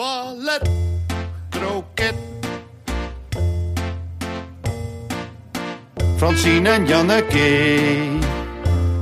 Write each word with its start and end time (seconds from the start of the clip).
ballet, 0.00 0.64
kroket. 1.50 2.14
Francine 6.16 6.68
en 6.68 6.86
Janneke, 6.86 7.48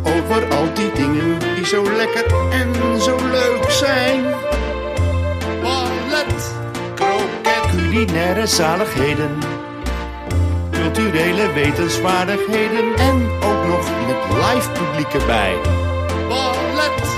over 0.02 0.54
al 0.56 0.66
die 0.74 0.92
dingen 0.92 1.38
die 1.54 1.66
zo 1.66 1.82
lekker 1.82 2.26
en 2.50 3.00
zo 3.00 3.16
leuk 3.30 3.70
zijn. 3.70 4.24
Ballet, 5.62 6.54
kroket, 6.94 7.62
culinaire 7.70 8.46
zaligheden, 8.46 9.38
culturele 10.70 11.52
wetenswaardigheden 11.52 12.94
en 12.96 13.30
ook 13.42 13.66
nog 13.66 13.90
met 14.06 14.22
live 14.44 14.70
publiek 14.70 15.12
erbij. 15.12 15.54
Ballet, 16.28 17.17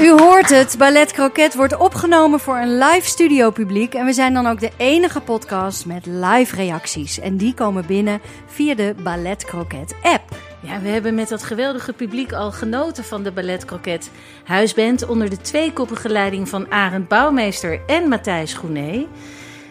U 0.00 0.10
hoort 0.10 0.48
het, 0.48 0.74
Ballet 0.78 1.12
Croquet 1.12 1.54
wordt 1.54 1.76
opgenomen 1.76 2.40
voor 2.40 2.56
een 2.56 2.78
live 2.78 3.08
studio 3.08 3.50
publiek. 3.50 3.94
En 3.94 4.04
we 4.04 4.12
zijn 4.12 4.34
dan 4.34 4.46
ook 4.46 4.60
de 4.60 4.70
enige 4.76 5.20
podcast 5.20 5.86
met 5.86 6.06
live 6.06 6.56
reacties. 6.56 7.18
En 7.18 7.36
die 7.36 7.54
komen 7.54 7.86
binnen 7.86 8.20
via 8.46 8.74
de 8.74 8.94
Ballet 9.02 9.44
Croquet 9.44 9.94
app. 10.02 10.22
Ja, 10.60 10.80
we 10.80 10.88
hebben 10.88 11.14
met 11.14 11.28
dat 11.28 11.42
geweldige 11.42 11.92
publiek 11.92 12.32
al 12.32 12.52
genoten 12.52 13.04
van 13.04 13.22
de 13.22 13.32
Ballet 13.32 13.64
Croquet 13.64 14.10
huisband 14.44 15.06
onder 15.06 15.30
de 15.30 15.40
tweekoppige 15.40 16.08
leiding 16.08 16.48
van 16.48 16.70
Arend 16.70 17.08
Bouwmeester 17.08 17.80
en 17.86 18.08
Matthijs 18.08 18.54
Groené. 18.54 19.06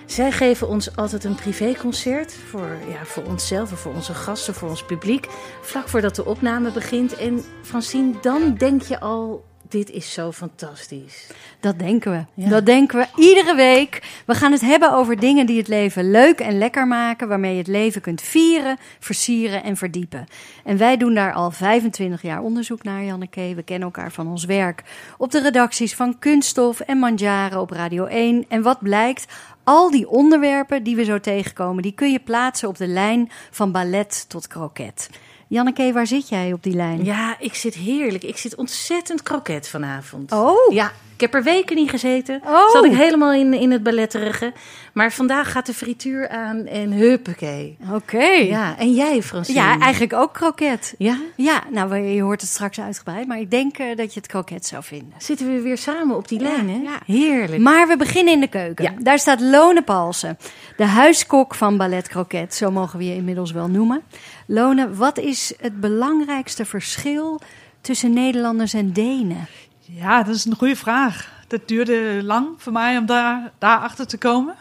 Zij 0.06 0.32
geven 0.32 0.68
ons 0.68 0.96
altijd 0.96 1.24
een 1.24 1.36
privéconcert 1.36 2.36
voor, 2.50 2.78
ja, 2.90 3.06
voor 3.06 3.24
onszelf 3.24 3.72
en 3.72 3.78
voor 3.78 3.94
onze 3.94 4.14
gasten, 4.14 4.54
voor 4.54 4.70
ons 4.70 4.84
publiek, 4.84 5.28
vlak 5.62 5.88
voordat 5.88 6.16
de 6.16 6.26
opname 6.26 6.72
begint. 6.72 7.16
En 7.16 7.44
Francine, 7.62 8.14
dan 8.22 8.56
denk 8.58 8.82
je 8.82 9.00
al, 9.00 9.44
dit 9.70 9.90
is 9.90 10.14
zo 10.14 10.32
fantastisch. 10.32 11.30
Dat 11.60 11.80
denken 11.80 12.12
we. 12.12 12.42
Ja. 12.44 12.50
Dat 12.50 12.66
denken 12.66 13.00
we 13.00 13.22
iedere 13.22 13.56
week. 13.56 14.22
We 14.26 14.34
gaan 14.34 14.52
het 14.52 14.62
hebben 14.62 14.94
over 14.94 15.20
dingen 15.20 15.46
die 15.46 15.58
het 15.58 15.68
leven 15.68 16.12
leuk 16.12 16.40
en 16.40 16.58
lekker 16.58 16.88
maken, 16.88 17.28
waarmee 17.28 17.52
je 17.52 17.58
het 17.58 17.68
leven 17.68 18.02
kunt 18.02 18.22
vieren, 18.22 18.78
versieren 19.00 19.64
en 19.64 19.78
verdiepen. 19.78 20.26
En 20.64 20.78
wij 20.78 20.98
doen 20.98 21.14
daar 21.14 21.34
al 21.34 21.52
25 21.52 22.22
jaar 22.22 22.42
onderzoek 22.42 22.84
naar, 22.84 23.04
Janneke. 23.04 23.54
We 23.56 23.64
kennen 23.64 23.86
elkaar 23.86 24.12
van 24.12 24.28
ons 24.28 24.46
werk 24.46 24.84
op 25.18 25.32
de 25.32 25.42
redacties 25.42 25.96
van 25.96 26.20
Kunststof 26.20 26.80
en 26.80 26.98
Manjaren 26.98 27.60
op 27.60 27.72
Radio 27.72 28.06
1. 28.06 28.46
En 28.48 28.62
wat 28.62 28.80
blijkt? 28.80 29.26
Al 29.64 29.92
die 29.92 30.10
onderwerpen 30.10 30.84
die 30.84 30.96
we 30.96 31.04
zo 31.04 31.20
tegenkomen, 31.20 31.84
die 31.84 31.92
kun 31.92 32.12
je 32.12 32.20
plaatsen 32.20 32.68
op 32.68 32.78
de 32.78 32.88
lijn 32.88 33.30
van 33.52 33.72
ballet 33.72 34.26
tot 34.30 34.48
kroket. 34.48 35.10
Janneke, 35.48 35.94
waar 35.94 36.08
zit 36.08 36.30
jij 36.30 36.54
op 36.54 36.64
die 36.64 36.74
lijn? 36.74 37.04
Ja, 37.04 37.36
ik 37.40 37.54
zit 37.54 37.74
heerlijk. 37.74 38.24
Ik 38.24 38.38
zit 38.38 38.56
ontzettend 38.56 39.24
kroket 39.24 39.68
vanavond. 39.68 40.32
Oh. 40.32 40.74
Ja, 40.74 40.92
ik 41.16 41.22
heb 41.22 41.34
er 41.34 41.44
weken 41.44 41.76
niet 41.76 41.90
gezeten. 41.90 42.42
Oh. 42.46 42.70
Zat 42.70 42.86
ik 42.86 42.92
helemaal 42.92 43.34
in, 43.34 43.54
in 43.54 43.72
het 43.72 43.84
balletterige. 43.84 44.54
Maar 44.94 45.12
vandaag 45.12 45.52
gaat 45.52 45.66
de 45.66 45.74
frituur 45.74 46.30
aan 46.30 46.66
en 46.66 46.92
huppakee. 46.92 47.78
Oké. 47.94 48.24
Ja, 48.28 48.78
en 48.78 48.94
jij, 48.94 49.22
Francine? 49.24 49.60
Ja, 49.60 49.80
eigenlijk 49.80 50.14
ook 50.14 50.34
kroket. 50.34 50.96
Ja? 50.98 51.18
Ja, 51.36 51.64
nou, 51.72 51.96
je 51.96 52.22
hoort 52.22 52.42
het 52.42 52.50
straks 52.50 52.80
uitgebreid, 52.80 53.28
maar 53.28 53.40
ik 53.40 53.52
denk 53.52 53.78
eh, 53.78 53.96
dat 53.96 54.14
je 54.14 54.20
het 54.20 54.30
kroket 54.30 54.66
zou 54.66 54.84
vinden. 54.84 55.14
Zitten 55.18 55.54
we 55.54 55.62
weer 55.62 55.78
samen 55.78 56.16
op 56.16 56.28
die 56.28 56.40
Ja, 56.40 56.50
lijn, 56.50 56.70
hè? 56.70 56.76
ja. 56.76 57.00
Heerlijk. 57.06 57.62
Maar 57.62 57.88
we 57.88 57.98
beginnen 57.98 58.34
in 58.34 58.40
de 58.40 58.48
keuken. 58.48 58.84
Ja. 58.84 58.94
Daar 59.00 59.20
staat 59.20 59.42
Lone 59.42 59.82
Palsen, 59.82 60.38
de 60.78 60.86
huiskok 60.86 61.56
van 61.56 61.78
Ballet 61.78 62.08
Croquet, 62.08 62.56
zo 62.56 62.72
mogen 62.72 63.00
we 63.00 63.06
je 63.06 63.16
inmiddels 63.16 63.52
wel 63.52 63.68
noemen. 63.68 64.02
Lone, 64.48 64.94
wat 64.94 65.18
is 65.18 65.54
het 65.62 65.80
belangrijkste 65.80 66.66
verschil 66.66 67.42
tussen 67.82 68.14
Nederlanders 68.14 68.74
en 68.74 68.94
Denen? 68.94 69.48
Ja, 69.88 70.24
dat 70.24 70.36
is 70.36 70.46
een 70.46 70.56
goede 70.56 70.76
vraag. 70.76 71.44
Dat 71.48 71.68
duurde 71.68 72.24
lang 72.24 72.48
voor 72.58 72.74
mij 72.74 72.98
om 72.98 73.06
daar, 73.06 73.52
achter 73.60 74.08
te 74.08 74.18
komen. 74.18 74.56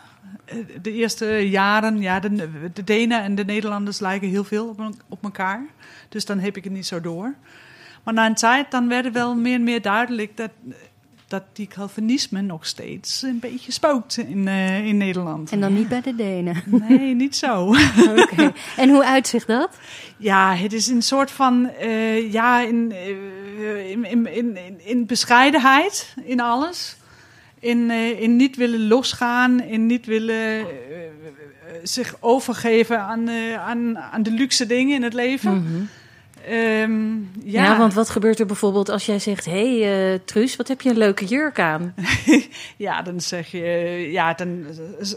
Eh, 0.44 0.56
De 0.82 0.92
eerste 0.92 1.26
jaren, 1.50 2.00
ja, 2.00 2.20
de, 2.20 2.50
de 2.72 2.84
Denen 2.84 3.22
en 3.22 3.34
de 3.34 3.44
Nederlanders 3.44 4.00
lijken 4.00 4.28
heel 4.28 4.44
veel 4.44 4.68
op, 4.68 4.90
op 5.08 5.22
elkaar. 5.24 5.66
Dus 6.08 6.24
dan 6.24 6.38
heb 6.38 6.56
ik 6.56 6.64
het 6.64 6.72
niet 6.72 6.86
zo 6.86 7.00
door. 7.00 7.34
Maar 8.02 8.14
na 8.14 8.26
een 8.26 8.34
tijd, 8.34 8.70
dan 8.70 8.88
werd 8.88 9.04
het 9.04 9.14
wel 9.14 9.34
meer 9.34 9.54
en 9.54 9.64
meer 9.64 9.82
duidelijk 9.82 10.36
dat, 10.36 10.50
dat 11.28 11.42
die 11.52 11.66
Calvinisme 11.66 12.40
nog 12.42 12.66
steeds 12.66 13.22
een 13.22 13.38
beetje 13.38 13.72
spookt 13.72 14.16
in, 14.16 14.48
eh, 14.48 14.86
in 14.86 14.96
Nederland. 14.96 15.50
En 15.52 15.60
dan 15.60 15.74
niet 15.74 15.88
bij 15.88 16.00
de 16.00 16.14
Denen. 16.14 16.62
Nee, 16.66 17.14
niet 17.14 17.36
zo. 17.36 17.66
Oké. 18.22 18.52
En 18.76 18.88
hoe 18.88 19.04
uitzicht 19.04 19.46
dat? 19.46 19.78
Ja, 20.16 20.54
het 20.54 20.72
is 20.72 20.86
een 20.86 21.02
soort 21.02 21.30
van, 21.30 21.68
eh, 21.70 22.32
ja, 22.32 22.60
in, 22.60 22.92
eh, 22.92 23.90
in, 23.90 24.04
in, 24.04 24.26
in, 24.26 24.56
in- 24.84 25.06
bescheidenheid 25.06 26.14
in 26.24 26.40
alles. 26.40 26.96
In, 27.58 27.90
in 27.90 28.36
niet 28.36 28.56
willen 28.56 28.86
losgaan, 28.88 29.62
in 29.62 29.86
niet 29.86 30.06
willen 30.06 30.66
zich 31.82 32.14
overgeven 32.20 33.00
aan, 33.00 33.30
aan, 33.58 33.98
aan 33.98 34.22
de 34.22 34.30
luxe 34.30 34.66
dingen 34.66 34.94
in 34.94 35.02
het 35.02 35.14
leven. 35.14 35.88
Ehm, 36.48 37.12
ja. 37.42 37.64
ja, 37.64 37.78
want 37.78 37.94
wat 37.94 38.10
gebeurt 38.10 38.40
er 38.40 38.46
bijvoorbeeld 38.46 38.88
als 38.88 39.06
jij 39.06 39.18
zegt... 39.18 39.44
Hé, 39.44 39.78
hey, 39.80 40.12
eh, 40.12 40.18
Truus, 40.24 40.56
wat 40.56 40.68
heb 40.68 40.80
je 40.80 40.90
een 40.90 40.98
leuke 40.98 41.24
jurk 41.24 41.58
aan? 41.60 41.94
ja, 42.76 43.02
dan 43.02 43.20
zeg 43.20 43.50
je, 43.50 43.60
ja, 44.10 44.34
dan 44.34 44.64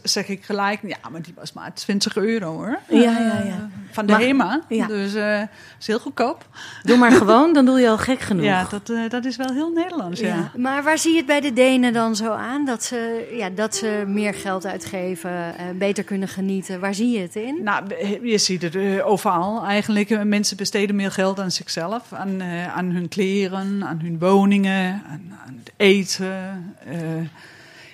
zeg 0.03 0.27
ik 0.27 0.43
gelijk, 0.43 0.79
ja, 0.83 0.97
maar 1.11 1.21
die 1.21 1.33
was 1.35 1.53
maar 1.53 1.73
20 1.73 2.15
euro 2.15 2.51
hoor. 2.53 2.79
Ja, 2.89 2.99
ja, 3.01 3.43
ja. 3.45 3.69
Van 3.91 4.05
de 4.05 4.11
Maar- 4.11 4.21
HEMA, 4.21 4.61
ja. 4.69 4.87
dus 4.87 5.13
eh 5.15 5.41
is 5.79 5.87
heel 5.87 5.99
goedkoop. 5.99 6.45
Doe 6.83 6.97
maar 6.97 7.11
gewoon, 7.21 7.53
dan 7.53 7.65
doe 7.65 7.79
je 7.79 7.89
al 7.89 7.97
gek 7.97 8.19
genoeg. 8.19 8.43
Ja, 8.45 8.67
dat, 8.69 8.89
eh, 8.89 9.09
dat 9.09 9.25
is 9.25 9.35
wel 9.35 9.53
heel 9.53 9.71
Nederlands, 9.71 10.19
ja. 10.19 10.27
Ja. 10.27 10.51
Maar 10.55 10.83
waar 10.83 10.97
zie 10.97 11.11
je 11.11 11.17
het 11.17 11.25
bij 11.25 11.41
de 11.41 11.53
Denen 11.53 11.93
dan 11.93 12.15
zo 12.15 12.31
aan? 12.31 12.65
Dat 12.65 12.83
ze, 12.83 13.27
ja, 13.37 13.49
dat 13.49 13.75
ze 13.75 14.03
meer 14.07 14.33
geld 14.33 14.65
uitgeven, 14.65 15.31
eh, 15.31 15.65
beter 15.75 16.03
kunnen 16.03 16.27
genieten. 16.27 16.79
Waar 16.79 16.93
zie 16.93 17.09
je 17.11 17.19
het 17.19 17.35
in? 17.35 17.59
Nou, 17.63 17.83
je 18.23 18.37
ziet 18.37 18.61
het 18.61 18.75
eh, 18.75 19.07
overal 19.07 19.65
eigenlijk. 19.65 20.09
Eh, 20.09 20.21
Mensen 20.21 20.57
besteden 20.57 20.95
meer 20.95 21.11
geld 21.17 21.39
aan 21.39 21.51
zichzelf, 21.51 22.13
aan, 22.13 22.41
eh, 22.41 22.75
aan 22.75 22.89
hun 22.89 23.07
kleren, 23.07 23.83
aan 23.85 23.99
hun 24.03 24.19
woningen, 24.19 25.01
aan, 25.09 25.37
aan 25.45 25.61
het 25.63 25.71
eten. 25.77 26.75
Eh, 26.85 26.97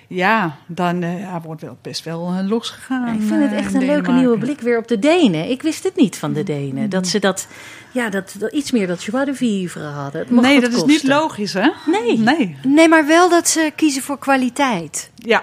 ja, 0.06 0.56
dan 0.66 1.02
eh, 1.02 1.20
ja, 1.20 1.40
wordt 1.40 1.62
wel 1.62 1.78
best 1.82 2.04
wel 2.04 2.32
eh, 2.32 2.48
losgegaan. 2.48 3.14
ik 3.14 3.26
vind 3.26 3.42
het 3.42 3.52
echt 3.52 3.74
een 3.74 3.86
leuke 3.86 4.12
nieuwe 4.12 4.38
blik 4.38 4.60
weer 4.60 4.78
op 4.78 4.88
de 4.88 4.98
Denen. 4.98 5.50
Ik 5.50 5.62
wist 5.62 5.84
het 5.84 5.96
niet 5.96 6.16
van 6.16 6.32
de 6.32 6.42
Denen. 6.42 6.90
Dat 6.90 7.06
ze 7.06 7.18
dat, 7.18 7.46
ja, 7.92 8.08
dat, 8.08 8.34
dat 8.38 8.52
iets 8.52 8.70
meer 8.70 8.86
dat 8.86 9.04
joie 9.04 9.24
de 9.24 9.34
vivre 9.34 9.84
hadden. 9.84 10.26
Nee, 10.28 10.60
dat 10.60 10.72
is 10.72 10.84
niet 10.84 11.02
logisch, 11.02 11.52
hè? 11.52 11.70
Nee. 11.86 12.18
Nee, 12.18 12.56
Nee, 12.62 12.88
maar 12.88 13.06
wel 13.06 13.28
dat 13.28 13.48
ze 13.48 13.72
kiezen 13.76 14.02
voor 14.02 14.18
kwaliteit. 14.18 15.10
ja, 15.14 15.42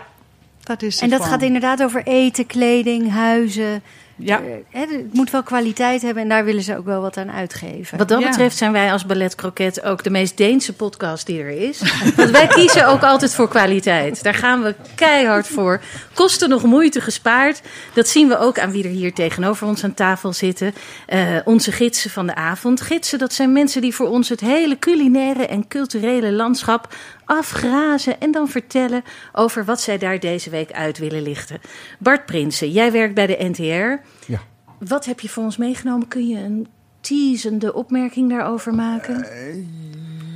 dat 0.64 0.82
is 0.82 1.00
En 1.00 1.10
dat 1.10 1.26
gaat 1.26 1.42
inderdaad 1.42 1.84
over 1.84 2.04
eten, 2.04 2.46
kleding, 2.46 3.12
huizen. 3.12 3.84
Ja, 4.26 4.42
hè, 4.70 4.80
het 4.80 5.14
moet 5.14 5.32
wel 5.32 5.44
kwaliteit 5.44 6.02
hebben 6.02 6.24
en 6.24 6.30
daar 6.30 6.46
willen 6.46 6.64
ze 6.64 6.78
ook 6.78 6.86
wel 6.86 7.02
wat 7.02 7.18
aan 7.18 7.32
uitgeven. 7.32 7.98
Wat 7.98 8.08
dat 8.08 8.20
Ja. 8.22 8.28
betreft 8.28 8.58
zijn 8.58 8.72
wij 8.72 8.92
als 8.92 9.06
Ballet 9.06 9.36
Croquet 9.36 9.84
ook 9.84 10.04
de 10.04 10.10
meest 10.10 10.38
Deense 10.38 10.74
podcast 10.74 11.26
die 11.26 11.40
er 11.42 11.50
is. 11.50 11.82
Want 12.16 12.30
wij 12.30 12.48
kiezen 12.48 12.88
ook 12.88 13.04
altijd 13.04 13.34
voor 13.36 13.48
kwaliteit. 13.50 14.24
Daar 14.24 14.34
gaan 14.34 14.62
we 14.64 14.76
keihard 14.96 15.48
voor. 15.48 15.82
Kosten 16.14 16.50
nog 16.50 16.64
moeite 16.64 17.02
gespaard. 17.02 17.62
Dat 17.94 18.08
zien 18.08 18.28
we 18.28 18.38
ook 18.38 18.60
aan 18.60 18.72
wie 18.72 18.84
er 18.84 18.90
hier 18.90 19.14
tegenover 19.14 19.68
ons 19.68 19.84
aan 19.84 19.94
tafel 19.94 20.34
zitten. 20.34 20.74
Eh, 21.08 21.20
onze 21.46 21.72
gidsen 21.72 22.10
van 22.10 22.28
de 22.28 22.36
avond. 22.36 22.82
Gidsen, 22.82 23.20
dat 23.20 23.34
zijn 23.34 23.52
mensen 23.54 23.82
die 23.82 23.96
voor 23.96 24.08
ons 24.10 24.30
het 24.30 24.40
hele 24.40 24.80
culinaire 24.80 25.46
en 25.48 25.68
culturele 25.68 26.32
landschap 26.32 26.94
afgrazen 27.26 28.20
en 28.20 28.32
dan 28.32 28.48
vertellen 28.48 29.04
over 29.32 29.66
wat 29.66 29.82
zij 29.82 29.98
daar 29.98 30.20
deze 30.20 30.50
week 30.50 30.72
uit 30.72 30.98
willen 30.98 31.22
lichten. 31.22 31.60
Bart 32.00 32.26
Prinsen, 32.26 32.72
jij 32.72 32.92
werkt 32.92 33.14
bij 33.14 33.28
de 33.28 33.38
NTR. 33.40 34.06
Ja. 34.32 34.40
Wat 34.78 35.06
heb 35.06 35.20
je 35.20 35.30
voor 35.30 35.44
ons 35.44 35.58
meegenomen? 35.58 36.08
Kun 36.08 36.28
je 36.28 36.38
een 36.38 36.68
teasende 37.02 37.74
opmerking 37.74 38.30
daarover 38.30 38.74
maken? 38.74 39.26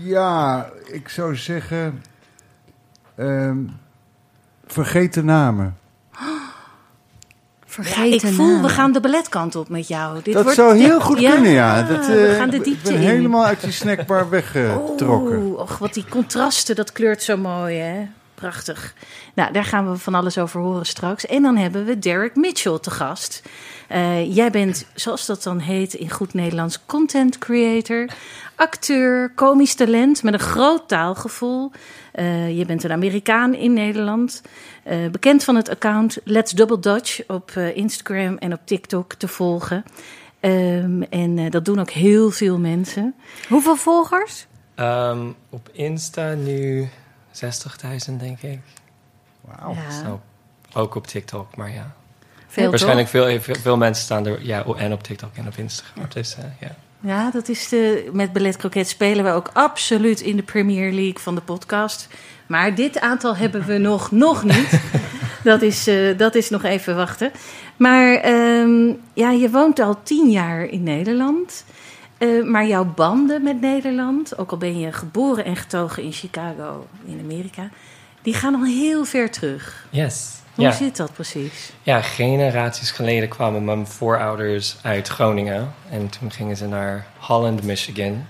Ja, 0.04 0.70
ik 0.86 1.10
zou 1.10 1.36
zeggen. 1.36 2.02
ehm 3.16 3.58
vergeten 4.66 5.26
namen. 5.26 5.78
Vergeten 7.84 8.30
ik 8.30 8.36
voel, 8.36 8.62
we 8.62 8.70
gaan 8.70 8.92
de 8.92 9.00
balletkant 9.00 9.56
op 9.56 9.70
met 9.70 9.88
jou. 9.88 10.20
Dit 10.24 10.34
dat 10.34 10.44
wordt, 10.44 10.58
zou 10.58 10.76
heel 10.78 10.94
dit- 10.98 11.02
goed 11.04 11.18
kunnen, 11.18 11.52
ja. 11.52 11.82
Dat, 11.84 12.08
we 12.08 12.28
eh, 12.28 12.36
gaan 12.38 12.50
de 12.50 12.56
ik 12.58 12.64
diepte 12.64 12.92
ben 12.92 13.02
in. 13.02 13.08
helemaal 13.08 13.46
uit 13.46 13.62
die 13.62 13.72
snackbar 13.72 14.30
weggetrokken. 14.30 15.38
Oeh, 15.44 15.60
och, 15.60 15.78
wat 15.78 15.94
die 15.94 16.06
contrasten, 16.10 16.76
dat 16.76 16.92
kleurt 16.92 17.24
zo 17.24 17.38
mooi, 17.38 17.78
hè? 17.78 18.08
Prachtig. 18.36 18.94
Nou, 19.34 19.52
daar 19.54 19.64
gaan 19.66 19.92
we 19.92 19.98
van 19.98 20.16
alles 20.16 20.38
over 20.38 20.62
horen 20.62 20.86
straks. 20.86 21.26
En 21.26 21.42
dan 21.42 21.58
hebben 21.58 21.86
we 21.86 22.00
Derek 22.00 22.36
Mitchell 22.36 22.80
te 22.80 22.92
gast. 22.92 23.42
Eh, 23.88 24.36
jij 24.36 24.52
bent, 24.52 24.86
zoals 24.94 25.26
dat 25.26 25.44
dan 25.44 25.60
heet 25.60 25.94
in 25.94 26.10
goed 26.10 26.34
Nederlands, 26.34 26.80
content 26.86 27.38
creator, 27.38 28.06
acteur, 28.56 29.32
komisch 29.36 29.74
talent 29.74 30.24
met 30.24 30.34
een 30.34 30.40
groot 30.40 30.88
taalgevoel. 30.88 31.72
Eh, 32.16 32.58
je 32.58 32.66
bent 32.66 32.84
een 32.84 32.92
Amerikaan 32.92 33.54
in 33.54 33.74
Nederland. 33.74 34.42
Eh, 34.84 35.08
bekend 35.12 35.44
van 35.44 35.56
het 35.56 35.70
account 35.70 36.18
Let's 36.24 36.52
Double 36.52 36.80
Dutch 36.80 37.22
op 37.28 37.52
eh, 37.56 37.76
Instagram 37.76 38.38
en 38.38 38.54
op 38.54 38.60
TikTok 38.66 39.14
te 39.14 39.28
volgen. 39.28 39.84
Ehm, 40.40 41.02
en 41.02 41.38
eh, 41.38 41.52
dat 41.52 41.66
doen 41.66 41.80
ook 41.80 41.90
heel 41.90 42.32
veel 42.32 42.58
mensen. 42.58 43.16
Hoeveel 43.50 43.76
volgers? 43.76 44.48
Ehm, 44.76 45.28
op 45.50 45.70
Insta 45.72 46.34
nu 46.34 46.90
60.000, 47.32 48.20
denk 48.20 48.42
ik. 48.42 48.60
Wauw. 49.42 49.74
Ja, 49.74 50.04
Zo. 50.04 50.22
Ook 50.74 50.96
op 50.96 51.08
TikTok, 51.08 51.56
maar 51.56 51.72
ja. 51.72 51.96
Veel 52.48 52.70
Waarschijnlijk 52.70 53.08
veel, 53.08 53.40
veel, 53.40 53.56
veel 53.56 53.78
mensen 53.78 54.04
staan 54.04 54.26
er 54.26 54.46
ja, 54.46 54.66
en 54.66 54.94
op 54.94 55.04
TikTok 55.04 55.36
en 55.36 55.48
op 55.48 55.58
Instagram. 55.58 56.06
Dus, 56.10 56.36
eh, 56.36 56.44
ja. 56.60 56.76
Ja, 57.06 57.32
dat 57.32 57.50
is 57.50 57.70
de. 57.70 58.10
Met 58.14 58.34
Ballet 58.34 58.58
Croquet 58.58 58.88
spelen 58.88 59.24
we 59.24 59.32
ook 59.32 59.50
absoluut 59.54 60.22
in 60.22 60.36
de 60.36 60.44
Premier 60.44 60.92
League 60.92 61.20
van 61.20 61.36
de 61.36 61.42
podcast. 61.42 62.08
Maar 62.48 62.76
dit 62.76 63.00
aantal 63.00 63.36
hebben 63.36 63.66
we 63.66 63.78
nog, 63.78 64.12
nog 64.12 64.44
niet. 64.44 64.80
Dat 65.44 65.62
is, 65.62 65.88
eh, 65.88 66.18
dat 66.18 66.36
is 66.36 66.50
nog 66.50 66.64
even 66.64 66.96
wachten. 66.96 67.32
Maar 67.78 68.16
ehm, 68.16 68.94
ja, 69.14 69.32
je 69.32 69.50
woont 69.50 69.80
al 69.80 70.04
tien 70.04 70.30
jaar 70.30 70.64
in 70.64 70.84
Nederland. 70.84 71.66
Eh, 72.18 72.44
maar 72.44 72.68
jouw 72.68 72.86
banden 72.86 73.44
met 73.44 73.62
Nederland, 73.62 74.38
ook 74.38 74.52
al 74.52 74.58
ben 74.58 74.80
je 74.80 74.92
geboren 74.92 75.46
en 75.46 75.56
getogen 75.56 76.04
in 76.04 76.12
Chicago 76.12 76.88
in 77.06 77.20
Amerika, 77.24 77.70
die 78.22 78.34
gaan 78.34 78.56
al 78.56 78.64
heel 78.64 79.06
ver 79.06 79.30
terug. 79.30 79.88
Yes. 79.90 80.34
Hoe 80.56 80.66
Ja. 80.66 80.72
zit 80.72 80.98
dat 80.98 81.14
precies? 81.14 81.72
ja, 81.84 82.02
generaties 82.02 82.92
geleden 82.92 83.30
kwamen 83.30 83.66
mijn 83.66 83.88
voorouders 83.88 84.76
uit 84.82 85.08
Groningen. 85.08 85.74
En 85.90 86.10
toen 86.10 86.32
gingen 86.32 86.58
ze 86.58 86.68
naar 86.68 87.06
Holland, 87.20 87.64
Michigan. 87.64 88.26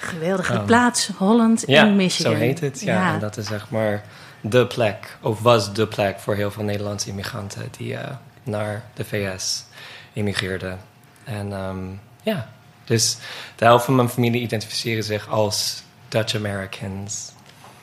Geweldige 0.00 0.52
Oh. 0.58 0.64
plaats, 0.64 1.10
Holland 1.16 1.62
Ja, 1.66 1.84
in 1.84 1.96
Michigan. 1.96 2.32
zo 2.32 2.38
heet 2.38 2.60
het. 2.60 2.80
Ja. 2.80 2.94
Ja. 2.94 3.14
En 3.14 3.20
dat 3.20 3.36
is 3.36 3.46
zeg 3.46 3.70
maar 3.70 4.02
de 4.40 4.66
plek, 4.66 5.16
of 5.20 5.40
was 5.40 5.72
de 5.72 5.86
plek 5.86 6.18
voor 6.18 6.34
heel 6.34 6.50
veel 6.50 6.64
Nederlandse 6.64 7.08
immigranten 7.08 7.68
die 7.78 7.96
eh, 7.96 8.10
naar 8.42 8.82
de 8.94 9.04
VS 9.04 9.64
immigreerden. 10.12 10.78
En 11.24 11.52
ehm, 11.52 11.76
ja, 12.22 12.48
dus 12.84 13.16
de 13.56 13.64
helft 13.64 13.84
van 13.84 13.94
mijn 13.94 14.08
familie 14.08 14.40
identificeren 14.40 15.04
zich 15.04 15.28
als 15.28 15.82
Dutch 16.08 16.34
Americans, 16.34 17.30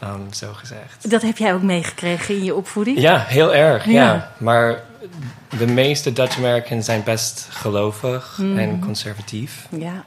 ehm, 0.03 0.31
zo 0.31 0.53
gezegd. 0.53 1.09
Dat 1.09 1.21
heb 1.21 1.37
jij 1.37 1.53
ook 1.53 1.61
meegekregen 1.61 2.35
in 2.35 2.43
je 2.43 2.55
opvoeding? 2.55 2.99
Ja, 2.99 3.23
heel 3.27 3.53
erg. 3.55 3.85
Ja. 3.85 3.91
Ja. 3.91 4.31
Maar 4.37 4.79
de 5.57 5.67
meeste 5.67 6.13
Dutch 6.13 6.37
Americans 6.37 6.85
zijn 6.85 7.03
best 7.03 7.47
gelovig 7.49 8.37
Mm. 8.41 8.57
en 8.57 8.79
conservatief. 8.79 9.67
Ja, 9.77 10.03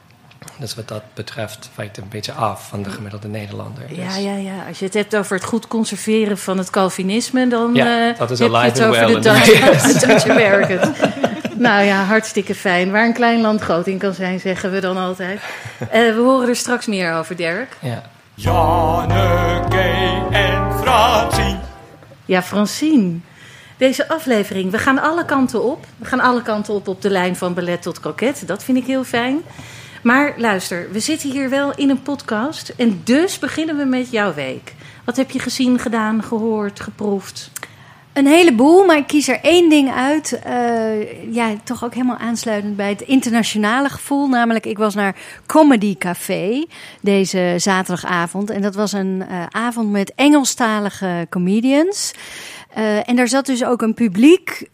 Dus 0.59 0.75
wat 0.75 0.87
dat 0.87 1.01
betreft 1.13 1.69
wijkt 1.75 1.95
het 1.95 2.05
een 2.05 2.11
beetje 2.11 2.31
af 2.31 2.67
van 2.67 2.83
de 2.83 2.89
gemiddelde 2.89 3.27
Nederlander. 3.27 3.83
ja, 3.89 4.05
Dus- 4.05 4.17
ja, 4.23 4.35
ja. 4.35 4.53
Als 4.67 4.79
je 4.79 4.85
het 4.85 4.93
hebt 4.93 5.15
over 5.15 5.35
het 5.35 5.45
goed 5.45 5.67
conserveren 5.67 6.37
van 6.37 6.57
het 6.57 6.69
Calvinisme, 6.69 7.47
dan 7.47 7.73
Ja, 7.73 8.09
eh, 8.11 8.17
dat 8.17 8.31
is 8.31 8.39
heb 8.39 8.51
je 8.51 8.57
het 8.57 8.81
over 8.83 9.05
well 9.05 9.13
de 9.13 9.19
Dutch, 9.29 9.99
Dutch 10.05 10.27
Americans. 10.27 10.97
nou 11.57 11.83
ja, 11.85 12.03
hartstikke 12.03 12.55
fijn. 12.55 12.91
Waar 12.91 13.05
een 13.05 13.13
klein 13.13 13.41
land 13.41 13.61
groot 13.61 13.87
in 13.87 13.97
kan 13.97 14.13
zijn, 14.13 14.39
zeggen 14.39 14.71
we 14.71 14.79
dan 14.79 14.97
altijd. 14.97 15.39
Eh, 15.79 15.89
we 15.89 16.21
horen 16.25 16.49
er 16.49 16.55
straks 16.55 16.85
meer 16.85 17.13
over, 17.13 17.35
Dirk. 17.35 17.77
ja. 17.79 18.03
Janneke 18.39 20.27
en 20.31 20.73
Francine. 20.79 21.59
Ja, 22.25 22.43
Francine. 22.43 23.19
Deze 23.77 24.09
aflevering, 24.09 24.71
we 24.71 24.77
gaan 24.77 24.99
alle 24.99 25.25
kanten 25.25 25.63
op. 25.63 25.85
We 25.97 26.05
gaan 26.05 26.19
alle 26.19 26.41
kanten 26.41 26.73
op 26.73 26.87
op 26.87 27.01
de 27.01 27.09
lijn 27.09 27.35
van 27.35 27.53
ballet 27.53 27.81
tot 27.81 27.99
kroket. 27.99 28.47
Dat 28.47 28.63
vind 28.63 28.77
ik 28.77 28.85
heel 28.85 29.03
fijn. 29.03 29.41
Maar 30.03 30.33
luister, 30.37 30.87
we 30.91 30.99
zitten 30.99 31.31
hier 31.31 31.49
wel 31.49 31.75
in 31.75 31.89
een 31.89 32.01
podcast. 32.01 32.69
En 32.69 33.01
dus 33.03 33.39
beginnen 33.39 33.77
we 33.77 33.85
met 33.85 34.11
jouw 34.11 34.33
week. 34.33 34.73
Wat 35.03 35.17
heb 35.17 35.31
je 35.31 35.39
gezien, 35.39 35.79
gedaan, 35.79 36.23
gehoord, 36.23 36.79
geproefd? 36.79 37.51
Een 38.17 38.27
heleboel, 38.27 38.85
maar 38.85 38.97
ik 38.97 39.07
kies 39.07 39.27
er 39.27 39.39
één 39.41 39.69
ding 39.69 39.91
uit. 39.91 40.39
eh, 40.43 41.33
ja, 41.33 41.55
toch 41.63 41.83
ook 41.83 41.93
helemaal 41.93 42.17
aansluitend 42.17 42.75
bij 42.75 42.89
het 42.89 43.01
internationale 43.01 43.89
gevoel. 43.89 44.27
Namelijk, 44.27 44.65
ik 44.65 44.77
was 44.77 44.95
naar 44.95 45.15
Comedy 45.45 45.97
Café 45.97 46.65
deze 47.01 47.53
zaterdagavond. 47.57 48.49
En 48.49 48.61
dat 48.61 48.75
was 48.75 48.91
een 48.91 49.23
eh, 49.29 49.45
avond 49.49 49.91
met 49.91 50.13
Engelstalige 50.15 51.27
comedians. 51.29 52.13
Eh, 52.73 53.09
en 53.09 53.15
daar 53.15 53.27
zat 53.27 53.45
dus 53.45 53.63
ook 53.63 53.81
een 53.81 53.93
publiek. 53.93 54.69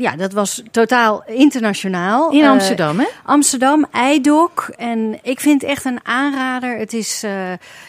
Ja, 0.00 0.16
dat 0.16 0.32
was 0.32 0.62
totaal 0.70 1.22
internationaal. 1.26 2.30
In 2.30 2.42
Eh, 2.42 2.50
Amsterdam, 2.50 2.98
hè? 2.98 3.06
Amsterdam, 3.24 3.86
Eidok. 3.92 4.70
En 4.76 5.18
ik 5.22 5.40
vind 5.40 5.60
het 5.60 5.70
echt 5.70 5.84
een 5.84 5.98
aanrader. 6.02 6.78
Het 6.78 6.92
is 6.92 7.22
eh, 7.22 7.32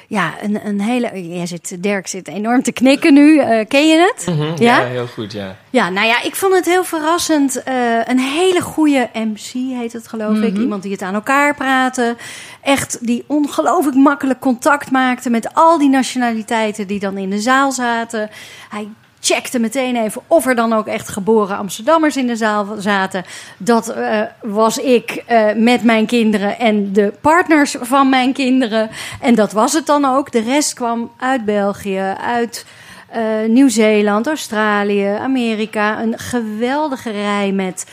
ja, 0.07 0.33
een, 0.41 0.59
een 0.67 0.81
hele. 0.81 1.27
Jij 1.35 1.45
zit, 1.45 1.83
Dirk 1.83 2.07
zit 2.07 2.27
enorm 2.27 2.63
te 2.63 2.71
knikken 2.71 3.13
nu. 3.13 3.37
Eh, 3.39 3.65
ken 3.67 3.87
je 3.87 4.13
het? 4.15 4.35
Mhm, 4.35 4.63
Ja? 4.63 4.79
ja, 4.79 4.85
heel 4.85 5.07
goed, 5.07 5.31
ja. 5.31 5.55
Ja, 5.69 5.89
nou 5.89 6.07
ja, 6.07 6.21
ik 6.23 6.35
vond 6.35 6.53
het 6.53 6.65
heel 6.65 6.83
verrassend. 6.83 7.63
Eh, 7.63 7.73
een 8.07 8.19
hele 8.19 8.61
goede 8.61 9.09
MC 9.13 9.51
heet 9.53 9.93
het, 9.93 10.07
geloof 10.07 10.37
ik. 10.37 10.57
Iemand 10.57 10.83
die 10.83 10.91
het 10.91 11.01
aan 11.01 11.13
elkaar 11.13 11.55
praten. 11.55 12.17
Echt 12.61 12.97
die 13.05 13.23
ongelooflijk 13.27 13.95
makkelijk 13.97 14.39
contact 14.39 14.91
maakte 14.91 15.29
met 15.29 15.53
al 15.53 15.77
die 15.77 15.89
nationaliteiten 15.89 16.87
die 16.87 16.99
dan 16.99 17.17
in 17.17 17.29
de 17.29 17.39
zaal 17.39 17.71
zaten. 17.71 18.29
Hij 18.69 18.87
checkte 19.21 19.59
meteen 19.59 19.95
even 19.95 20.21
of 20.27 20.45
er 20.45 20.55
dan 20.55 20.73
ook 20.73 20.87
echt 20.87 21.09
geboren 21.09 21.57
Amsterdammers 21.57 22.17
in 22.17 22.27
de 22.27 22.35
zaal 22.35 22.67
zaten. 22.79 23.23
Dat 23.57 23.89
eh, 23.89 24.21
was 24.41 24.77
ik 24.77 25.23
eh, 25.25 25.45
met 25.55 25.83
mijn 25.83 26.05
kinderen 26.05 26.59
en 26.59 26.93
de 26.93 27.13
partners 27.21 27.75
van 27.81 28.09
mijn 28.09 28.33
kinderen. 28.33 28.89
En 29.19 29.35
dat 29.35 29.51
was 29.51 29.73
het 29.73 29.85
dan 29.85 30.05
ook. 30.05 30.31
De 30.31 30.41
rest 30.41 30.73
kwam 30.73 31.11
uit 31.17 31.45
België, 31.45 32.15
uit 32.21 32.65
eh, 33.09 33.21
Nieuw-Zeeland, 33.47 34.27
Australië, 34.27 35.05
Amerika. 35.05 36.01
Een 36.01 36.19
geweldige 36.19 37.11
rij 37.11 37.51
met 37.51 37.85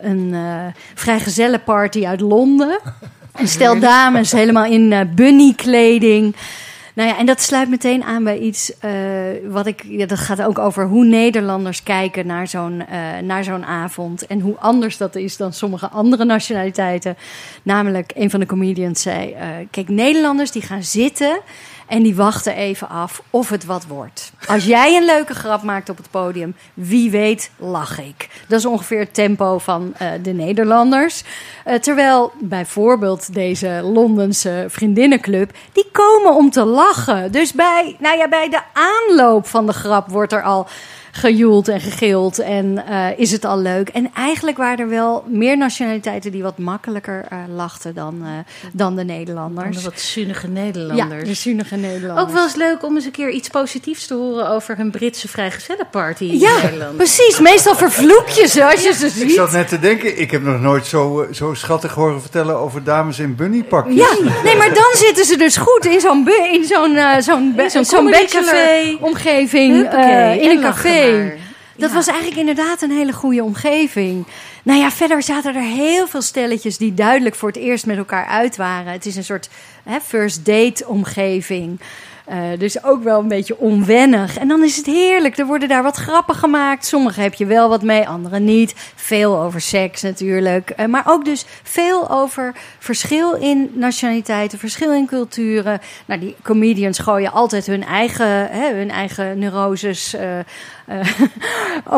een 0.00 0.34
vrijgezellenparty 0.94 2.06
uit 2.06 2.20
Londen. 2.20 2.78
Een 3.32 3.48
stel 3.48 3.78
dames 3.78 4.32
helemaal 4.32 4.64
in 4.64 5.10
bunny-kleding. 5.14 6.36
Nou 6.94 7.08
ja, 7.08 7.18
en 7.18 7.26
dat 7.26 7.40
sluit 7.40 7.68
meteen 7.68 8.02
aan 8.02 8.24
bij 8.24 8.38
iets 8.38 8.78
eh, 8.78 8.92
wat 9.48 9.66
ik. 9.66 10.08
Dat 10.08 10.18
gaat 10.18 10.42
ook 10.42 10.58
over 10.58 10.86
hoe 10.86 11.04
Nederlanders 11.04 11.82
kijken 11.82 12.26
naar 12.26 12.48
zo'n 12.48 12.86
eh, 12.86 13.18
naar 13.22 13.44
zo'n 13.44 13.64
avond. 13.64 14.26
En 14.26 14.40
hoe 14.40 14.56
anders 14.58 14.96
dat 14.96 15.14
is 15.14 15.36
dan 15.36 15.52
sommige 15.52 15.88
andere 15.88 16.24
nationaliteiten. 16.24 17.16
Namelijk, 17.62 18.12
een 18.14 18.30
van 18.30 18.40
de 18.40 18.46
comedians 18.46 19.02
zei: 19.02 19.32
eh, 19.32 19.48
Kijk, 19.70 19.88
Nederlanders 19.88 20.50
die 20.50 20.62
gaan 20.62 20.82
zitten. 20.82 21.40
En 21.86 22.02
die 22.02 22.14
wachten 22.14 22.54
even 22.54 22.88
af 22.88 23.22
of 23.30 23.48
het 23.48 23.64
wat 23.64 23.86
wordt. 23.86 24.32
Als 24.46 24.64
jij 24.64 24.96
een 24.96 25.04
leuke 25.04 25.34
grap 25.34 25.62
maakt 25.62 25.88
op 25.88 25.96
het 25.96 26.10
podium, 26.10 26.56
wie 26.74 27.10
weet, 27.10 27.50
lach 27.56 28.00
ik. 28.00 28.28
Dat 28.48 28.58
is 28.58 28.66
ongeveer 28.66 28.98
het 28.98 29.14
tempo 29.14 29.58
van 29.58 29.94
eh, 29.96 30.08
de 30.22 30.32
Nederlanders. 30.32 31.22
Eh, 31.64 31.74
terwijl 31.74 32.32
bijvoorbeeld 32.40 33.34
deze 33.34 33.80
Londense 33.82 34.64
vriendinnenclub, 34.68 35.52
die 35.72 35.88
komen 35.92 36.34
om 36.34 36.50
te 36.50 36.64
lachen. 36.64 37.32
Dus 37.32 37.52
bij, 37.52 37.96
nou 37.98 38.16
ja, 38.16 38.28
bij 38.28 38.48
de 38.48 38.60
aanloop 38.72 39.46
van 39.46 39.66
de 39.66 39.72
grap 39.72 40.10
wordt 40.10 40.32
er 40.32 40.42
al 40.42 40.66
gejoeld 41.16 41.68
en 41.68 41.80
gegild 41.80 42.38
en 42.38 42.86
eh, 42.86 43.06
is 43.18 43.30
het 43.32 43.44
al 43.44 43.58
leuk. 43.58 43.88
En 43.88 44.10
eigenlijk 44.16 44.56
waren 44.56 44.78
er 44.78 44.88
wel 44.88 45.24
meer 45.28 45.56
nationaliteiten 45.56 46.32
die 46.32 46.42
wat 46.42 46.58
makkelijker 46.58 47.24
eh, 47.28 47.38
lachten 47.54 47.94
dan, 47.94 48.20
eh, 48.22 48.28
dan 48.72 48.96
de 48.96 49.04
Nederlanders. 49.04 49.76
de 49.76 49.82
wat 49.82 50.00
zunnige 50.00 50.46
Ja, 50.46 50.52
Nederlanders. 50.52 51.28
de 51.28 51.34
zuinige 51.34 51.76
Nederlanders. 51.76 52.26
Ook 52.28 52.34
wel 52.34 52.42
eens 52.42 52.54
leuk 52.54 52.82
om 52.84 52.94
eens 52.94 53.04
een 53.04 53.10
keer 53.10 53.30
iets 53.30 53.48
positiefs 53.48 54.06
te 54.06 54.14
horen 54.14 54.48
over 54.48 54.76
hun 54.76 54.90
Britse 54.90 55.28
vrijgezellenparty 55.28 56.24
in 56.24 56.38
Ja, 56.38 56.62
Nederland. 56.62 56.96
precies. 56.96 57.40
Meestal 57.40 57.74
vervloek 57.74 58.28
je 58.28 58.46
ze 58.46 58.64
als 58.64 58.82
je 58.84 58.92
ze 58.92 59.06
Ik 59.06 59.12
ziet. 59.12 59.30
zat 59.32 59.52
net 59.52 59.68
te 59.68 59.78
denken, 59.78 60.20
ik 60.20 60.30
heb 60.30 60.42
nog 60.42 60.60
nooit 60.60 60.86
zo, 60.86 61.26
zo 61.32 61.54
schattig 61.54 61.94
horen 61.94 62.20
vertellen 62.20 62.56
over 62.58 62.84
dames 62.84 63.18
in 63.18 63.34
bunnypakjes. 63.36 63.94
Ja, 63.94 64.30
nee, 64.44 64.56
maar 64.56 64.74
dan 64.74 64.92
zitten 64.94 65.24
ze 65.24 65.36
dus 65.36 65.56
goed 65.56 65.84
in 65.86 66.00
zo'n 66.00 66.28
zo'n 66.68 66.96
eh, 66.96 67.16
zo'n 67.68 67.84
zo'n 67.84 68.12
omgeving 69.00 69.84
eh, 69.86 70.34
in 70.34 70.40
en 70.42 70.56
een 70.56 70.60
café. 70.60 71.03
Dat 71.76 71.88
Ja. 71.90 71.94
was 71.96 72.06
eigenlijk 72.06 72.38
inderdaad 72.40 72.82
een 72.82 72.90
hele 72.90 73.12
goede 73.12 73.42
omgeving. 73.42 74.26
Nou 74.62 74.80
ja, 74.80 74.90
verder 74.90 75.22
zaten 75.22 75.54
er 75.54 75.62
heel 75.62 76.06
veel 76.06 76.22
stelletjes 76.22 76.78
die 76.78 76.94
duidelijk 76.94 77.34
voor 77.34 77.48
het 77.48 77.58
eerst 77.58 77.86
met 77.86 77.96
elkaar 77.96 78.26
uit 78.26 78.56
waren. 78.56 78.92
Het 78.92 79.06
is 79.06 79.16
een 79.16 79.24
soort 79.24 79.48
hè, 79.84 80.00
first 80.00 80.44
date 80.44 80.86
omgeving. 80.86 81.80
Eh, 82.24 82.38
dus 82.58 82.84
ook 82.84 83.02
wel 83.02 83.20
een 83.20 83.28
beetje 83.28 83.58
onwennig. 83.58 84.38
En 84.38 84.48
dan 84.48 84.64
is 84.64 84.76
het 84.76 84.86
heerlijk. 84.86 85.38
Er 85.38 85.46
worden 85.46 85.68
daar 85.68 85.82
wat 85.82 85.96
grappen 85.96 86.34
gemaakt. 86.34 86.86
Sommige 86.86 87.20
heb 87.20 87.34
je 87.34 87.46
wel 87.46 87.68
wat 87.68 87.82
mee, 87.82 88.08
andere 88.08 88.38
niet. 88.38 88.74
Veel 88.94 89.40
over 89.40 89.60
seks 89.60 90.02
natuurlijk. 90.02 90.70
Eh, 90.70 90.86
maar 90.86 91.02
ook 91.06 91.24
dus 91.24 91.44
veel 91.62 92.10
over 92.10 92.54
verschil 92.78 93.32
in 93.32 93.70
nationaliteiten, 93.74 94.58
verschil 94.58 94.92
in 94.92 95.06
culturen. 95.06 95.80
Nou, 96.06 96.20
die 96.20 96.36
comedians 96.42 96.98
gooien 96.98 97.32
altijd 97.32 97.66
hun 97.66 97.84
eigen, 97.84 98.48
hè, 98.50 98.74
hun 98.74 98.90
eigen 98.90 99.38
neuroses 99.38 100.14
eh, 100.14 100.38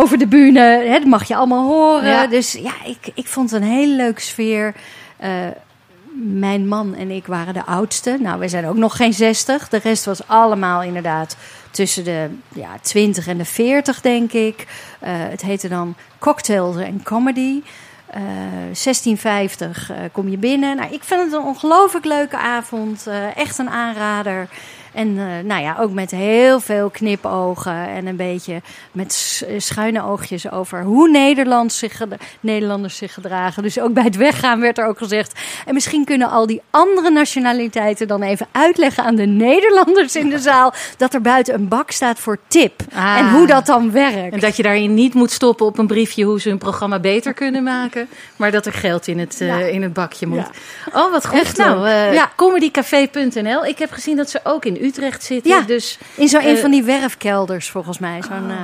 over 0.00 0.18
de 0.18 0.26
bühne. 0.26 0.61
Hè, 0.61 0.92
dat 0.92 1.04
mag 1.04 1.28
je 1.28 1.37
allemaal 1.37 1.66
horen. 1.66 2.09
Ja. 2.09 2.26
Dus 2.26 2.52
ja, 2.52 2.75
ik, 2.85 3.12
ik 3.14 3.26
vond 3.26 3.50
het 3.50 3.62
een 3.62 3.68
hele 3.68 3.95
leuke 3.95 4.21
sfeer. 4.21 4.75
Eh, 6.16 6.23
mijn 6.23 6.68
man 6.68 6.94
en 6.94 7.11
ik 7.11 7.26
waren 7.26 7.54
de 7.54 7.64
oudste. 7.64 8.16
Nou, 8.20 8.38
wij 8.38 8.49
zijn 8.49 8.66
ook 8.66 8.76
nog 8.76 8.96
geen 8.96 9.12
60. 9.12 9.68
De 9.68 9.78
rest 9.78 10.04
was 10.04 10.28
allemaal 10.28 10.82
inderdaad 10.82 11.37
tussen 11.70 12.04
de 12.04 12.28
ja, 12.54 12.78
20 12.80 13.26
en 13.26 13.38
de 13.38 13.44
40, 13.44 14.00
denk 14.00 14.32
ik. 14.32 14.66
Eh, 14.99 15.11
het 15.12 15.42
heette 15.42 15.68
dan 15.68 15.94
Cocktails 16.18 16.76
en 16.76 17.02
Comedy. 17.02 17.62
Eh 18.06 18.23
1650 18.73 19.90
eh, 19.90 19.96
kom 20.12 20.28
je 20.28 20.37
binnen. 20.37 20.76
Nou, 20.76 20.92
ik 20.92 21.04
vind 21.04 21.23
het 21.23 21.32
een 21.32 21.46
ongelooflijk 21.46 22.04
leuke 22.04 22.37
avond. 22.37 23.06
Eh, 23.06 23.37
echt 23.37 23.58
een 23.58 23.70
aanrader. 23.70 24.49
En 24.96 25.18
eh, 25.18 25.44
nou 25.44 25.62
ja, 25.62 25.76
ook 25.80 25.92
met 25.92 26.10
heel 26.10 26.60
veel 26.60 26.90
knipogen 26.90 27.88
en 27.88 28.06
een 28.06 28.16
beetje 28.16 28.62
met 28.92 29.42
schuine 29.56 30.02
oogjes 30.02 30.50
over 30.50 30.82
hoe 30.82 31.08
Nederlands 31.10 31.78
zich, 31.78 32.00
Nederlanders 32.40 32.96
zich 32.96 33.14
gedragen. 33.14 33.62
Dus 33.62 33.80
ook 33.80 33.92
bij 33.92 34.04
het 34.04 34.16
weggaan 34.16 34.60
werd 34.60 34.78
er 34.78 34.86
ook 34.86 34.98
gezegd. 34.98 35.40
En 35.66 35.74
misschien 35.74 36.04
kunnen 36.04 36.30
al 36.30 36.46
die 36.46 36.62
andere 36.70 37.10
nationaliteiten 37.10 38.08
dan 38.08 38.22
even 38.22 38.46
uitleggen 38.52 39.04
aan 39.04 39.14
de 39.14 39.26
Nederlanders 39.26 40.16
in 40.16 40.30
de 40.30 40.38
zaal 40.38 40.72
dat 40.96 41.14
er 41.14 41.20
buiten 41.20 41.54
een 41.54 41.68
bak 41.68 41.90
staat 41.90 42.18
voor 42.18 42.38
tip. 42.46 42.80
Ah. 42.94 43.18
En 43.18 43.30
hoe 43.30 43.46
dat 43.46 43.66
dan 43.66 43.92
werkt. 43.92 44.32
En 44.32 44.40
dat 44.40 44.56
je 44.56 44.62
daarin 44.62 44.94
niet 44.94 45.14
moet 45.14 45.30
stoppen 45.30 45.66
op 45.66 45.78
een 45.78 45.86
briefje 45.86 46.24
hoe 46.24 46.40
ze 46.40 46.48
hun 46.48 46.58
programma 46.58 46.98
beter 46.98 47.32
kunnen 47.34 47.62
maken. 47.62 48.08
Maar 48.36 48.50
dat 48.50 48.66
er 48.66 48.72
geld 48.72 49.06
in 49.06 49.18
het, 49.18 49.40
eh, 49.40 49.68
in 49.68 49.82
het 49.82 49.92
bakje 49.92 50.26
moet. 50.26 50.50
Oh, 50.92 51.10
wat 51.10 51.26
goed. 51.26 51.38
Echt 51.38 51.56
nou, 51.56 51.88
eh, 51.88 52.12
Ja. 52.12 52.30
comedycafé.nl. 52.36 53.66
Ik 53.66 53.78
heb 53.78 53.90
gezien 53.90 54.16
dat 54.16 54.30
ze 54.30 54.40
ook 54.42 54.64
in 54.64 54.85
Utrecht 54.86 55.22
zitten. 55.22 55.50
Ja. 55.50 55.60
Dus 55.60 55.98
In 56.14 56.28
zo'n 56.28 56.44
een 56.46 56.54
Eh, 56.54 56.60
van 56.60 56.70
die 56.70 56.82
werfkelders, 56.82 57.70
volgens 57.70 57.98
mij. 57.98 58.22
Zo'n 58.22 58.50
eh, 58.50 58.56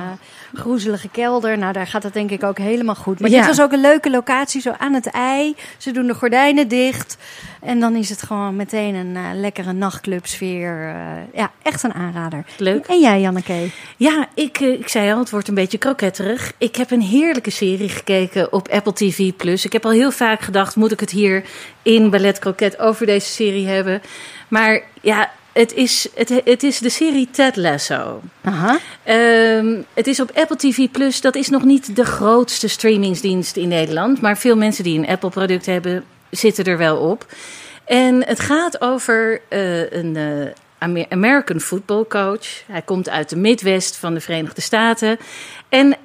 groezelige 0.53 1.09
kelder. 1.09 1.57
Nou, 1.57 1.73
daar 1.73 1.87
gaat 1.87 2.03
het 2.03 2.13
denk 2.13 2.31
ik 2.31 2.43
ook 2.43 2.57
helemaal 2.57 2.95
goed. 2.95 3.19
Maar 3.19 3.29
Ja. 3.29 3.37
dit 3.37 3.47
was 3.47 3.61
ook 3.61 3.71
een 3.71 3.81
leuke 3.81 4.09
locatie, 4.09 4.61
zo 4.61 4.71
aan 4.77 4.93
het 4.93 5.05
ei. 5.11 5.55
Ze 5.77 5.91
doen 5.91 6.07
de 6.07 6.13
gordijnen 6.13 6.67
dicht. 6.67 7.17
En 7.61 7.79
dan 7.79 7.95
is 7.95 8.09
het 8.09 8.21
gewoon 8.23 8.55
meteen 8.55 8.95
een 8.95 9.15
eh, 9.15 9.23
lekkere 9.33 9.73
nachtclubsfeer. 9.73 10.87
Eh, 10.87 10.95
ja, 11.39 11.51
echt 11.61 11.83
een 11.83 11.93
aanrader. 11.93 12.45
Leuk. 12.57 12.85
En 12.85 12.99
jij, 12.99 13.21
Janneke? 13.21 13.67
Ja, 13.97 14.27
ik, 14.33 14.59
ik 14.59 14.87
zei 14.87 15.11
al, 15.11 15.19
het 15.19 15.29
wordt 15.29 15.47
een 15.47 15.53
beetje 15.55 15.77
kroketterig. 15.77 16.51
Ik 16.57 16.75
heb 16.75 16.91
een 16.91 17.01
heerlijke 17.01 17.49
serie 17.51 17.89
gekeken 17.89 18.53
op 18.53 18.67
Apple 18.67 18.93
TV+. 18.93 19.19
Ik 19.63 19.73
heb 19.73 19.85
al 19.85 19.91
heel 19.91 20.11
vaak 20.11 20.41
gedacht, 20.41 20.75
moet 20.75 20.91
ik 20.91 20.99
het 20.99 21.11
hier 21.11 21.43
in 21.81 22.09
Ballet 22.09 22.39
Croquet 22.39 22.79
over 22.79 23.05
deze 23.05 23.27
serie 23.27 23.67
hebben? 23.67 24.01
Maar 24.47 24.81
ja, 25.01 25.31
het 25.53 25.73
is, 25.73 26.07
het, 26.15 26.41
het 26.45 26.63
is 26.63 26.79
de 26.79 26.89
serie 26.89 27.27
Ted 27.31 27.55
Lasso. 27.55 28.21
Aha. 28.41 28.79
Ehm, 29.03 29.81
het 29.93 30.07
is 30.07 30.19
op 30.19 30.31
Apple 30.33 30.57
TV 30.57 30.87
Plus. 30.91 31.21
Dat 31.21 31.35
is 31.35 31.49
nog 31.49 31.63
niet 31.63 31.95
de 31.95 32.05
grootste 32.05 32.67
streamingsdienst 32.67 33.55
in 33.55 33.67
Nederland. 33.67 34.21
Maar 34.21 34.37
veel 34.37 34.55
mensen 34.55 34.83
die 34.83 34.99
een 34.99 35.07
Apple-product 35.07 35.65
hebben, 35.65 36.03
zitten 36.29 36.65
er 36.65 36.77
wel 36.77 36.97
op. 36.97 37.25
En 37.85 38.25
het 38.25 38.39
gaat 38.39 38.81
over 38.81 39.41
eh, 39.49 39.91
een 39.91 40.17
Amer- 40.83 41.05
American 41.09 41.59
football 41.59 42.05
coach. 42.07 42.63
Hij 42.67 42.81
komt 42.81 43.09
uit 43.09 43.29
de 43.29 43.35
Midwest 43.35 43.95
van 43.95 44.13
de 44.13 44.19
Verenigde 44.19 44.61
Staten. 44.61 45.17
En 45.69 45.95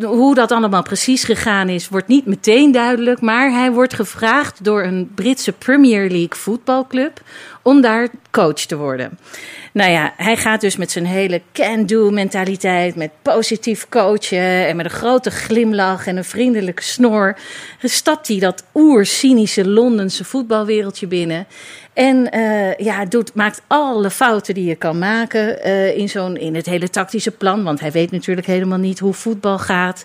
hoe 0.00 0.34
dat 0.34 0.52
allemaal 0.52 0.82
precies 0.82 1.24
gegaan 1.24 1.68
is, 1.68 1.88
wordt 1.88 2.08
niet 2.08 2.26
meteen 2.26 2.72
duidelijk. 2.72 3.20
Maar 3.20 3.50
hij 3.50 3.72
wordt 3.72 3.94
gevraagd 3.94 4.64
door 4.64 4.82
een 4.82 5.10
Britse 5.14 5.52
Premier 5.52 6.08
League 6.08 6.36
voetbalclub 6.36 7.20
om 7.62 7.80
daar 7.80 8.08
coach 8.30 8.54
te 8.54 8.76
worden. 8.76 9.18
Nou 9.72 9.90
ja, 9.90 10.12
hij 10.16 10.36
gaat 10.36 10.60
dus 10.60 10.76
met 10.76 10.90
zijn 10.90 11.06
hele 11.06 11.42
can-do 11.52 12.10
mentaliteit, 12.10 12.96
met 12.96 13.10
positief 13.22 13.88
coachen 13.88 14.66
en 14.66 14.76
met 14.76 14.84
een 14.84 14.90
grote 14.90 15.30
glimlach 15.30 16.06
en 16.06 16.16
een 16.16 16.24
vriendelijke 16.24 16.82
snor, 16.82 17.36
stapt 17.82 18.28
hij 18.28 18.38
dat 18.38 18.64
oer-cynische 18.74 19.68
Londense 19.68 20.24
voetbalwereldje 20.24 21.06
binnen. 21.06 21.46
En 21.92 22.30
eh, 22.30 22.76
ja, 22.76 23.04
doet, 23.04 23.34
maakt 23.34 23.62
alle 23.66 24.10
fouten 24.10 24.54
die 24.54 24.64
je 24.64 24.74
kan 24.74 24.98
maken 24.98 25.62
eh, 25.62 25.96
in, 25.96 26.08
zo'n, 26.08 26.36
in 26.36 26.54
het 26.54 26.66
hele 26.66 26.90
tactische 26.90 27.30
plan. 27.30 27.64
Want 27.64 27.80
hij 27.80 27.90
weet 27.92 28.10
natuurlijk 28.10 28.46
helemaal 28.46 28.78
niet 28.78 28.98
hoe 28.98 29.12
voetbal 29.12 29.41
gaat. 29.42 30.04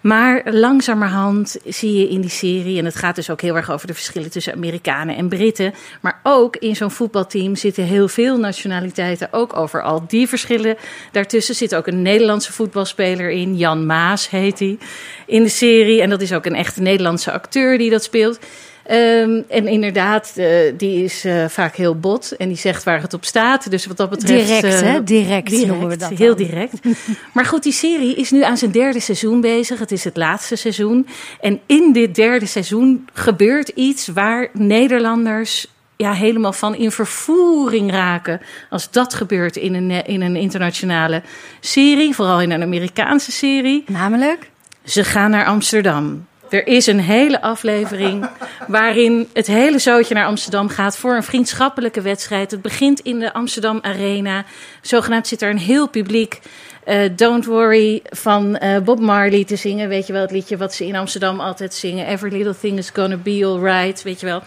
Maar 0.00 0.42
langzamerhand 0.44 1.56
zie 1.64 1.98
je 1.98 2.08
in 2.08 2.20
die 2.20 2.30
serie, 2.30 2.78
en 2.78 2.84
het 2.84 2.96
gaat 2.96 3.14
dus 3.14 3.30
ook 3.30 3.40
heel 3.40 3.56
erg 3.56 3.70
over 3.70 3.86
de 3.86 3.94
verschillen 3.94 4.30
tussen 4.30 4.54
Amerikanen 4.54 5.16
en 5.16 5.28
Britten. 5.28 5.74
Maar 6.00 6.20
ook 6.22 6.56
in 6.56 6.76
zo'n 6.76 6.90
voetbalteam 6.90 7.56
zitten 7.56 7.84
heel 7.84 8.08
veel 8.08 8.38
nationaliteiten, 8.38 9.28
ook 9.30 9.56
over 9.56 9.82
al 9.82 10.04
die 10.08 10.28
verschillen. 10.28 10.76
Daartussen 11.12 11.54
zit 11.54 11.74
ook 11.74 11.86
een 11.86 12.02
Nederlandse 12.02 12.52
voetbalspeler 12.52 13.30
in, 13.30 13.56
Jan 13.56 13.86
Maas 13.86 14.30
heet 14.30 14.58
hij, 14.58 14.78
in 15.26 15.42
de 15.42 15.48
serie. 15.48 16.02
En 16.02 16.10
dat 16.10 16.20
is 16.20 16.32
ook 16.32 16.46
een 16.46 16.54
echte 16.54 16.82
Nederlandse 16.82 17.32
acteur 17.32 17.78
die 17.78 17.90
dat 17.90 18.02
speelt. 18.02 18.38
Ehm, 18.86 19.40
en 19.48 19.68
inderdaad, 19.68 20.32
eh, 20.36 20.48
die 20.76 21.04
is 21.04 21.24
eh, 21.24 21.44
vaak 21.48 21.76
heel 21.76 21.98
bot 21.98 22.36
en 22.36 22.48
die 22.48 22.56
zegt 22.56 22.84
waar 22.84 23.00
het 23.00 23.14
op 23.14 23.24
staat. 23.24 23.70
Dus 23.70 23.86
wat 23.86 23.96
dat 23.96 24.10
betreft. 24.10 24.46
Direct, 24.46 24.64
eh, 24.64 24.80
hè? 24.80 25.04
Direct, 25.04 25.48
direct, 25.48 25.66
noemen 25.66 25.88
we 25.88 25.96
dat 25.96 26.10
Heel 26.10 26.36
direct. 26.36 26.72
maar 27.34 27.44
goed, 27.44 27.62
die 27.62 27.72
serie 27.72 28.14
is 28.14 28.30
nu 28.30 28.42
aan 28.42 28.56
zijn 28.56 28.70
derde 28.70 29.00
seizoen 29.00 29.40
bezig. 29.40 29.78
Het 29.78 29.92
is 29.92 30.04
het 30.04 30.16
laatste 30.16 30.56
seizoen. 30.56 31.06
En 31.40 31.60
in 31.66 31.92
dit 31.92 32.14
derde 32.14 32.46
seizoen 32.46 33.08
gebeurt 33.12 33.68
iets 33.68 34.06
waar 34.06 34.48
Nederlanders 34.52 35.66
ja, 35.96 36.12
helemaal 36.12 36.52
van 36.52 36.74
in 36.74 36.90
vervoering 36.90 37.90
raken. 37.90 38.40
Als 38.70 38.90
dat 38.90 39.14
gebeurt 39.14 39.56
in 39.56 39.74
een, 39.74 39.90
in 39.90 40.20
een 40.20 40.36
internationale 40.36 41.22
serie, 41.60 42.14
vooral 42.14 42.40
in 42.40 42.50
een 42.50 42.62
Amerikaanse 42.62 43.32
serie. 43.32 43.84
Namelijk? 43.86 44.50
Ze 44.84 45.04
gaan 45.04 45.30
naar 45.30 45.46
Amsterdam. 45.46 46.26
Er 46.48 46.66
is 46.66 46.86
een 46.86 47.00
hele 47.00 47.40
aflevering 47.40 48.28
waarin 48.66 49.28
het 49.32 49.46
hele 49.46 49.78
zootje 49.78 50.14
naar 50.14 50.26
Amsterdam 50.26 50.68
gaat 50.68 50.96
voor 50.96 51.14
een 51.14 51.22
vriendschappelijke 51.22 52.00
wedstrijd. 52.00 52.50
Het 52.50 52.62
begint 52.62 53.00
in 53.00 53.18
de 53.18 53.32
Amsterdam 53.32 53.78
Arena. 53.82 54.44
Zogenaamd 54.80 55.26
zit 55.26 55.42
er 55.42 55.50
een 55.50 55.58
heel 55.58 55.88
publiek 55.88 56.40
eh, 56.84 57.00
Don't 57.16 57.44
Worry 57.44 58.02
van 58.04 58.56
eh, 58.56 58.78
Bob 58.78 59.00
Marley 59.00 59.44
te 59.44 59.56
zingen. 59.56 59.88
Weet 59.88 60.06
je 60.06 60.12
wel, 60.12 60.22
het 60.22 60.30
liedje 60.30 60.56
wat 60.56 60.74
ze 60.74 60.86
in 60.86 60.96
Amsterdam 60.96 61.40
altijd 61.40 61.74
zingen. 61.74 62.06
Every 62.06 62.36
little 62.36 62.58
thing 62.60 62.78
is 62.78 62.90
gonna 62.90 63.16
be 63.16 63.40
alright, 63.44 64.02
weet 64.02 64.20
je 64.20 64.26
wel. 64.26 64.42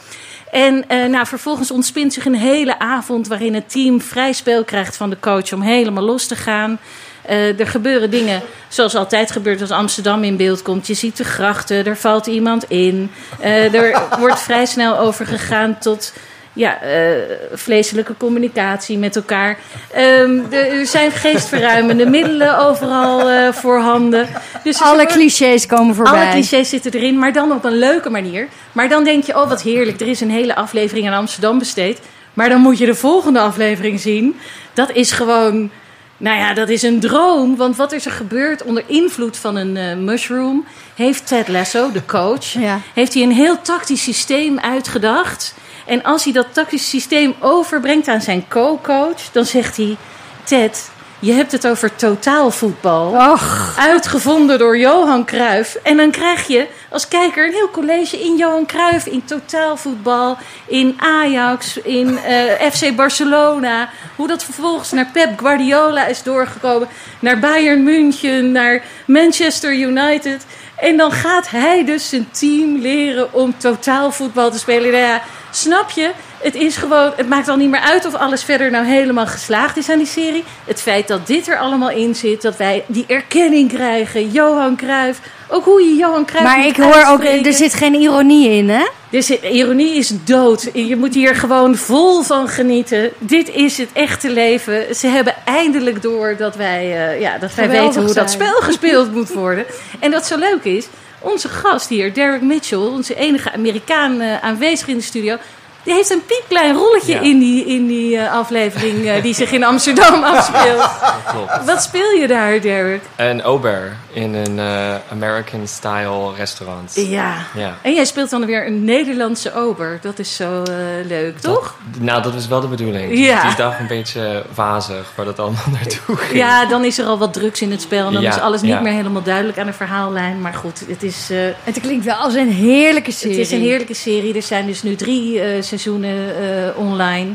En 0.51 0.87
eh, 0.87 1.05
nou, 1.05 1.25
vervolgens 1.27 1.71
ontspint 1.71 2.13
zich 2.13 2.25
een 2.25 2.35
hele 2.35 2.79
avond 2.79 3.27
waarin 3.27 3.53
het 3.53 3.69
team 3.69 4.01
vrij 4.01 4.33
spel 4.33 4.63
krijgt 4.63 4.97
van 4.97 5.09
de 5.09 5.19
coach 5.19 5.53
om 5.53 5.61
helemaal 5.61 6.03
los 6.03 6.27
te 6.27 6.35
gaan. 6.35 6.79
Eh, 7.21 7.59
er 7.59 7.67
gebeuren 7.67 8.09
dingen 8.09 8.41
zoals 8.67 8.95
altijd 8.95 9.31
gebeurt 9.31 9.61
als 9.61 9.71
Amsterdam 9.71 10.23
in 10.23 10.37
beeld 10.37 10.61
komt. 10.61 10.87
Je 10.87 10.93
ziet 10.93 11.17
de 11.17 11.23
grachten, 11.23 11.85
er 11.85 11.97
valt 11.97 12.27
iemand 12.27 12.63
in. 12.67 13.11
Eh, 13.39 13.73
er 13.73 14.01
wordt 14.19 14.39
vrij 14.41 14.65
snel 14.65 14.97
overgegaan 14.97 15.77
tot 15.79 16.13
ja, 16.53 16.81
eh, 16.81 17.11
vleeselijke 17.53 18.13
communicatie 18.17 18.97
met 18.97 19.15
elkaar. 19.15 19.57
Ehm, 19.93 20.49
de- 20.49 20.57
er 20.57 20.85
zijn 20.85 21.11
geestverruimende 21.11 22.05
middelen 22.05 22.57
overal 22.59 23.29
eh, 23.29 23.51
voorhanden. 23.53 24.27
Dus 24.63 24.81
Alle 24.81 25.05
clichés 25.05 25.65
komen 25.65 25.95
voorbij. 25.95 26.13
alle 26.21 26.29
clichés 26.31 26.69
zitten 26.69 26.91
erin, 26.91 27.19
maar 27.19 27.33
dan 27.33 27.51
op 27.51 27.63
een 27.63 27.77
leuke 27.77 28.09
manier. 28.09 28.47
Maar 28.71 28.89
dan 28.89 29.03
denk 29.03 29.23
je, 29.23 29.41
oh 29.41 29.49
wat 29.49 29.61
heerlijk, 29.61 30.01
er 30.01 30.07
is 30.07 30.21
een 30.21 30.31
hele 30.31 30.55
aflevering 30.55 31.07
aan 31.07 31.13
Amsterdam 31.19 31.59
besteed. 31.59 31.99
Maar 32.33 32.49
dan 32.49 32.61
moet 32.61 32.77
je 32.77 32.85
de 32.85 32.95
volgende 32.95 33.39
aflevering 33.39 33.99
zien. 33.99 34.39
Dat 34.73 34.91
is 34.91 35.11
gewoon, 35.11 35.71
nou 36.19 36.37
ja, 36.37 36.53
dat 36.53 36.69
is 36.69 36.81
een 36.81 36.99
droom. 36.99 37.55
Want 37.55 37.75
wat 37.75 37.91
is 37.91 38.05
er 38.05 38.11
gebeurd 38.11 38.63
onder 38.63 38.83
invloed 38.87 39.37
van 39.37 39.55
een 39.55 39.77
eh, 39.77 39.95
mushroom? 39.95 40.65
Heeft 40.95 41.27
Ted 41.27 41.47
Lasso, 41.47 41.91
de 41.91 42.05
coach, 42.05 42.53
Ja. 42.67 42.79
heeft 42.93 43.13
hij 43.13 43.23
een 43.23 43.31
heel 43.31 43.61
tactisch 43.61 44.03
systeem 44.03 44.59
uitgedacht. 44.59 45.53
En 45.85 46.03
als 46.03 46.23
hij 46.23 46.33
dat 46.33 46.47
tactisch 46.53 46.89
systeem 46.89 47.35
overbrengt 47.39 48.07
aan 48.07 48.21
zijn 48.21 48.47
co-coach, 48.47 49.21
dan 49.31 49.45
zegt 49.45 49.77
hij: 49.77 49.97
Ted, 50.43 50.91
je 51.19 51.31
hebt 51.31 51.51
het 51.51 51.67
over 51.67 51.95
totaalvoetbal. 51.95 53.31
Och, 53.31 53.75
Uitgevonden 53.77 54.59
door 54.59 54.77
Johan 54.77 55.25
Cruijff. 55.25 55.75
En 55.75 55.97
dan 55.97 56.11
krijg 56.11 56.47
je 56.47 56.67
als 56.89 57.07
kijker 57.07 57.45
een 57.45 57.53
heel 57.53 57.69
college 57.69 58.19
in 58.19 58.37
Johan 58.37 58.65
Cruijff, 58.65 59.05
in 59.05 59.25
totaalvoetbal, 59.25 60.37
in 60.67 60.97
Ajax, 60.99 61.77
in 61.77 62.17
eh, 62.17 62.71
FC 62.71 62.95
Barcelona. 62.95 63.89
Hoe 64.15 64.27
dat 64.27 64.43
vervolgens 64.43 64.91
naar 64.91 65.09
Pep 65.13 65.39
Guardiola 65.39 66.05
is 66.05 66.23
doorgekomen, 66.23 66.87
naar 67.19 67.39
Bayern 67.39 67.83
München, 67.83 68.51
naar 68.51 68.83
Manchester 69.05 69.73
United. 69.73 70.45
En 70.75 70.97
dan 70.97 71.11
gaat 71.11 71.49
hij 71.49 71.85
dus 71.85 72.09
zijn 72.09 72.31
team 72.31 72.77
leren 72.77 73.33
om 73.33 73.57
totaalvoetbal 73.57 74.51
te 74.51 74.59
spelen. 74.59 74.91
Nou 74.91 75.03
ja, 75.03 75.21
snap 75.51 75.89
je? 75.89 76.11
Het 76.41 76.55
is 76.55 76.77
gewoon, 76.77 77.13
het 77.15 77.29
maakt 77.29 77.47
al 77.47 77.55
niet 77.55 77.69
meer 77.69 77.79
uit 77.79 78.05
of 78.05 78.13
alles 78.13 78.43
verder 78.43 78.71
nou 78.71 78.85
helemaal 78.85 79.27
geslaagd 79.27 79.77
is 79.77 79.89
aan 79.89 79.97
die 79.97 80.07
serie. 80.07 80.43
Het 80.65 80.81
feit 80.81 81.07
dat 81.07 81.27
dit 81.27 81.47
er 81.47 81.57
allemaal 81.57 81.89
in 81.89 82.15
zit, 82.15 82.41
dat 82.41 82.57
wij 82.57 82.83
die 82.87 83.05
erkenning 83.07 83.69
krijgen, 83.73 84.31
Johan 84.31 84.75
Cruijff. 84.75 85.19
Ook 85.47 85.65
hoe 85.65 85.81
je 85.81 85.95
Johan 85.95 86.25
Cruijff 86.25 86.47
Maar 86.47 86.65
ik 86.65 86.77
hoor 86.77 87.05
ook, 87.07 87.23
er 87.23 87.53
zit 87.53 87.73
geen 87.73 87.93
ironie 87.93 88.49
in, 88.49 88.69
hè? 88.69 88.85
Dus 89.09 89.29
ironie 89.29 89.95
is 89.95 90.11
dood. 90.23 90.69
Je 90.73 90.95
moet 90.95 91.13
hier 91.13 91.35
gewoon 91.35 91.75
vol 91.75 92.21
van 92.21 92.47
genieten. 92.47 93.11
Dit 93.17 93.49
is 93.49 93.77
het 93.77 93.89
echte 93.93 94.29
leven. 94.29 94.95
Ze 94.95 95.07
hebben 95.07 95.33
eindelijk 95.45 96.01
door 96.01 96.35
dat 96.37 96.55
wij, 96.55 97.09
eh, 97.09 97.21
ja, 97.21 97.37
dat 97.37 97.55
wij 97.55 97.65
Geweldig 97.65 97.87
weten 97.87 98.05
hoe 98.05 98.13
dat 98.13 98.31
spel 98.31 98.61
gespeeld 98.61 99.13
moet 99.13 99.33
worden. 99.33 99.65
En 99.99 100.11
dat 100.11 100.25
zo 100.25 100.37
leuk 100.37 100.63
is. 100.63 100.87
Onze 101.19 101.49
gast 101.49 101.89
hier, 101.89 102.13
Derek 102.13 102.41
Mitchell, 102.41 102.77
onze 102.77 103.15
enige 103.15 103.51
Amerikaan 103.51 104.21
eh, 104.21 104.43
aanwezig 104.43 104.87
in 104.87 104.97
de 104.97 105.03
studio. 105.03 105.37
Die 105.83 105.93
heeft 105.93 106.09
een 106.09 106.25
piepklein 106.25 106.75
rolletje 106.75 107.13
Ja. 107.13 107.19
in 107.21 107.39
die, 107.39 107.65
in 107.65 107.87
die 107.87 108.17
eh, 108.17 108.31
aflevering 108.33 109.05
eh, 109.05 109.21
die 109.23 109.33
zich 109.33 109.51
in 109.51 109.63
Amsterdam 109.63 110.23
afspeelt. 110.33 110.89
Klopt. 111.27 111.65
Wat 111.65 111.81
speel 111.83 112.11
je 112.11 112.27
daar, 112.27 112.61
Derek? 112.61 113.01
Een 113.15 113.43
ober 113.43 113.95
in 114.13 114.33
een 114.33 114.59
eh, 114.59 114.95
American-style 115.11 116.33
restaurant. 116.37 116.91
Ja. 116.95 117.33
Ja. 117.55 117.77
En 117.81 117.93
jij 117.93 118.05
speelt 118.05 118.29
dan 118.29 118.45
weer 118.45 118.67
een 118.67 118.83
Nederlandse 118.83 119.53
ober. 119.55 119.99
Dat 120.01 120.19
is 120.19 120.35
zo 120.35 120.63
eh, 120.63 120.75
leuk, 121.07 121.39
toch? 121.39 121.75
Nou, 121.99 122.21
dat 122.21 122.33
is 122.33 122.47
wel 122.47 122.61
de 122.61 122.67
bedoeling. 122.67 123.17
Ja. 123.17 123.47
Is 123.47 123.55
dag 123.55 123.79
een 123.79 123.87
beetje 123.87 124.43
wazig 124.55 125.11
waar 125.15 125.25
dat 125.25 125.39
allemaal 125.39 125.63
naartoe 125.79 126.15
ging. 126.17 126.37
Ja, 126.39 126.65
dan 126.65 126.85
is 126.85 126.97
er 126.97 127.05
al 127.05 127.17
wat 127.17 127.33
drugs 127.33 127.61
in 127.61 127.71
het 127.71 127.81
spel. 127.81 128.07
En 128.07 128.13
dan 128.13 128.21
Ja, 128.21 128.29
is 128.35 128.41
alles 128.41 128.61
niet 128.61 128.71
ja. 128.71 128.79
meer 128.79 128.93
helemaal 128.93 129.23
duidelijk 129.23 129.57
aan 129.57 129.65
de 129.65 129.73
verhaallijn. 129.73 130.41
Maar 130.41 130.53
goed, 130.53 130.83
het 130.87 131.03
is, 131.03 131.27
eh, 131.29 131.37
Het 131.63 131.79
klinkt 131.81 132.05
wel 132.05 132.15
als 132.15 132.33
een 132.33 132.51
heerlijke 132.51 133.11
serie. 133.11 133.37
het 133.37 133.45
is 133.45 133.51
een 133.51 133.61
heerlijke 133.61 133.93
serie. 133.93 134.35
Er 134.35 134.41
zijn 134.41 134.65
dus 134.65 134.83
nu 134.83 134.95
drie 134.95 135.41
eh, 135.41 135.61
seizoenen 135.69 136.35
eh, 136.35 136.77
online. 136.77 137.33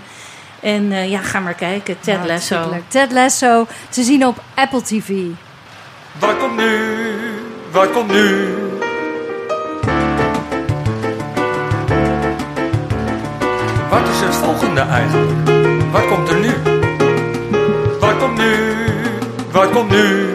En 0.60 0.92
eh, 0.92 1.10
ja, 1.10 1.20
ga 1.20 1.40
maar 1.40 1.54
kijken. 1.54 2.00
Ted 2.00 2.16
Nou, 2.16 2.28
Lasso. 2.28 2.76
Ted 2.88 3.12
Lasso, 3.12 3.66
te 3.88 4.02
zien 4.02 4.26
op 4.26 4.42
Apple 4.54 4.82
TV. 4.82 5.08
Wat 6.18 6.38
komt 6.38 6.56
nu? 6.56 6.80
Wat 7.70 7.92
komt 7.92 8.10
nu? 8.12 8.54
Wat 13.90 14.08
is 14.08 14.20
het 14.20 14.34
volgende 14.34 14.80
eigenlijk? 14.80 15.32
Wat 15.92 16.06
komt 16.06 16.28
er 16.28 16.40
nu? 16.40 16.52
Wat 18.00 18.18
komt 18.18 18.38
nu? 18.38 18.54
Wat 19.50 19.70
komt 19.70 19.90
nu? 19.90 20.28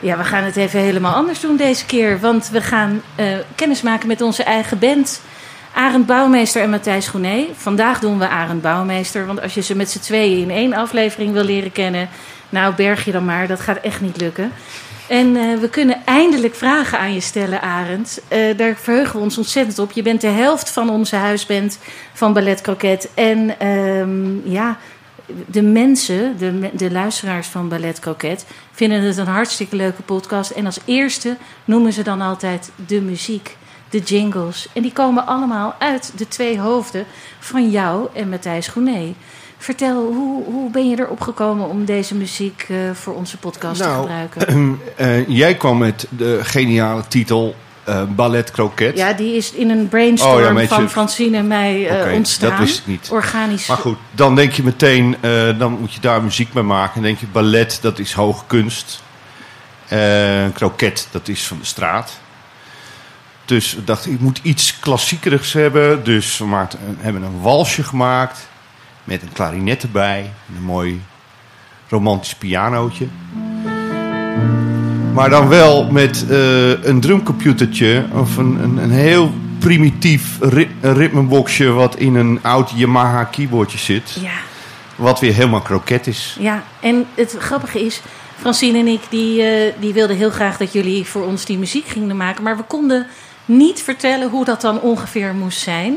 Ja, 0.00 0.16
we 0.16 0.24
gaan 0.24 0.44
het 0.44 0.56
even 0.56 0.80
helemaal 0.80 1.14
anders 1.14 1.40
doen 1.40 1.56
deze 1.56 1.86
keer. 1.86 2.20
Want 2.20 2.48
we 2.48 2.60
gaan 2.60 3.02
eh 3.14 3.26
kennis 3.54 3.82
maken 3.82 4.08
met 4.08 4.20
onze 4.20 4.42
eigen 4.42 4.78
band. 4.78 5.20
Arend 5.74 6.06
Bouwmeester 6.06 6.62
en 6.62 6.70
Matthijs 6.70 7.08
Groené. 7.08 7.46
Vandaag 7.56 8.00
doen 8.00 8.18
we 8.18 8.28
Arend 8.28 8.62
Bouwmeester. 8.62 9.26
Want 9.26 9.42
als 9.42 9.54
je 9.54 9.62
ze 9.62 9.76
met 9.76 9.90
z'n 9.90 9.98
tweeën 9.98 10.42
in 10.42 10.50
één 10.50 10.72
aflevering 10.72 11.32
wil 11.32 11.44
leren 11.44 11.72
kennen... 11.72 12.08
nou, 12.48 12.74
berg 12.74 13.04
je 13.04 13.12
dan 13.12 13.24
maar. 13.24 13.46
Dat 13.46 13.60
gaat 13.60 13.80
echt 13.80 14.00
niet 14.00 14.20
lukken. 14.20 14.52
En 15.10 15.36
eh, 15.36 15.58
we 15.58 15.68
kunnen 15.68 16.02
eindelijk 16.04 16.54
vragen 16.54 16.98
aan 16.98 17.14
je 17.14 17.20
stellen, 17.20 17.62
Arend. 17.62 18.20
Eh, 18.28 18.56
daar 18.56 18.76
verheugen 18.76 19.16
we 19.16 19.22
ons 19.22 19.38
ontzettend 19.38 19.78
op. 19.78 19.92
Je 19.92 20.02
bent 20.02 20.20
de 20.20 20.26
helft 20.26 20.70
van 20.70 20.90
onze 20.90 21.16
huisband 21.16 21.78
van 22.12 22.32
Ballet 22.32 22.60
Croquet. 22.60 23.10
En 23.14 23.58
ehm, 23.58 24.50
ja, 24.50 24.78
de 25.46 25.62
mensen, 25.62 26.38
de, 26.38 26.70
de 26.72 26.90
luisteraars 26.90 27.46
van 27.46 27.68
Ballet 27.68 27.98
Croquet, 27.98 28.46
vinden 28.72 29.02
het 29.02 29.16
een 29.16 29.26
hartstikke 29.26 29.76
leuke 29.76 30.02
podcast. 30.02 30.50
En 30.50 30.66
als 30.66 30.78
eerste 30.84 31.36
noemen 31.64 31.92
ze 31.92 32.02
dan 32.02 32.20
altijd 32.20 32.70
de 32.86 33.00
muziek, 33.00 33.56
de 33.90 33.98
jingles. 33.98 34.68
En 34.72 34.82
die 34.82 34.92
komen 34.92 35.26
allemaal 35.26 35.74
uit 35.78 36.12
de 36.16 36.28
twee 36.28 36.60
hoofden 36.60 37.04
van 37.38 37.70
jou 37.70 38.08
en 38.14 38.28
Matthijs 38.28 38.68
Groené. 38.68 39.14
Vertel, 39.58 40.12
hoe, 40.12 40.44
hoe 40.44 40.70
ben 40.70 40.88
je 40.90 40.98
erop 40.98 41.20
gekomen 41.20 41.68
om 41.68 41.84
deze 41.84 42.14
muziek 42.14 42.66
eh, 42.68 42.76
voor 42.92 43.14
onze 43.14 43.36
podcast 43.36 43.80
te 43.82 43.88
Nou, 43.88 44.00
gebruiken? 44.00 44.78
Eh, 44.96 45.28
jij 45.28 45.54
kwam 45.54 45.78
met 45.78 46.06
de 46.08 46.38
geniale 46.42 47.02
titel 47.08 47.54
eh, 47.84 48.02
Ballet 48.08 48.50
Croquet. 48.50 48.96
Ja, 48.96 49.12
die 49.12 49.36
is 49.36 49.52
in 49.52 49.70
een 49.70 49.88
brainstorm 49.88 50.34
Oh 50.34 50.40
ja, 50.40 50.52
met 50.52 50.62
je- 50.68 50.74
van 50.74 50.90
Francine 50.90 51.36
en 51.36 51.46
mij 51.46 51.90
ontstaan. 52.14 52.50
dat 52.50 52.58
wist 52.58 52.78
ik 52.78 52.86
niet. 52.86 53.08
Organisch. 53.10 53.66
Maar 53.66 53.76
goed, 53.76 53.98
dan 54.10 54.34
denk 54.34 54.52
je 54.52 54.62
meteen, 54.62 55.16
dan 55.58 55.76
moet 55.80 55.92
je 55.94 56.00
daar 56.00 56.22
muziek 56.22 56.52
mee 56.52 56.64
maken. 56.64 56.94
Dan 56.94 57.02
denk 57.02 57.18
je, 57.18 57.26
ballet, 57.32 57.78
dat 57.82 57.98
is 57.98 58.12
hoge 58.12 58.44
kunst. 58.46 59.02
Kroket, 60.54 61.08
dat 61.10 61.28
is 61.28 61.46
van 61.46 61.58
de 61.58 61.64
straat. 61.66 62.18
Dus 63.50 63.74
we 63.74 63.84
dachten, 63.84 64.12
ik 64.12 64.20
moet 64.20 64.40
iets 64.42 64.78
klassiekerigs 64.78 65.52
hebben. 65.52 66.04
Dus 66.04 66.38
we 66.38 66.44
maakten, 66.44 66.78
hebben 66.98 67.22
een 67.22 67.40
walsje 67.40 67.82
gemaakt. 67.82 68.48
Met 69.04 69.22
een 69.22 69.32
klarinet 69.32 69.82
erbij. 69.82 70.20
en 70.48 70.56
Een 70.56 70.62
mooi 70.62 71.00
romantisch 71.88 72.34
pianootje. 72.34 73.06
Maar 75.14 75.30
dan 75.30 75.48
wel 75.48 75.90
met 75.90 76.26
eh, 76.28 76.84
een 76.84 77.00
drumcomputertje. 77.00 78.04
Of 78.12 78.36
een, 78.36 78.58
een, 78.62 78.76
een 78.76 78.90
heel 78.90 79.32
primitief 79.58 80.38
ri- 80.40 80.70
ritmeboxje 80.80 81.70
wat 81.70 81.96
in 81.96 82.14
een 82.14 82.38
oud 82.42 82.70
Yamaha 82.74 83.24
keyboardje 83.24 83.78
zit. 83.78 84.16
Ja. 84.20 84.30
Wat 84.96 85.20
weer 85.20 85.32
helemaal 85.34 85.60
kroket 85.60 86.06
is. 86.06 86.36
Ja, 86.38 86.62
en 86.80 87.06
het 87.14 87.36
grappige 87.38 87.84
is, 87.86 88.00
Francine 88.38 88.78
en 88.78 88.86
ik, 88.86 89.00
die, 89.08 89.42
eh, 89.42 89.72
die 89.80 89.92
wilden 89.92 90.16
heel 90.16 90.30
graag 90.30 90.56
dat 90.56 90.72
jullie 90.72 91.04
voor 91.06 91.24
ons 91.26 91.44
die 91.44 91.58
muziek 91.58 91.86
gingen 91.88 92.16
maken. 92.16 92.42
Maar 92.42 92.56
we 92.56 92.62
konden 92.62 93.06
niet 93.56 93.82
vertellen 93.82 94.28
hoe 94.30 94.44
dat 94.44 94.60
dan 94.60 94.80
ongeveer 94.80 95.34
moest 95.34 95.60
zijn. 95.60 95.96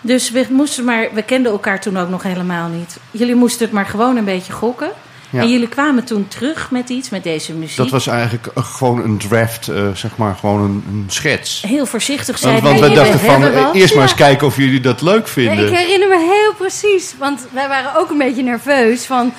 Dus 0.00 0.30
we 0.30 0.46
moesten 0.50 0.84
maar, 0.84 1.08
we 1.12 1.22
kenden 1.22 1.52
elkaar 1.52 1.80
toen 1.80 1.96
ook 1.98 2.08
nog 2.08 2.22
helemaal 2.22 2.68
niet. 2.68 2.96
Jullie 3.10 3.34
moesten 3.34 3.64
het 3.64 3.74
maar 3.74 3.86
gewoon 3.86 4.16
een 4.16 4.24
beetje 4.24 4.52
gokken. 4.52 4.90
Ja. 5.30 5.40
En 5.40 5.48
jullie 5.50 5.68
kwamen 5.68 6.04
toen 6.04 6.28
terug 6.28 6.70
met 6.70 6.88
iets, 6.88 7.08
met 7.08 7.22
deze 7.22 7.52
muziek. 7.52 7.76
Dat 7.76 7.90
was 7.90 8.06
eigenlijk 8.06 8.46
eh, 8.46 8.64
gewoon 8.64 9.04
een 9.04 9.18
draft, 9.18 9.68
eh, 9.68 9.88
zeg 9.94 10.16
maar, 10.16 10.34
gewoon 10.34 10.60
een, 10.60 10.84
een 10.88 11.04
schets. 11.08 11.62
Heel 11.66 11.86
voorzichtig 11.86 12.26
Want, 12.26 12.60
zeiden 12.60 12.64
want 12.64 12.80
we 12.80 12.94
dachten 12.94 13.20
van, 13.20 13.52
wat. 13.52 13.74
eerst 13.74 13.94
maar 13.94 14.02
eens 14.02 14.14
kijken 14.14 14.46
of 14.46 14.56
jullie 14.56 14.80
dat 14.80 15.02
leuk 15.02 15.26
Ja, 15.26 15.32
vinden. 15.32 15.66
ik 15.66 15.76
herinner 15.76 16.08
me 16.08 16.18
heel 16.18 16.54
precies, 16.54 17.14
want 17.18 17.46
wij 17.52 17.68
waren 17.68 17.96
ook 17.96 18.10
een 18.10 18.18
beetje 18.18 18.42
nerveus 18.42 19.04
van... 19.06 19.32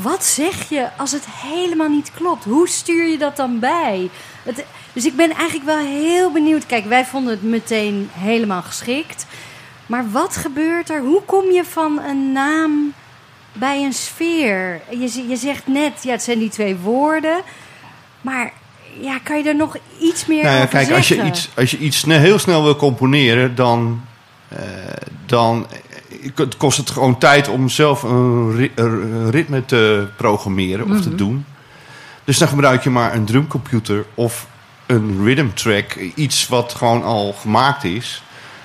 Wat 0.00 0.24
zeg 0.24 0.68
je 0.68 0.88
als 0.96 1.12
het 1.12 1.24
helemaal 1.26 1.88
niet 1.88 2.10
klopt? 2.14 2.44
Hoe 2.44 2.68
stuur 2.68 3.06
je 3.06 3.18
dat 3.18 3.36
dan 3.36 3.58
bij? 3.58 4.10
Het, 4.42 4.64
dus 4.92 5.04
ik 5.04 5.16
ben 5.16 5.30
eigenlijk 5.30 5.64
wel 5.64 5.78
heel 5.78 6.32
benieuwd. 6.32 6.66
Kijk, 6.66 6.84
wij 6.84 7.04
vonden 7.04 7.32
het 7.32 7.42
meteen 7.42 8.08
helemaal 8.12 8.62
geschikt. 8.62 9.26
Maar 9.86 10.10
wat 10.10 10.36
gebeurt 10.36 10.90
er? 10.90 11.00
Hoe 11.00 11.22
kom 11.22 11.50
je 11.50 11.64
van 11.64 12.00
een 12.00 12.32
naam 12.32 12.92
bij 13.52 13.84
een 13.84 13.92
sfeer? 13.92 14.80
Je, 14.90 15.28
je 15.28 15.36
zegt 15.36 15.66
net, 15.66 16.02
ja, 16.02 16.10
het 16.10 16.22
zijn 16.22 16.38
die 16.38 16.50
twee 16.50 16.76
woorden. 16.76 17.40
Maar 18.20 18.52
ja, 19.00 19.18
kan 19.18 19.38
je 19.38 19.48
er 19.48 19.56
nog 19.56 19.76
iets 20.00 20.26
meer 20.26 20.42
Nou 20.42 20.56
ja, 20.56 20.62
over 20.62 20.78
kijk, 20.78 20.90
als 20.90 21.08
je 21.08 21.24
iets, 21.24 21.48
als 21.56 21.70
je 21.70 21.78
iets 21.78 22.02
heel 22.02 22.38
snel 22.38 22.62
wil 22.62 22.76
componeren, 22.76 23.54
dan, 23.54 24.04
eh, 24.48 24.58
dan 25.26 25.66
het 26.34 26.56
kost 26.56 26.76
het 26.76 26.90
gewoon 26.90 27.18
tijd 27.18 27.48
om 27.48 27.68
zelf 27.68 28.02
een, 28.02 28.56
ri- 28.56 28.72
een 28.74 29.30
ritme 29.30 29.64
te 29.64 30.06
programmeren 30.16 30.90
of 30.90 31.00
te 31.00 31.14
doen. 31.14 31.44
Dus 32.24 32.38
dan 32.38 32.48
gebruik 32.48 32.82
je 32.84 32.90
maar 32.90 33.14
een 33.14 33.24
drumcomputer 33.24 34.04
of 34.14 34.46
een 34.86 35.24
rhythm 35.24 35.48
track, 35.54 35.94
iets 36.14 36.48
wat 36.48 36.74
gewoon 36.74 37.02
al 37.02 37.32
gemaakt 37.32 37.84
is, 37.84 38.22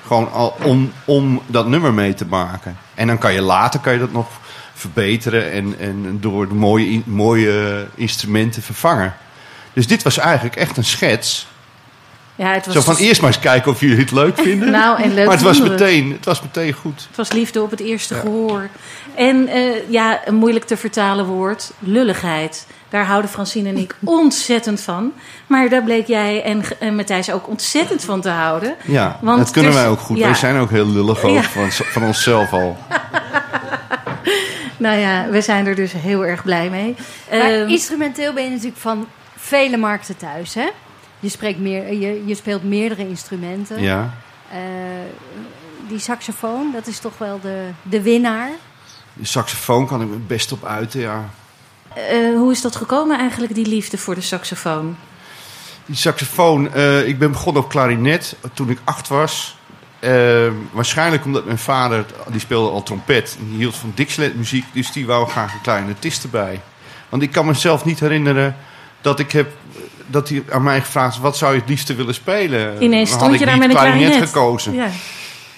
gewoon 0.07 0.31
al 0.31 0.55
om, 0.63 0.91
om 1.05 1.41
dat 1.47 1.67
nummer 1.67 1.93
mee 1.93 2.13
te 2.13 2.25
maken. 2.25 2.77
En 2.95 3.07
dan 3.07 3.17
kan 3.17 3.33
je 3.33 3.41
later 3.41 3.79
kan 3.79 3.93
je 3.93 3.99
dat 3.99 4.11
nog 4.11 4.27
verbeteren 4.73 5.51
en, 5.51 5.79
en 5.79 6.17
door 6.21 6.47
de 6.47 6.53
mooie, 6.53 7.01
mooie 7.05 7.87
instrumenten 7.95 8.61
vervangen. 8.63 9.13
Dus 9.73 9.87
dit 9.87 10.03
was 10.03 10.17
eigenlijk 10.17 10.55
echt 10.55 10.77
een 10.77 10.85
schets. 10.85 11.47
Ja, 12.37 12.53
het 12.53 12.65
was 12.65 12.75
Zo 12.75 12.81
van 12.81 12.95
dus- 12.95 13.03
eerst 13.03 13.21
maar 13.21 13.29
eens 13.29 13.39
kijken 13.39 13.71
of 13.71 13.79
jullie 13.79 13.97
het 13.97 14.11
leuk 14.11 14.37
vinden. 14.47 14.71
Nou, 14.71 15.01
en 15.01 15.13
leuk 15.13 15.25
maar 15.25 15.33
het 15.35 15.43
was, 15.43 15.61
meteen, 15.61 16.11
het 16.11 16.25
was 16.25 16.41
meteen 16.41 16.73
goed. 16.73 17.05
Het 17.07 17.15
was 17.17 17.31
liefde 17.31 17.61
op 17.61 17.71
het 17.71 17.79
eerste 17.79 18.13
gehoor. 18.15 18.67
En 19.15 19.47
eh, 19.47 19.89
ja, 19.89 20.19
een 20.25 20.35
moeilijk 20.35 20.65
te 20.65 20.77
vertalen 20.77 21.25
woord, 21.25 21.71
lulligheid. 21.79 22.67
Daar 22.89 23.05
houden 23.05 23.29
Francine 23.31 23.69
en 23.69 23.77
ik 23.77 23.95
ontzettend 24.23 24.81
van. 24.81 25.13
Maar 25.47 25.69
daar 25.69 25.83
bleek 25.83 26.07
jij 26.07 26.43
en, 26.43 26.61
en 26.79 26.95
Matthijs 26.95 27.31
ook 27.31 27.47
ontzettend 27.47 28.03
van 28.03 28.21
te 28.21 28.29
houden. 28.29 28.75
Ja, 28.85 29.19
Want 29.21 29.37
dat 29.39 29.51
kunnen 29.51 29.71
dus- 29.71 29.79
wij 29.81 29.89
ook 29.89 29.99
goed. 29.99 30.17
ja. 30.17 30.25
Wij 30.25 30.35
zijn 30.35 30.57
ook 30.59 30.69
heel 30.69 30.87
lullig 30.87 31.27
Ja. 31.27 31.41
van, 31.41 31.71
van 31.71 32.03
onszelf 32.03 32.53
al. 32.53 32.77
Nou 34.77 34.97
ja, 34.99 35.25
we 35.29 35.41
zijn 35.41 35.67
er 35.67 35.75
dus 35.75 35.91
heel 35.91 36.25
erg 36.25 36.43
blij 36.43 36.69
mee. 36.69 36.95
Maar 37.29 37.39
Ehm, 37.39 37.67
instrumenteel 37.69 38.33
ben 38.33 38.43
je 38.43 38.49
natuurlijk 38.49 38.77
van 38.77 39.07
vele 39.37 39.77
markten 39.77 40.17
thuis, 40.17 40.53
hè? 40.53 40.67
Je, 41.19 41.29
spreekt 41.29 41.59
meer, 41.59 41.93
je, 41.93 42.25
je 42.25 42.35
speelt 42.35 42.63
meerdere 42.63 43.07
instrumenten. 43.07 43.81
Ja. 43.81 44.13
Eh, 44.51 44.59
die 45.87 45.99
saxofoon, 45.99 46.71
dat 46.73 46.87
is 46.87 46.99
toch 46.99 47.17
wel 47.17 47.39
de, 47.41 47.69
de 47.81 48.01
winnaar. 48.01 48.49
De 49.13 49.25
saxofoon 49.25 49.87
kan 49.87 50.01
ik 50.01 50.07
me 50.07 50.15
best 50.15 50.51
op 50.51 50.65
uiten, 50.65 50.99
ja. 50.99 51.29
eh, 51.95 52.35
hoe 52.35 52.51
is 52.51 52.61
dat 52.61 52.75
gekomen 52.75 53.19
eigenlijk, 53.19 53.55
die 53.55 53.67
liefde 53.67 53.97
voor 53.97 54.15
de 54.15 54.21
saxofoon? 54.21 54.95
Die 55.85 55.95
saxofoon, 55.95 56.73
eh, 56.73 57.07
ik 57.07 57.19
ben 57.19 57.31
begonnen 57.31 57.63
op 57.63 57.69
klarinet 57.69 58.35
toen 58.53 58.69
ik 58.69 58.79
acht 58.83 59.07
was. 59.07 59.57
eh, 59.99 60.47
waarschijnlijk 60.71 61.25
omdat 61.25 61.45
mijn 61.45 61.57
vader, 61.57 62.05
die 62.31 62.39
speelde 62.39 62.69
al 62.69 62.83
trompet. 62.83 63.35
En 63.39 63.47
die 63.49 63.57
hield 63.57 63.75
van 63.75 63.91
Dixieland 63.95 64.35
muziek, 64.35 64.65
dus 64.73 64.91
die 64.91 65.05
wou 65.05 65.29
graag 65.29 65.53
een 65.53 65.61
kleine 65.61 65.87
artiest 65.87 66.23
erbij. 66.23 66.61
Want 67.09 67.21
ik 67.23 67.31
kan 67.31 67.45
mezelf 67.45 67.85
niet 67.85 67.99
herinneren 67.99 68.55
dat 69.01 69.19
ik 69.19 69.31
heb... 69.31 69.51
Dat 70.09 70.29
hij 70.29 70.43
aan 70.51 70.63
mij 70.63 70.81
gevraagd 70.81 71.13
is, 71.15 71.21
wat 71.21 71.37
zou 71.37 71.53
je 71.53 71.59
het 71.59 71.69
liefste 71.69 71.95
willen 71.95 72.13
spelen? 72.13 72.83
Ineens 72.83 73.09
stond 73.09 73.21
had 73.23 73.31
je 73.33 73.39
ik 73.39 73.45
daar 73.45 73.57
met 73.57 73.69
een 73.69 73.75
klarinet 73.75 74.15
gekozen. 74.29 74.73
Ja. 74.73 74.89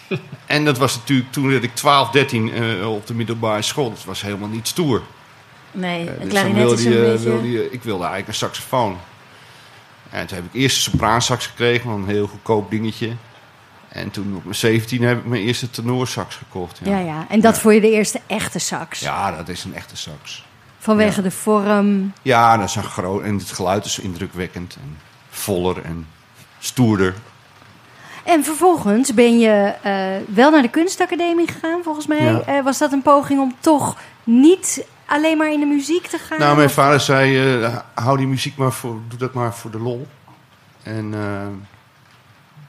En 0.45 0.65
dat 0.65 0.78
was 0.78 0.95
natuurlijk 0.95 1.32
toen 1.32 1.47
werd 1.49 1.63
ik 1.63 1.75
12, 1.75 2.10
13 2.10 2.54
eh, 2.54 2.91
op 2.91 3.08
de 3.08 3.13
middelbare 3.13 3.62
school. 3.62 3.89
Dat 3.89 4.04
was 4.06 4.21
helemaal 4.21 4.47
niet 4.47 4.67
stoer. 4.67 5.02
Nee, 5.71 6.08
Eh, 6.08 6.13
een 6.13 6.19
dus 6.19 6.30
klarinet 6.30 6.63
dan 6.63 6.73
is 6.78 6.84
wilde 6.84 6.97
een 6.97 7.04
je- 7.06 7.12
beetje... 7.12 7.30
wilde 7.30 7.52
je- 7.52 7.71
ik 7.71 7.84
wilde 7.84 7.99
eigenlijk 8.04 8.28
een 8.28 8.34
saxofoon. 8.47 8.97
En 10.10 10.28
toen 10.28 10.38
heb 10.38 10.45
ik 10.54 10.62
eerst 10.62 10.75
een 10.75 10.91
sopraansax 10.91 11.45
gekregen, 11.47 11.89
een 11.89 12.08
heel 12.08 12.28
goedkoop 12.28 12.69
dingetje. 12.71 13.10
En 13.89 14.12
toen 14.12 14.34
op 14.36 14.43
mijn 14.43 14.56
17 14.56 15.04
heb 15.04 15.17
ik 15.17 15.25
mijn 15.25 15.41
eerste 15.41 15.69
tenorsax 15.69 16.36
gekocht. 16.36 16.80
Ja, 16.84 16.91
Ja, 16.91 17.06
ja. 17.06 17.25
En 17.30 17.39
dat 17.41 17.60
voor 17.60 17.73
je 17.73 17.82
de 17.82 17.91
eerste 17.91 18.19
echte 18.28 18.60
sax. 18.60 18.99
Ja, 18.99 19.32
dat 19.32 19.49
is 19.49 19.63
een 19.63 19.75
echte 19.75 19.97
sax. 19.97 20.45
Vanwege 20.80 21.15
Ja. 21.18 21.22
de 21.22 21.32
vorm. 21.32 22.13
Ja, 22.22 22.58
dat 22.58 22.68
is 22.70 22.76
een 22.76 22.84
groot. 22.84 23.24
En 23.24 23.38
het 23.38 23.52
geluid 23.52 23.86
is 23.86 24.00
indrukwekkend 24.00 24.76
en 24.82 24.98
voller 25.30 25.82
en 25.84 26.08
stoerder. 26.60 27.13
En 28.24 28.44
vervolgens 28.44 29.13
ben 29.13 29.39
je 29.39 29.74
eh, 29.82 30.36
wel 30.36 30.52
naar 30.52 30.62
de 30.62 30.70
kunstacademie 30.70 31.48
gegaan, 31.48 31.84
volgens 31.84 32.08
mij. 32.08 32.24
Ja. 32.24 32.42
Eh, 32.42 32.63
was 32.63 32.78
dat 32.78 32.92
een 32.92 33.02
poging 33.02 33.39
om 33.39 33.56
toch 33.60 33.98
niet 34.24 34.86
alleen 35.06 35.38
maar 35.38 35.52
in 35.52 35.60
de 35.60 35.65
muziek 35.65 36.08
te 36.08 36.18
gaan? 36.18 36.39
Nou, 36.39 36.56
mijn 36.56 36.68
Of- 36.68 36.74
vader 36.74 37.00
zei: 37.00 37.62
eh, 37.63 37.78
hou 37.94 38.18
die 38.18 38.28
muziek 38.28 38.58
maar 38.58 38.72
voor, 38.72 38.98
doe 39.08 39.20
dat 39.20 39.34
maar 39.34 39.54
voor 39.56 39.72
de 39.72 39.80
lol. 39.80 40.08
En 40.84 41.13
eh, 41.13 41.48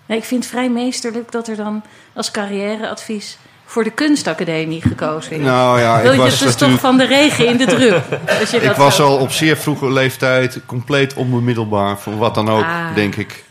Nee, 0.06 0.18
ik 0.18 0.24
vind 0.24 0.42
het 0.42 0.52
vrij 0.52 0.68
meesterlijk 0.70 1.32
dat 1.32 1.48
er 1.48 1.56
dan 1.56 1.82
als 2.14 2.30
carrièreadvies 2.30 3.38
voor 3.70 3.84
de 3.84 3.90
kunstacademie 3.90 4.82
gekozen 4.82 5.40
nou 5.40 5.80
ja, 5.80 6.02
Wil 6.02 6.12
je 6.12 6.18
was 6.18 6.38
dus 6.38 6.54
toch 6.54 6.80
van 6.80 6.96
de 6.96 7.06
regen 7.06 7.46
in 7.46 7.56
de 7.56 7.66
drup? 7.66 8.02
Als 8.40 8.50
je 8.50 8.56
Ik 8.56 8.66
dat 8.66 8.76
was 8.76 9.00
al 9.00 9.16
op 9.16 9.30
zeer 9.30 9.56
vroege 9.56 9.92
leeftijd 9.92 10.60
compleet 10.66 11.14
onbemiddelbaar 11.14 11.98
voor 11.98 12.16
wat 12.16 12.34
dan 12.34 12.48
ook, 12.50 12.62
Ah. 12.62 12.94
denk 12.94 13.16
ik. 13.16 13.44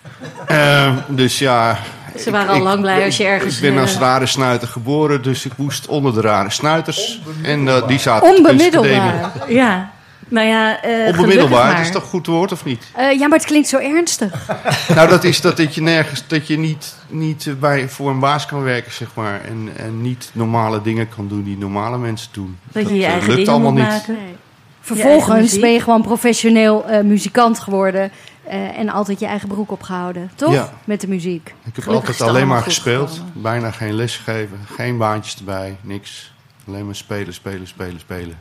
Eh, 0.48 0.94
dus 1.08 1.40
ja. 1.40 1.80
Ze 2.18 2.32
waren 2.32 2.54
al 2.54 2.60
lang 2.62 2.82
blij 2.82 3.06
als 3.06 3.18
je 3.18 3.24
ergens, 3.24 3.56
Ik 3.56 3.62
ben 3.62 3.82
als 3.82 3.94
eh, 3.94 4.00
rare 4.00 4.26
snuiter 4.26 4.68
geboren, 4.68 5.22
dus 5.22 5.46
ik 5.46 5.52
moest 5.56 5.88
onder 5.88 6.14
de 6.14 6.22
rare 6.22 6.50
snuiters. 6.50 7.22
En 7.44 7.68
eh, 7.68 7.88
die 7.88 8.00
zaten. 8.00 8.36
Onbemiddelbaar. 8.36 9.32
Ja, 9.48 9.92
nou 10.30 10.48
ja, 10.48 10.82
eh 10.84 11.08
Onbemiddelbaar, 11.08 11.82
is 11.82 11.92
toch 11.92 12.04
goed 12.04 12.28
woord 12.28 12.52
of 12.52 12.66
niet? 12.66 12.84
Eh, 12.96 13.20
ja, 13.20 13.28
maar 13.28 13.38
het 13.38 13.48
klinkt 13.48 13.68
zo 13.68 13.78
ernstig. 13.78 14.48
nou, 14.96 15.10
dat 15.10 15.24
is 15.24 15.42
dat, 15.42 15.58
dat 15.58 15.76
je 15.76 15.82
nergens, 15.82 16.24
dat 16.28 16.48
je 16.48 16.58
niet, 16.58 16.96
niet 17.08 17.48
eh, 17.48 17.54
bij, 17.54 17.90
voor 17.90 18.10
een 18.10 18.20
baas 18.20 18.46
kan 18.46 18.64
werken, 18.64 18.92
zeg 18.92 19.08
maar. 19.14 19.42
En, 19.42 19.70
en 19.78 20.02
niet 20.02 20.30
normale 20.34 20.82
dingen 20.82 21.10
kan 21.10 21.28
doen 21.28 21.44
die 21.44 21.58
normale 21.58 21.98
mensen 21.98 22.30
doen. 22.32 22.58
Dat 22.72 22.90
je 22.90 22.96
je 22.96 23.04
eh, 23.04 23.10
eigen 23.10 23.28
lukt 23.28 23.38
dingen 23.38 23.52
allemaal 23.54 23.72
moet 23.72 23.82
niet. 23.82 23.90
maken. 23.90 24.18
Vervolgens 24.82 25.60
ben 25.60 25.72
je 25.72 25.80
gewoon 25.82 26.02
professioneel 26.02 26.86
eh, 26.86 27.04
muzikant 27.04 27.60
geworden. 27.60 28.12
eh, 28.48 28.78
en 28.78 28.90
altijd 28.90 29.20
je 29.20 29.26
eigen 29.26 29.48
broek 29.48 29.72
opgehouden, 29.72 30.32
toch? 30.36 30.54
Ja. 30.54 30.74
Met 30.84 31.02
de 31.02 31.08
muziek. 31.08 31.48
Ik 31.48 31.54
heb 31.64 31.84
Gelukkig 31.84 31.96
altijd 31.96 32.20
het 32.20 32.28
alleen 32.28 32.48
maar 32.48 32.62
gespeeld. 32.62 33.10
gekomen. 33.12 33.34
Bijna 33.42 33.72
geen 33.72 33.94
les 33.94 34.16
gegeven. 34.18 34.60
Geen 34.76 34.98
baantjes 34.98 35.38
erbij. 35.38 35.78
Niks. 35.82 36.34
Alleen 36.68 36.86
maar 36.86 36.96
spelen, 36.96 37.34
spelen, 37.34 37.68
spelen, 37.68 38.00
spelen. 38.00 38.40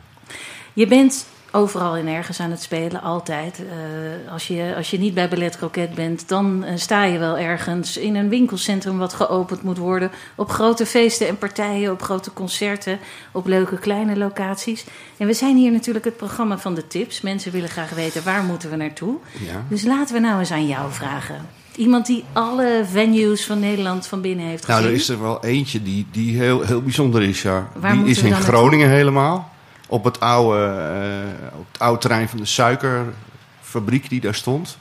Je 0.73 0.87
bent 0.87 1.25
overal 1.51 1.95
en 1.95 2.07
ergens 2.07 2.39
aan 2.39 2.51
het 2.51 2.61
spelen, 2.61 3.01
altijd. 3.01 3.59
Eh, 3.59 4.31
als, 4.31 4.47
je, 4.47 4.73
als 4.75 4.89
je 4.89 4.99
niet 4.99 5.13
bij 5.13 5.29
Ballet 5.29 5.57
Croquet 5.57 5.93
bent, 5.93 6.27
dan 6.27 6.63
eh, 6.63 6.73
sta 6.75 7.03
je 7.03 7.17
wel 7.17 7.37
ergens 7.37 7.97
in 7.97 8.15
een 8.15 8.29
winkelcentrum 8.29 8.97
wat 8.97 9.13
geopend 9.13 9.63
moet 9.63 9.77
worden. 9.77 10.11
Op 10.35 10.49
grote 10.49 10.85
feesten 10.85 11.27
en 11.27 11.37
partijen, 11.37 11.91
op 11.91 12.01
grote 12.01 12.33
concerten, 12.33 12.99
op 13.31 13.47
leuke 13.47 13.77
kleine 13.77 14.17
locaties. 14.17 14.85
En 15.17 15.27
we 15.27 15.33
zijn 15.33 15.55
hier 15.55 15.71
natuurlijk 15.71 16.05
het 16.05 16.17
programma 16.17 16.57
van 16.57 16.75
de 16.75 16.87
tips. 16.87 17.21
Mensen 17.21 17.51
willen 17.51 17.69
graag 17.69 17.89
weten 17.89 18.23
waar 18.23 18.43
moeten 18.43 18.69
we 18.69 18.75
naartoe. 18.75 19.17
Ja. 19.47 19.65
Dus 19.69 19.83
laten 19.83 20.15
we 20.15 20.21
nou 20.21 20.39
eens 20.39 20.51
aan 20.51 20.67
jou 20.67 20.91
vragen. 20.91 21.47
Iemand 21.75 22.05
die 22.05 22.23
alle 22.33 22.85
venues 22.91 23.45
van 23.45 23.59
Nederland 23.59 24.07
van 24.07 24.21
binnen 24.21 24.45
heeft 24.45 24.65
gezien. 24.65 24.81
Nou, 24.81 24.93
er 24.93 24.99
is 24.99 25.09
er 25.09 25.21
wel 25.21 25.43
eentje 25.43 25.83
die, 25.83 26.07
die 26.11 26.37
heel, 26.37 26.61
heel 26.61 26.81
bijzender 26.81 27.23
is, 27.23 27.41
ja. 27.41 27.69
Waar 27.75 27.93
die 27.93 28.05
is 28.05 28.21
in 28.21 28.33
Groningen 28.33 28.89
helemaal. 28.89 29.57
Op 29.91 30.03
het, 30.03 30.19
oude, 30.19 30.65
eh, 30.65 31.59
op 31.59 31.65
het 31.71 31.81
oude 31.81 31.99
terrein 31.99 32.29
van 32.29 32.37
de 32.37 32.45
suikerfabriek 32.45 34.09
die 34.09 34.21
daar 34.21 34.35
stond. 34.35 34.77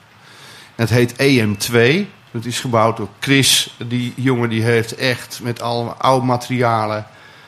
Het 0.74 0.90
heet 0.90 1.12
EM2. 1.12 2.06
Het 2.30 2.46
is 2.46 2.60
gebouwd 2.60 2.96
door 2.96 3.08
Chris. 3.18 3.74
Die 3.88 4.12
jongen 4.16 4.48
die 4.48 4.62
heeft 4.62 4.94
echt 4.94 5.40
met 5.42 5.62
alle 5.62 5.90
oude 5.90 6.26
materialen... 6.26 7.06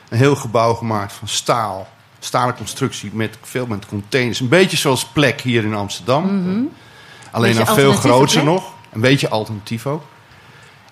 een 0.09 0.19
heel 0.19 0.37
gebouw 0.37 0.75
gemaakt 0.75 1.13
van 1.13 1.29
staal. 1.29 1.89
Stalen 2.19 2.57
constructie 2.57 3.11
met 3.13 3.39
veel 3.43 3.67
met 3.67 3.87
containers. 3.87 4.41
Een 4.41 4.49
beetje 4.49 4.77
zoals 4.77 5.07
Plek 5.07 5.41
hier 5.41 5.65
in 5.65 5.75
Amsterdam. 5.75 6.25
Alleen 6.25 6.37
Mhm. 6.43 6.63
Beetje 7.41 7.65
dan 7.65 7.75
veel 7.75 7.93
groter 7.93 8.43
Plek? 8.43 8.45
nog. 8.45 8.73
Een 8.93 9.01
beetje 9.01 9.29
alternatief 9.29 9.87
ook. 9.87 10.03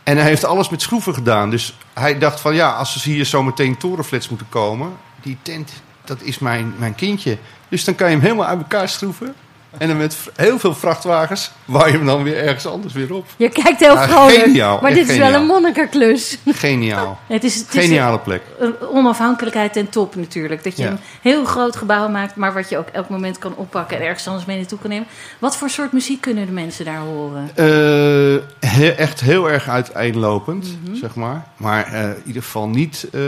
En 0.03 0.17
hij 0.17 0.27
heeft 0.27 0.45
alles 0.45 0.69
met 0.69 0.83
schroeven 0.83 1.15
gedaan. 1.15 1.51
Dus 1.51 1.77
hij 1.95 2.19
dacht 2.19 2.41
van 2.41 2.55
ja, 2.55 2.73
als 2.73 3.03
ze 3.03 3.11
hier 3.11 3.25
zo 3.25 3.43
meteen 3.43 3.77
torenflats 3.77 4.29
moeten 4.29 4.49
komen... 4.49 4.93
die 5.23 5.39
tent, 5.43 5.73
dat 6.09 6.23
is 6.23 6.39
mijn, 6.39 6.75
mijn 6.79 6.95
kindje. 6.95 7.37
Dus 7.69 7.85
dan 7.85 7.95
kan 7.95 8.07
je 8.09 8.13
hem 8.15 8.23
helemaal 8.23 8.47
uit 8.47 8.59
elkaar 8.59 8.89
schroeven. 8.89 9.35
En 9.79 9.89
dan 9.89 9.97
met 9.97 10.17
heel 10.37 10.59
veel 10.59 10.75
vrachtwagens... 10.75 11.51
waar 11.65 11.87
je 11.91 11.97
hem 11.97 12.07
dan 12.07 12.23
weer 12.23 12.37
ergens 12.37 12.67
anders 12.67 12.95
weer 12.95 13.15
op. 13.15 13.27
Je 13.37 13.49
kijkt 13.49 13.81
heel 13.81 13.97
vrolijk. 13.99 14.37
geniaal, 14.43 14.79
maar 14.83 14.95
dit 14.95 15.09
is 15.09 15.17
wel 15.17 15.35
een 15.35 15.47
monnikenklus. 15.47 16.39
Geniaal. 16.47 17.19
Het 17.27 17.45
is, 17.45 17.55
het 17.55 17.75
is 17.75 17.85
Geniale 17.85 18.19
plek. 18.19 18.43
een 18.59 18.75
onafhankelijkheid 18.93 19.73
ten 19.73 19.89
top 19.89 20.15
natuurlijk. 20.17 20.65
Dat 20.65 20.77
je 20.77 20.83
Ja. 20.83 20.91
een 20.91 20.99
heel 21.23 21.45
groot 21.45 21.77
gebouw 21.77 22.09
maakt, 22.09 22.37
maar 22.37 22.53
wat 22.53 22.69
je 22.69 22.79
ook 22.79 22.89
elk 22.93 23.09
moment 23.09 23.39
kan 23.39 23.55
oppakken 23.57 23.97
en 23.97 24.03
ergens 24.05 24.27
anders 24.27 24.47
mee 24.47 24.57
naartoe 24.57 24.79
kan 24.79 24.91
nemen. 24.91 25.07
Wat 25.39 25.57
voor 25.57 25.71
soort 25.71 25.93
muziek 25.93 26.21
kunnen 26.21 26.47
de 26.47 26.53
mensen 26.53 26.85
daar 26.85 26.99
horen? 27.01 27.51
Eh, 27.55 28.69
he- 28.71 28.89
echt 28.97 29.21
heel 29.21 29.51
erg 29.51 29.69
uiteenlopend, 29.69 30.67
zeg 30.93 31.15
maar. 31.15 31.47
Maar 31.57 31.87
eh, 31.93 32.03
in 32.03 32.23
ieder 32.27 32.43
geval 32.43 32.69
niet 32.69 33.07
eh, 33.13 33.21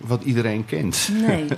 wat 0.00 0.22
iedereen 0.22 0.64
kent. 0.66 1.08
Nee. 1.26 1.46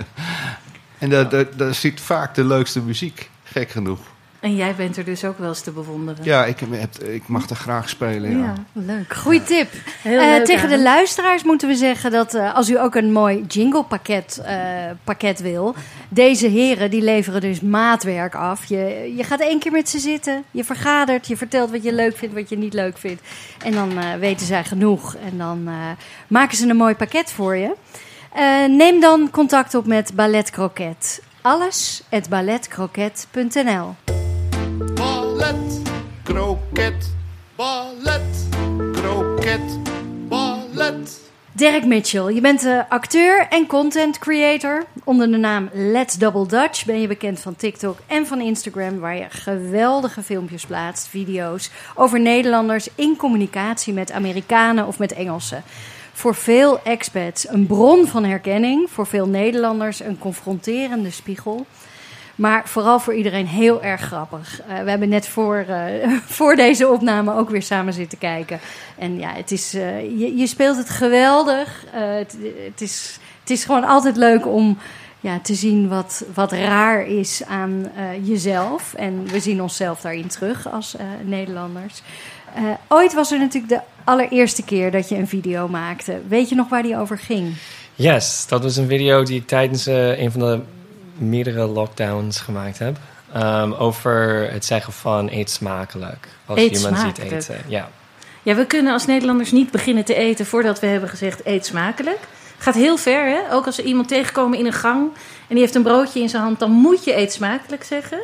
En 0.98 1.10
daar, 1.10 1.28
daar, 1.28 1.56
daar 1.56 1.74
zit 1.74 2.00
vaak 2.00 2.34
de 2.34 2.44
leukste 2.44 2.80
muziek, 2.80 3.30
gek 3.44 3.70
genoeg. 3.70 3.98
En 4.40 4.56
jij 4.56 4.74
bent 4.74 4.96
er 4.96 5.04
dus 5.04 5.24
ook 5.24 5.38
wel 5.38 5.48
eens 5.48 5.60
te 5.60 5.70
bewonderen. 5.70 6.24
Ja, 6.24 6.44
ik, 6.44 6.60
ik 7.00 7.28
mag 7.28 7.50
er 7.50 7.56
graag 7.56 7.88
spelen, 7.88 8.38
ja. 8.38 8.54
leuk. 8.72 9.14
Goeie 9.14 9.42
tip. 9.42 9.68
Heel 10.02 10.20
Eh, 10.20 10.26
leuk, 10.26 10.44
tegen 10.44 10.68
de 10.68 10.82
luisteraars 10.82 11.42
moeten 11.42 11.68
we 11.68 11.74
zeggen 11.74 12.10
dat 12.10 12.34
eh, 12.34 12.54
als 12.54 12.70
u 12.70 12.78
ook 12.78 12.94
een 12.94 13.12
mooi 13.12 13.44
jingle 13.48 13.84
pakket, 13.84 14.40
eh, 14.44 14.56
pakket 15.04 15.40
wil, 15.40 15.74
deze 16.08 16.46
heren 16.46 16.90
die 16.90 17.02
leveren 17.02 17.40
dus 17.40 17.60
maatwerk 17.60 18.34
af. 18.34 18.64
Je, 18.64 19.12
je 19.16 19.24
gaat 19.24 19.40
één 19.40 19.58
keer 19.58 19.72
met 19.72 19.88
ze 19.88 19.98
zitten, 19.98 20.44
je 20.50 20.64
vergadert, 20.64 21.26
je 21.26 21.36
vertelt 21.36 21.70
wat 21.70 21.82
je 21.82 21.92
leuk 21.92 22.16
vindt, 22.16 22.34
wat 22.34 22.48
je 22.48 22.58
niet 22.58 22.74
leuk 22.74 22.98
vindt. 22.98 23.22
En 23.64 23.72
dan 23.72 23.98
eh, 23.98 24.14
weten 24.14 24.46
zij 24.46 24.64
genoeg 24.64 25.14
en 25.14 25.38
dan 25.38 25.62
eh, 25.66 25.74
maken 26.26 26.56
ze 26.56 26.68
een 26.68 26.76
mooi 26.76 26.94
pakket 26.94 27.32
voor 27.32 27.56
je. 27.56 27.74
Eh, 28.34 28.64
neem 28.68 29.00
dan 29.00 29.30
contact 29.30 29.74
op 29.74 29.86
met 29.86 30.14
Ballet 30.14 30.50
Croquet. 30.50 31.22
Alles 31.40 32.02
at 32.10 32.28
balletcroquet.nl 32.28 33.94
Ballet, 34.94 35.82
kroket, 36.22 37.14
ballet, 37.56 38.48
kroket, 38.92 39.78
ballet. 40.28 41.20
Derek 41.52 41.84
Mitchell, 41.84 42.34
je 42.34 42.40
bent 42.40 42.66
acteur 42.88 43.46
en 43.50 43.66
content 43.66 44.18
creator. 44.18 44.84
Onder 45.04 45.30
de 45.30 45.36
naam 45.36 45.68
Let's 45.72 46.14
Double 46.14 46.46
Dutch 46.46 46.84
ben 46.84 47.00
je 47.00 47.06
bekend 47.06 47.40
van 47.40 47.56
TikTok 47.56 47.98
en 48.06 48.26
van 48.26 48.40
Instagram, 48.40 48.98
waar 48.98 49.16
je 49.16 49.26
geweldige 49.28 50.22
filmpjes 50.22 50.66
plaatst, 50.66 51.08
video's 51.08 51.70
over 51.94 52.20
Nederlanders 52.20 52.88
in 52.94 53.16
communicatie 53.16 53.92
met 53.92 54.12
Amerikanen 54.12 54.86
of 54.86 54.98
met 54.98 55.12
Engelsen. 55.12 55.62
Voor 56.12 56.34
veel 56.34 56.82
expats 56.82 57.48
een 57.48 57.66
bron 57.66 58.06
van 58.06 58.24
herkenning, 58.24 58.90
voor 58.90 59.06
veel 59.06 59.26
Nederlanders 59.26 60.00
een 60.00 60.18
confronterende 60.18 61.10
spiegel. 61.10 61.66
Maar 62.34 62.68
vooral 62.68 63.00
voor 63.00 63.14
iedereen 63.14 63.46
heel 63.46 63.82
erg 63.82 64.00
grappig. 64.00 64.60
Eh, 64.60 64.82
we 64.82 64.90
hebben 64.90 65.08
net 65.08 65.28
voor, 65.28 65.56
eh, 65.56 66.08
voor 66.38 66.56
deze 66.56 66.88
opname 66.88 67.34
ook 67.34 67.50
weer 67.50 67.62
samen 67.62 67.92
zitten 67.92 68.18
kijken. 68.18 68.60
En 68.98 69.18
ja, 69.18 69.32
het 69.32 69.50
is, 69.50 69.74
eh, 69.74 70.00
je, 70.00 70.36
je 70.36 70.46
speelt 70.46 70.76
het 70.76 70.90
geweldig. 70.90 71.84
Het, 71.90 72.36
het, 72.64 72.80
is, 72.80 73.18
het 73.40 73.50
is 73.50 73.64
gewoon 73.64 73.84
altijd 73.84 74.16
leuk 74.16 74.46
om 74.46 74.78
ja, 75.20 75.38
te 75.40 75.54
zien 75.54 75.88
wat, 75.88 76.24
wat 76.34 76.52
raar 76.52 77.06
is 77.06 77.42
aan 77.44 77.90
jezelf. 78.22 78.94
En 78.94 79.26
we 79.26 79.40
zien 79.40 79.62
onszelf 79.62 80.00
daarin 80.00 80.28
terug 80.28 80.72
als 80.72 80.96
Nederlanders. 81.24 82.02
Ooit 82.88 83.14
was 83.14 83.32
er 83.32 83.38
natuurlijk 83.38 83.72
de 83.72 83.80
allereerste 84.04 84.62
keer 84.62 84.90
dat 84.90 85.08
je 85.08 85.16
een 85.16 85.28
video 85.28 85.68
maakte. 85.68 86.20
Weet 86.28 86.48
je 86.48 86.54
nog 86.54 86.68
waar 86.68 86.82
die 86.82 86.96
over 86.98 87.18
ging? 87.18 87.54
Yes, 87.94 88.44
dat 88.48 88.62
was 88.62 88.76
een 88.76 88.88
video 88.88 89.22
die 89.22 89.40
ik 89.40 89.46
tijdens 89.46 89.86
eh, 89.86 90.18
een 90.18 90.32
van 90.32 90.40
de 90.40 90.60
meerdere 91.16 91.66
lockdowns 91.66 92.40
gemaakt 92.40 92.78
heb. 92.78 92.96
Ehm, 93.32 93.72
over 93.72 94.48
het 94.52 94.64
zeggen 94.64 94.92
van 94.92 95.28
eet 95.30 95.50
smakelijk. 95.50 96.28
Als 96.46 96.58
Eet 96.58 96.76
iemand 96.76 96.96
smakelijk. 96.98 97.42
ziet 97.42 97.48
eten. 97.50 97.64
Ja. 97.68 97.88
Ja, 98.42 98.54
we 98.54 98.66
kunnen 98.66 98.92
als 98.92 99.06
Nederlanders 99.06 99.52
niet 99.52 99.70
beginnen 99.70 100.04
te 100.04 100.14
eten 100.14 100.46
voordat 100.46 100.80
we 100.80 100.86
hebben 100.86 101.08
gezegd 101.08 101.40
eet 101.46 101.66
smakelijk. 101.66 102.18
Gaat 102.58 102.74
heel 102.74 102.96
ver, 102.96 103.24
hè? 103.26 103.52
Ook 103.54 103.66
als 103.66 103.76
we 103.76 103.82
iemand 103.82 104.08
tegenkomen 104.08 104.58
in 104.58 104.66
een 104.66 104.72
gang 104.72 105.10
en 105.48 105.54
die 105.54 105.58
heeft 105.58 105.74
een 105.74 105.82
broodje 105.82 106.20
in 106.20 106.28
zijn 106.28 106.42
hand, 106.42 106.58
dan 106.58 106.70
moet 106.70 107.04
je 107.04 107.16
eet 107.16 107.32
smakelijk 107.32 107.84
zeggen. 107.84 108.20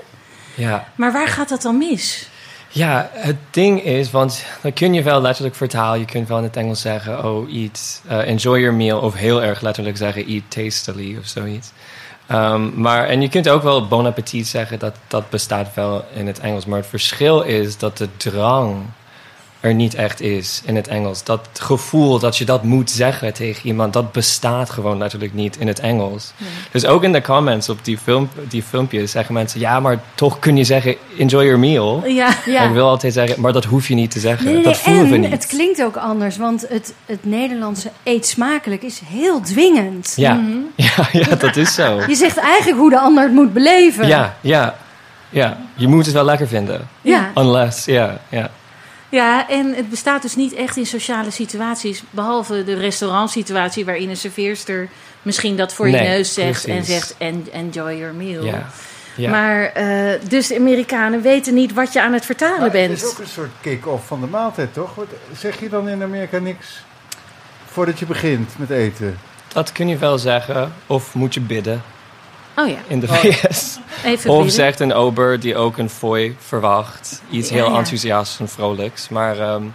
Ja. 0.54 0.88
Maar 0.94 1.12
waar 1.12 1.28
gaat 1.28 1.48
dat 1.48 1.62
dan 1.62 1.78
mis? 1.78 2.28
Ja, 2.70 3.10
het 3.12 3.36
ding 3.50 3.82
is, 3.82 4.10
want 4.10 4.44
dan 4.62 4.72
kun 4.72 4.94
je 4.94 5.02
wel 5.02 5.20
letterlijk 5.20 5.54
vertalen. 5.54 6.00
Je 6.00 6.04
kunt 6.04 6.28
wel 6.28 6.38
in 6.38 6.44
het 6.44 6.56
Engels 6.56 6.80
zeggen, 6.80 7.24
oh, 7.24 7.54
eat, 7.54 8.02
uh, 8.10 8.28
enjoy 8.28 8.60
your 8.60 8.74
meal. 8.74 9.00
Of 9.00 9.14
heel 9.14 9.42
erg 9.42 9.60
letterlijk 9.60 9.96
zeggen, 9.96 10.26
eat 10.26 10.42
tastily 10.48 11.16
of 11.18 11.26
zoiets. 11.26 11.72
Um, 12.30 12.72
maar, 12.80 13.06
en 13.06 13.20
je 13.20 13.28
kunt 13.28 13.48
ook 13.48 13.62
wel 13.62 13.86
bon 13.86 14.06
appetit 14.06 14.46
zeggen, 14.46 14.78
dat, 14.78 14.96
dat 15.06 15.30
bestaat 15.30 15.74
wel 15.74 16.04
in 16.14 16.26
het 16.26 16.38
Engels. 16.38 16.66
Maar 16.66 16.78
het 16.78 16.88
verschil 16.88 17.40
is 17.40 17.78
dat 17.78 17.98
de 17.98 18.08
drang 18.16 18.76
er 19.60 19.74
niet 19.74 19.94
echt 19.94 20.20
is 20.20 20.62
in 20.64 20.76
het 20.76 20.88
Engels. 20.88 21.24
Dat 21.24 21.48
gevoel 21.52 22.18
dat 22.18 22.36
je 22.36 22.44
dat 22.44 22.62
moet 22.62 22.90
zeggen 22.90 23.34
tegen 23.34 23.66
iemand, 23.66 23.92
dat 23.92 24.12
bestaat 24.12 24.70
gewoon 24.70 24.98
letterlijk 24.98 25.34
niet 25.34 25.56
in 25.56 25.66
het 25.66 25.80
Engels. 25.80 26.32
Nee. 26.36 26.48
Dus 26.70 26.86
ook 26.86 27.02
in 27.02 27.12
de 27.12 27.20
comments 27.20 27.68
op 27.68 27.84
die, 27.84 27.98
film, 27.98 28.28
die 28.48 28.62
filmpjes 28.62 29.10
zeggen 29.10 29.34
mensen: 29.34 29.60
ja, 29.60 29.80
maar 29.80 30.00
toch 30.14 30.38
kun 30.38 30.56
je 30.56 30.64
zeggen: 30.64 30.96
enjoy 31.18 31.44
your 31.44 31.58
meal. 31.58 32.02
Ja, 32.06 32.34
ja. 32.46 32.62
Ik 32.62 32.72
wil 32.72 32.88
altijd 32.88 33.12
zeggen, 33.12 33.40
maar 33.40 33.52
dat 33.52 33.64
hoef 33.64 33.88
je 33.88 33.94
niet 33.94 34.10
te 34.10 34.20
zeggen. 34.20 34.52
Nee, 34.52 34.62
dat 34.62 34.76
voelen 34.76 35.04
en 35.04 35.10
we 35.10 35.16
niet. 35.16 35.30
Het 35.30 35.46
klinkt 35.46 35.82
ook 35.82 35.96
anders, 35.96 36.36
want 36.36 36.66
het, 36.68 36.94
het 37.06 37.24
Nederlandse 37.24 37.90
eet 38.02 38.26
smakelijk 38.26 38.82
is 38.82 39.00
heel 39.04 39.40
dwingend. 39.40 40.12
Ja. 40.16 40.40
ja, 40.76 41.08
ja, 41.12 41.34
dat 41.34 41.56
is 41.56 41.74
zo. 41.74 42.00
Je 42.06 42.14
zegt 42.14 42.36
eigenlijk 42.36 42.78
hoe 42.78 42.90
de 42.90 42.98
ander 42.98 43.22
het 43.22 43.32
moet 43.32 43.52
beleven. 43.52 44.06
Ja, 44.06 44.36
ja, 44.40 44.76
ja. 45.30 45.56
Je 45.74 45.88
moet 45.88 46.04
het 46.04 46.14
wel 46.14 46.24
lekker 46.24 46.48
vinden. 46.48 46.88
Ja. 47.02 47.30
Unless, 47.34 47.84
ja, 47.84 48.20
ja. 48.28 48.50
Ja, 49.08 49.48
en 49.48 49.74
het 49.74 49.90
bestaat 49.90 50.22
dus 50.22 50.36
niet 50.36 50.54
echt 50.54 50.76
in 50.76 50.86
sociale 50.86 51.30
situaties. 51.30 52.02
Behalve 52.10 52.64
de 52.64 52.74
restaurantsituatie 52.74 53.84
waarin 53.84 54.08
een 54.08 54.16
serveerster 54.16 54.88
misschien 55.22 55.56
dat 55.56 55.74
voor 55.74 55.88
je 55.88 55.96
neus 55.96 56.34
zegt 56.34 56.64
en 56.64 56.84
zegt 56.84 57.14
en, 57.18 57.46
enjoy 57.52 57.96
your 57.96 58.14
meal. 58.14 58.44
Ja. 58.44 58.68
ja. 59.14 59.30
Maar 59.30 59.62
eh, 59.64 60.20
dus 60.28 60.46
de 60.46 60.56
Amerikanen 60.56 61.22
weten 61.22 61.54
niet 61.54 61.72
wat 61.72 61.92
je 61.92 62.02
aan 62.02 62.12
het 62.12 62.24
vertalen 62.24 62.60
Maar 62.60 62.70
bent. 62.70 62.90
Het 62.90 63.02
is 63.02 63.10
ook 63.10 63.18
een 63.18 63.26
soort 63.26 63.52
kick-off 63.60 64.06
van 64.06 64.20
de 64.20 64.26
maaltijd, 64.26 64.72
toch? 64.72 64.94
Wat, 64.94 65.08
zeg 65.38 65.60
je 65.60 65.68
dan 65.68 65.88
in 65.88 66.02
Amerika 66.02 66.38
niks 66.38 66.84
voordat 67.66 67.98
je 67.98 68.06
begint 68.06 68.58
met 68.58 68.70
eten? 68.70 69.18
dat 69.52 69.72
kun 69.72 69.88
je 69.88 69.96
wel 69.96 70.18
zeggen. 70.18 70.72
Of 70.86 71.14
moet 71.14 71.34
je 71.34 71.40
bidden 71.40 71.82
Oh 72.60 72.68
ja, 72.68 72.76
in 72.86 73.00
de 73.00 73.08
VS. 73.08 73.78
even 74.04 74.30
Of 74.30 74.50
zegt 74.50 74.80
een 74.80 74.92
ober 74.94 75.40
die 75.40 75.56
ook 75.56 75.78
een 75.78 75.90
fooi 75.90 76.36
verwacht. 76.38 77.22
Iets 77.30 77.48
Ja, 77.48 77.54
heel 77.54 77.70
ja. 77.70 77.76
enthousiasts 77.78 78.40
en 78.40 78.48
vrolijks. 78.48 79.08
Maar 79.08 79.38
ehm, 79.38 79.60
nee. 79.62 79.70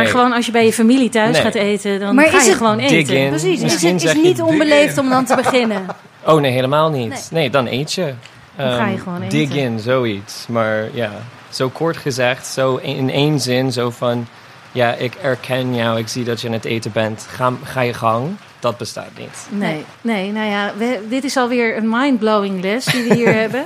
Maar 0.00 0.06
gewoon 0.06 0.32
als 0.32 0.46
je 0.46 0.52
bij 0.52 0.64
je 0.64 0.72
familie 0.72 1.08
thuis 1.08 1.32
Nee. 1.32 1.42
gaat 1.42 1.54
eten, 1.54 2.00
dan 2.00 2.14
Maar 2.14 2.28
ga 2.28 2.36
is 2.36 2.42
je 2.44 2.48
het 2.48 2.58
gewoon 2.58 2.76
dig 2.76 2.90
eten. 2.90 3.16
in? 3.16 3.28
Precies, 3.28 3.60
is 3.62 3.82
het 3.82 4.02
is 4.02 4.14
niet 4.14 4.40
onbeleefd 4.42 4.98
om 4.98 5.08
dan 5.10 5.24
te 5.24 5.34
beginnen. 5.34 5.86
Oh 6.24 6.40
nee, 6.40 6.52
helemaal 6.52 6.90
niet. 6.90 7.28
Nee, 7.32 7.50
dan 7.50 7.66
eet 7.66 7.92
je. 7.92 8.14
Dan 8.56 8.72
ga 8.72 8.86
je 8.86 8.92
Ehm, 8.94 9.02
gewoon 9.02 9.20
Dig 9.28 9.30
eten. 9.50 9.56
in, 9.56 9.78
zoiets. 9.80 10.46
Maar 10.48 10.88
ja, 10.92 11.10
zo 11.48 11.68
kort 11.68 11.96
gezegd, 11.96 12.46
zo 12.46 12.76
in 12.76 13.10
één 13.10 13.40
zin, 13.40 13.72
zo 13.72 13.90
van... 13.90 14.26
Ja, 14.72 14.92
ik 14.94 15.14
erken 15.22 15.74
jou, 15.74 15.98
ik 15.98 16.08
zie 16.08 16.24
dat 16.24 16.40
je 16.40 16.46
aan 16.46 16.52
het 16.52 16.64
eten 16.64 16.92
bent. 16.92 17.26
Ga, 17.30 17.52
ga 17.64 17.80
je 17.80 17.94
gang. 17.94 18.36
Dat 18.60 18.78
bestaat 18.78 19.18
niet. 19.18 19.46
Nee, 19.48 19.84
nee, 20.00 20.32
nou 20.32 20.46
ja, 20.46 20.72
we, 20.76 21.00
dit 21.08 21.24
is 21.24 21.36
alweer 21.36 21.76
een 21.76 21.88
mind-blowing 21.88 22.62
les 22.62 22.84
die 22.84 23.08
we 23.08 23.14
hier 23.14 23.34
hebben. 23.44 23.64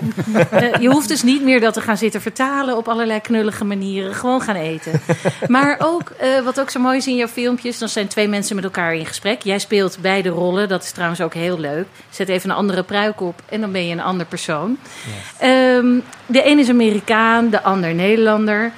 Eh, 0.51 0.75
je 0.81 0.89
hoeft 0.89 1.09
dus 1.09 1.23
niet 1.23 1.43
meer 1.43 1.61
dat 1.61 1.75
te 1.75 1.81
gaan 1.81 1.97
zitten 1.97 2.21
vertalen 2.21 2.77
op 2.77 2.89
allerlei 2.89 3.21
knullige 3.21 3.65
manieren. 3.65 4.15
Gewoon 4.15 4.41
gaan 4.41 4.57
eten. 4.57 5.01
Maar 5.49 5.77
ook, 5.79 6.11
eh, 6.11 6.41
wat 6.41 6.61
ook 6.61 6.71
zo 6.71 6.81
mooi 6.81 6.97
is 6.97 7.07
in 7.07 7.17
jouw 7.17 7.29
filmpjes, 7.29 7.79
dan 7.79 7.89
zijn 7.89 8.07
twee 8.07 8.29
mensen 8.29 8.55
met 8.55 8.65
elkaar 8.65 8.95
in 8.95 9.07
gesprek. 9.07 9.43
Jij 9.43 9.59
speelt 9.59 9.99
beide 10.01 10.29
rollen, 10.29 10.69
dat 10.69 10.83
is 10.83 10.91
trouwens 10.91 11.21
ook 11.21 11.35
heel 11.35 11.59
leuk. 11.59 11.87
Zet 12.11 12.29
even 12.29 12.51
een 12.51 12.57
andere 12.57 12.83
pruik 12.83 13.21
op 13.21 13.43
en 13.49 13.61
dan 13.61 13.73
ben 13.73 13.87
je 13.87 13.93
een 13.93 14.01
ander 14.01 14.27
persoon. 14.27 14.79
Ehm, 15.39 15.99
de 16.27 16.47
een 16.47 16.59
is 16.59 16.69
Amerikaan, 16.69 17.51
de 17.51 17.63
ander 17.63 17.95
Nederlander. 17.95 18.73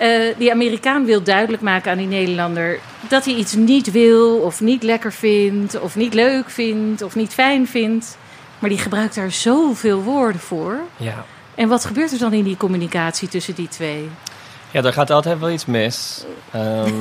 Eh, 0.00 0.34
die 0.38 0.50
Amerikaan 0.50 1.04
wil 1.04 1.22
duidelijk 1.22 1.62
maken 1.62 1.90
aan 1.90 1.98
die 1.98 2.06
Nederlander 2.06 2.78
dat 3.08 3.24
hij 3.24 3.34
iets 3.34 3.54
niet 3.54 3.90
wil, 3.90 4.36
of 4.36 4.60
niet 4.60 4.82
lekker 4.82 5.12
vindt, 5.12 5.80
of 5.80 5.96
niet 5.96 6.14
leuk 6.14 6.50
vindt, 6.50 7.02
of 7.02 7.14
niet 7.14 7.34
fijn 7.34 7.66
vindt. 7.68 8.16
Maar 8.58 8.70
die 8.70 8.78
gebruikt 8.78 9.14
daar 9.14 9.32
zoveel 9.32 10.02
woorden 10.02 10.40
voor. 10.40 10.78
Ja. 10.96 11.24
En 11.54 11.68
wat 11.68 11.84
gebeurt 11.84 12.12
er 12.12 12.18
dan 12.18 12.32
in 12.32 12.44
die 12.44 12.56
communicatie 12.56 13.28
tussen 13.28 13.54
die 13.54 13.68
twee? 13.68 14.08
Ja, 14.70 14.82
er 14.82 14.92
gaat 14.92 15.10
altijd 15.10 15.38
wel 15.38 15.50
iets 15.50 15.66
mis. 15.66 16.24
Ehm, 16.50 16.94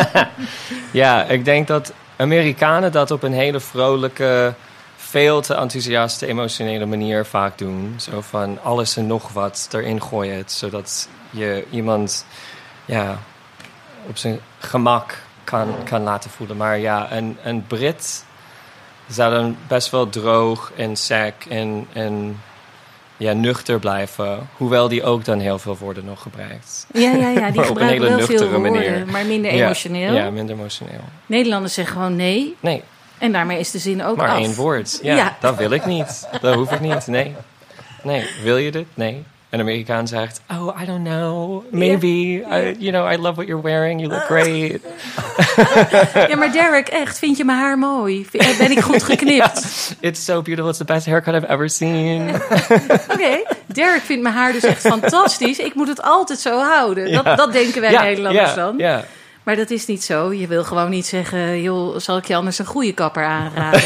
ja, 1.02 1.24
ik 1.24 1.44
denk 1.44 1.66
dat 1.66 1.92
Amerikanen 2.16 2.92
dat 2.92 3.10
op 3.10 3.22
een 3.22 3.32
hele 3.32 3.60
vrolijke, 3.60 4.54
veel 4.96 5.40
te 5.40 5.54
enthousiaste, 5.54 6.26
emotionele 6.26 6.86
manier 6.86 7.24
vaak 7.24 7.58
doen. 7.58 7.94
Zo 7.96 8.20
van 8.20 8.58
alles 8.62 8.96
en 8.96 9.06
nog 9.06 9.32
wat 9.32 9.68
erin 9.72 10.02
gooien, 10.02 10.44
zodat 10.46 11.08
je 11.36 11.64
iemand 11.70 12.26
ja, 12.84 13.18
op 14.08 14.16
zijn 14.16 14.38
gemak 14.58 15.18
kan, 15.44 15.74
kan 15.84 16.02
laten 16.02 16.30
voelen. 16.30 16.56
Maar 16.56 16.78
ja, 16.78 17.12
een, 17.12 17.38
een 17.42 17.66
Brit 17.66 18.24
zou 19.08 19.34
dan 19.34 19.56
best 19.68 19.90
wel 19.90 20.08
droog 20.08 20.72
en 20.76 20.96
sec 20.96 21.34
en, 21.48 21.86
en 21.92 22.40
ja, 23.16 23.32
nuchter 23.32 23.78
blijven. 23.78 24.48
Hoewel 24.56 24.88
die 24.88 25.02
ook 25.04 25.24
dan 25.24 25.38
heel 25.38 25.58
veel 25.58 25.76
woorden 25.76 26.04
nog 26.04 26.22
gebruikt. 26.22 26.86
Ja, 26.92 27.10
ja, 27.12 27.28
ja, 27.28 27.30
die 27.30 27.34
Maar 27.40 27.48
op 27.50 27.56
een 27.56 27.66
gebruiken 27.66 27.88
hele 27.88 28.16
wel 28.16 28.26
veel 28.26 28.28
nuchtere 28.28 28.60
woorden, 28.60 28.72
manier. 28.72 29.06
maar 29.06 29.24
minder 29.26 29.50
emotioneel. 29.50 30.14
Ja, 30.14 30.30
minder 30.30 30.56
emotioneel. 30.56 31.00
Nederlanders 31.26 31.74
zeggen 31.74 31.94
gewoon 31.96 32.16
nee. 32.16 32.56
Nee, 32.60 32.82
En 33.18 33.32
daarmee 33.32 33.58
is 33.58 33.70
de 33.70 33.78
zin 33.78 34.04
ook 34.04 34.16
maar 34.16 34.28
af. 34.28 34.38
één 34.38 34.54
woord. 34.54 34.98
Ja, 35.02 35.16
Ja. 35.16 35.36
dat 35.40 35.56
wil 35.56 35.70
ik 35.70 35.86
niet. 35.86 36.28
Dat 36.40 36.54
hoef 36.54 36.72
ik 36.72 36.80
niet. 36.80 37.06
Nee. 37.06 37.34
Nee, 38.02 38.26
wil 38.42 38.56
je 38.56 38.70
dit? 38.70 38.86
Nee. 38.94 39.24
Een 39.56 39.62
Amerikaan 39.62 40.08
zegt, 40.08 40.40
oh, 40.50 40.80
I 40.82 40.84
don't 40.86 41.04
know. 41.04 41.62
Maybe. 41.70 42.06
I, 42.06 42.76
you 42.78 42.90
know, 42.90 43.12
I 43.12 43.16
love 43.16 43.34
what 43.34 43.46
you're 43.46 43.62
wearing. 43.62 44.00
You 44.00 44.12
look 44.12 44.22
great. 44.24 44.80
Ja, 46.28 46.36
maar 46.36 46.52
Derek, 46.52 46.88
echt, 46.88 47.18
vind 47.18 47.36
je 47.36 47.44
mijn 47.44 47.58
haar 47.58 47.78
mooi? 47.78 48.26
V- 48.30 48.58
Ben 48.58 48.70
ik 48.70 48.80
goed 48.80 49.02
geknipt? 49.12 49.94
It's 50.00 50.24
so 50.24 50.42
beautiful. 50.42 50.68
It's 50.68 50.78
the 50.78 50.84
best 50.84 51.06
haircut 51.06 51.34
I've 51.34 51.46
ever 51.48 51.68
seen. 51.70 52.28
Oké, 53.12 53.42
Derek 53.66 54.00
vindt 54.02 54.22
mijn 54.22 54.34
haar 54.34 54.52
dus 54.52 54.62
echt 54.62 54.80
fantastisch. 54.80 55.58
Ik 55.58 55.74
moet 55.74 55.88
het 55.88 56.02
altijd 56.02 56.38
zo 56.38 56.58
houden. 56.62 57.12
Dat, 57.12 57.36
dat 57.36 57.52
denken 57.52 57.80
wij 57.80 57.98
Nederlanders 58.02 58.54
dan. 58.54 58.74
Ja. 58.78 59.04
Maar 59.42 59.56
dat 59.56 59.70
is 59.70 59.86
niet 59.86 60.04
zo. 60.04 60.32
Je 60.32 60.46
wil 60.46 60.64
gewoon 60.64 60.90
niet 60.90 61.06
zeggen... 61.06 61.62
joh, 61.62 61.98
zal 61.98 62.16
ik 62.16 62.24
je 62.24 62.36
anders 62.36 62.58
een 62.58 62.64
goede 62.66 62.92
kapper 62.92 63.24
aanraden? 63.24 63.80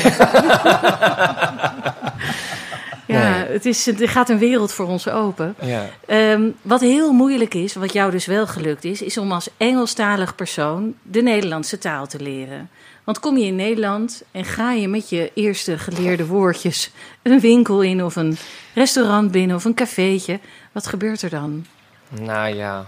Ja, 3.12 3.38
Nee. 3.38 3.46
het, 3.52 3.66
is, 3.66 3.86
er 3.86 4.08
gaat 4.08 4.28
een 4.28 4.38
wereld 4.38 4.72
voor 4.72 4.86
ons 4.86 5.08
open. 5.08 5.54
ja. 5.60 5.86
Ehm, 6.06 6.50
wat 6.62 6.80
heel 6.80 7.12
moeilijk 7.12 7.54
is, 7.54 7.74
wat 7.74 7.92
jou 7.92 8.10
dus 8.10 8.26
wel 8.26 8.46
gelukt 8.46 8.84
is... 8.84 9.02
is 9.02 9.18
om 9.18 9.32
als 9.32 9.48
Engelstalig 9.56 10.34
persoon 10.34 10.94
de 11.02 11.22
Nederlandse 11.22 11.78
taal 11.78 12.06
te 12.06 12.22
leren. 12.22 12.70
Want 13.04 13.20
kom 13.20 13.36
je 13.36 13.46
in 13.46 13.56
Nederland 13.56 14.22
en 14.30 14.44
ga 14.44 14.72
je 14.72 14.88
met 14.88 15.08
je 15.08 15.30
eerste 15.34 15.78
geleerde 15.78 16.26
woordjes... 16.26 16.90
een 17.22 17.40
winkel 17.40 17.82
in 17.82 18.04
of 18.04 18.16
een 18.16 18.36
restaurant 18.74 19.30
binnen 19.30 19.56
of 19.56 19.64
een 19.64 19.74
cafeetje... 19.74 20.40
wat 20.72 20.86
gebeurt 20.86 21.22
er 21.22 21.30
dan? 21.30 21.66
Nou 22.08 22.54
ja. 22.54 22.86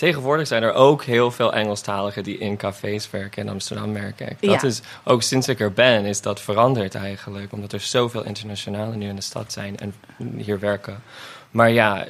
Tegenwoordig 0.00 0.46
zijn 0.46 0.62
er 0.62 0.72
ook 0.72 1.04
heel 1.04 1.30
veel 1.30 1.52
Engelstaligen 1.52 2.22
die 2.22 2.38
in 2.38 2.56
cafés 2.56 3.10
werken 3.10 3.42
in 3.42 3.48
Amsterdam, 3.48 3.92
merk 3.92 4.20
ik. 4.20 4.36
Dat 4.40 4.60
Ja. 4.60 4.62
is, 4.68 4.80
ook 5.04 5.22
sinds 5.22 5.48
ik 5.48 5.60
er 5.60 5.72
ben, 5.72 6.04
is 6.04 6.20
dat 6.20 6.40
veranderd 6.40 6.94
eigenlijk. 6.94 7.52
Omdat 7.52 7.72
er 7.72 7.80
zoveel 7.80 8.24
internationalen 8.24 8.98
nu 8.98 9.08
in 9.08 9.16
de 9.16 9.22
stad 9.22 9.52
zijn 9.52 9.76
en 9.78 9.94
hier 10.36 10.58
werken. 10.58 11.02
Maar 11.50 11.70
ja, 11.70 12.06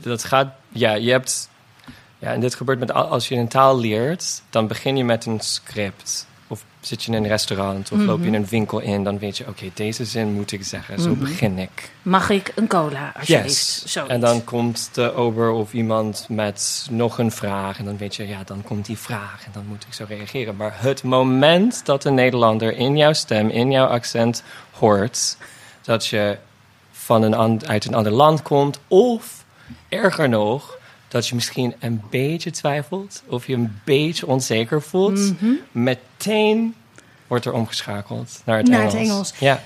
dat 0.00 0.24
gaat... 0.24 0.48
Ja, 0.68 0.94
je 0.94 1.10
hebt... 1.10 1.48
Ja, 2.18 2.32
en 2.32 2.40
dit 2.40 2.54
gebeurt 2.54 2.78
met... 2.78 2.92
al- 2.92 3.06
Als 3.08 3.28
je 3.28 3.34
een 3.34 3.48
taal 3.48 3.78
leert, 3.78 4.42
dan 4.50 4.66
begin 4.66 4.96
je 4.96 5.04
met 5.04 5.26
een 5.26 5.40
script. 5.40 6.26
Of 6.54 6.64
zit 6.80 7.02
je 7.02 7.12
in 7.12 7.18
een 7.18 7.28
restaurant 7.28 7.92
of 7.92 7.98
loop 7.98 8.20
je 8.20 8.26
in 8.26 8.34
een 8.34 8.46
winkel 8.46 8.80
in. 8.80 9.04
Dan 9.04 9.18
weet 9.18 9.36
je, 9.36 9.48
oké, 9.48 9.70
deze 9.74 10.04
zin 10.04 10.32
moet 10.32 10.52
ik 10.52 10.64
zeggen. 10.64 11.00
Zo 11.00 11.14
begin 11.14 11.58
ik. 11.58 11.90
Mag 12.02 12.30
ik 12.30 12.52
een 12.54 12.66
cola, 12.66 13.12
alsjeblieft? 13.16 13.82
Yes. 13.84 13.96
En 14.06 14.20
dan 14.20 14.44
komt 14.44 14.90
de 14.92 15.14
ober 15.14 15.50
of 15.50 15.72
iemand 15.72 16.26
met 16.28 16.86
nog 16.90 17.18
een 17.18 17.32
vraag. 17.32 17.78
En 17.78 17.84
dan 17.84 17.96
weet 17.96 18.16
je, 18.16 18.26
ja, 18.26 18.42
dan 18.44 18.62
komt 18.62 18.86
die 18.86 18.98
vraag. 18.98 19.44
En 19.44 19.50
dan 19.52 19.66
moet 19.66 19.84
ik 19.86 19.94
zo 19.94 20.04
reageren. 20.08 20.56
Maar 20.56 20.74
het 20.76 21.02
moment 21.02 21.84
dat 21.84 22.04
een 22.04 22.14
Nederlander 22.14 22.76
in 22.76 22.96
jouw 22.96 23.12
stem, 23.12 23.48
in 23.48 23.70
jouw 23.70 23.86
accent 23.86 24.42
hoort... 24.70 25.36
dat 25.82 26.06
je 26.06 26.38
van 26.92 27.22
een 27.22 27.66
uit 27.66 27.84
een 27.84 27.94
ander 27.94 28.12
land 28.12 28.42
komt... 28.42 28.80
of 28.88 29.44
erger 29.88 30.28
nog, 30.28 30.73
dat 31.14 31.28
je 31.28 31.34
misschien 31.34 31.74
een 31.80 32.02
beetje 32.10 32.50
twijfelt... 32.50 33.22
of 33.28 33.46
je 33.46 33.54
een 33.54 33.80
beetje 33.84 34.26
onzeker 34.26 34.82
voelt... 34.82 35.18
Mhm. 35.18 35.52
meteen 35.72 36.74
wordt 37.26 37.44
er 37.44 37.52
omgeschakeld 37.52 38.42
naar 38.44 38.56
het 38.56 38.68
Naar 38.68 38.80
Engels. 38.80 38.92
het 38.94 39.02
Engels. 39.02 39.32
Ja, 39.38 39.60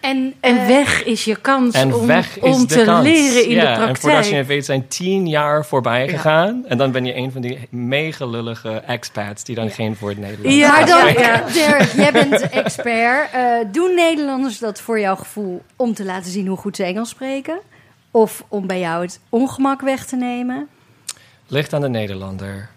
En, 0.00 0.34
En 0.40 0.58
eh, 0.58 0.66
weg 0.66 1.04
is 1.04 1.24
je 1.24 1.36
kans 1.36 1.74
En 1.74 1.94
om, 1.94 2.06
weg 2.06 2.38
is 2.38 2.54
om 2.54 2.60
de 2.66 2.74
te 2.74 2.84
kans. 2.84 3.06
leren 3.06 3.44
in 3.48 3.54
ja, 3.54 3.62
de 3.62 3.68
En 3.68 3.76
voordat 3.76 4.00
je 4.02 4.08
praktijk. 4.08 4.36
het 4.36 4.46
weet 4.46 4.64
zijn 4.64 4.88
tien 4.88 5.28
jaar 5.28 5.66
voorbij 5.66 6.08
gegaan. 6.08 6.64
En 6.68 6.78
dan 6.78 6.90
ben 6.92 7.04
je 7.04 7.16
een 7.16 7.32
van 7.32 7.40
die 7.40 7.58
mega 7.70 8.26
lullige 8.26 8.70
expats 8.86 9.44
die 9.44 9.54
dan 9.54 9.70
geen 9.70 9.96
woord 10.00 10.18
Nederlands 10.18 10.56
Ja, 10.56 10.68
Maar 10.68 10.86
dan, 10.86 11.12
ja. 11.12 11.44
Dirk, 11.52 11.92
jij 11.92 12.12
bent 12.12 12.40
expert. 12.50 13.30
Eh, 13.32 13.42
doen 13.72 13.94
Nederlanders 13.94 14.58
dat 14.58 14.80
voor 14.80 15.00
jouw 15.00 15.16
gevoel 15.16 15.62
om 15.76 15.94
te 15.94 16.04
laten 16.04 16.30
zien 16.30 16.46
hoe 16.46 16.56
goed 16.58 16.76
ze 16.76 16.84
Engels 16.84 17.08
spreken? 17.08 17.60
Of 18.10 18.44
om 18.48 18.66
bij 18.66 18.80
jou 18.80 19.02
het 19.02 19.20
ongemak 19.28 19.80
weg 19.80 20.04
te 20.06 20.16
nemen? 20.16 20.68
Ligt 21.52 21.72
aan 21.72 21.80
de 21.80 21.88
Nederlander. 21.88 22.68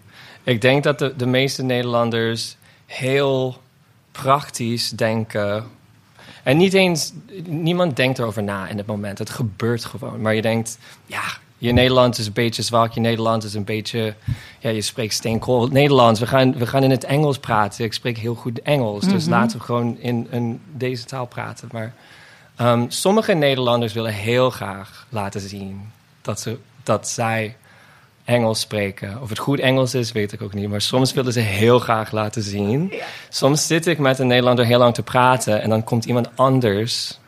Ik 0.42 0.60
denk 0.60 0.82
dat 0.82 0.98
de, 0.98 1.16
de 1.16 1.26
meeste 1.26 1.62
Nederlanders 1.62 2.56
heel 2.86 3.60
praktisch 4.12 4.90
denken. 4.90 5.64
En 6.42 6.56
niet 6.56 6.72
eens, 6.72 7.12
niemand 7.44 7.96
denkt 7.96 8.18
erover 8.18 8.42
na 8.42 8.68
in 8.68 8.76
het 8.76 8.86
moment. 8.86 9.18
Het 9.18 9.30
gebeurt 9.30 9.84
gewoon. 9.84 10.20
Maar 10.20 10.34
je 10.34 10.42
denkt, 10.42 10.78
ja, 11.06 11.22
je 11.58 11.72
Nederlands 11.72 12.18
is 12.18 12.26
een 12.26 12.32
beetje 12.32 12.62
zwak. 12.62 12.92
Je 12.92 13.00
Nederlands 13.00 13.46
is 13.46 13.54
een 13.54 13.64
beetje, 13.64 14.14
ja, 14.58 14.70
je 14.70 14.82
spreekt 14.82 15.14
steenkool 15.14 15.66
Nederlands. 15.66 16.20
We 16.20 16.26
gaan, 16.26 16.58
we 16.58 16.66
gaan 16.66 16.82
in 16.82 16.90
het 16.90 17.04
Engels 17.04 17.38
praten. 17.38 17.84
Ik 17.84 17.92
spreek 17.92 18.18
heel 18.18 18.34
goed 18.34 18.62
Engels. 18.62 19.04
Dus 19.04 19.26
laten 19.26 19.58
we 19.58 19.64
gewoon 19.64 19.98
in, 19.98 20.26
in 20.30 20.60
deze 20.72 21.04
taal 21.04 21.26
praten. 21.26 21.68
Maar 21.72 21.94
ehm, 22.56 22.84
sommige 22.88 23.32
Nederlanders 23.32 23.92
willen 23.92 24.12
heel 24.12 24.50
graag 24.50 25.06
laten 25.08 25.40
zien 25.40 25.90
dat, 26.22 26.40
ze, 26.40 26.58
dat 26.82 27.08
zij 27.08 27.56
Engels 28.26 28.60
spreken. 28.60 29.22
Of 29.22 29.28
het 29.28 29.38
goed 29.38 29.58
Engels 29.58 29.94
is, 29.94 30.12
weet 30.12 30.32
ik 30.32 30.42
ook 30.42 30.54
niet. 30.54 30.68
Maar 30.68 30.80
soms 30.80 31.12
willen 31.12 31.32
ze 31.32 31.40
heel 31.40 31.78
graag 31.78 32.12
laten 32.12 32.42
zien. 32.42 32.92
Soms 33.28 33.66
zit 33.66 33.86
ik 33.86 33.98
met 33.98 34.18
een 34.18 34.26
Nederlander 34.26 34.64
heel 34.64 34.78
lang 34.78 34.94
te 34.94 35.02
praten... 35.02 35.62
en 35.62 35.68
dan 35.68 35.84
komt 35.84 36.04
iemand 36.04 36.28
anders 36.34 37.18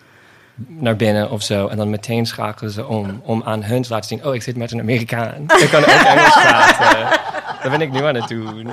naar 0.66 0.96
binnen 0.96 1.30
of 1.30 1.42
zo. 1.42 1.66
En 1.66 1.76
dan 1.76 1.90
meteen 1.90 2.26
schakelen 2.26 2.72
ze 2.72 2.86
om. 2.86 3.20
Om 3.24 3.42
aan 3.44 3.62
hun 3.62 3.82
te 3.82 3.88
laten 3.92 4.08
zien... 4.08 4.24
oh, 4.24 4.34
ik 4.34 4.42
zit 4.42 4.56
met 4.56 4.72
een 4.72 4.80
Amerikaan. 4.80 5.42
Ik 5.42 5.68
kan 5.70 5.80
ook 5.80 5.86
Engels 5.86 6.34
praten. 6.42 7.20
Dat 7.62 7.70
ben 7.70 7.80
ik 7.80 7.92
nu 7.92 8.04
aan 8.04 8.14
het 8.14 8.28
doen. 8.28 8.70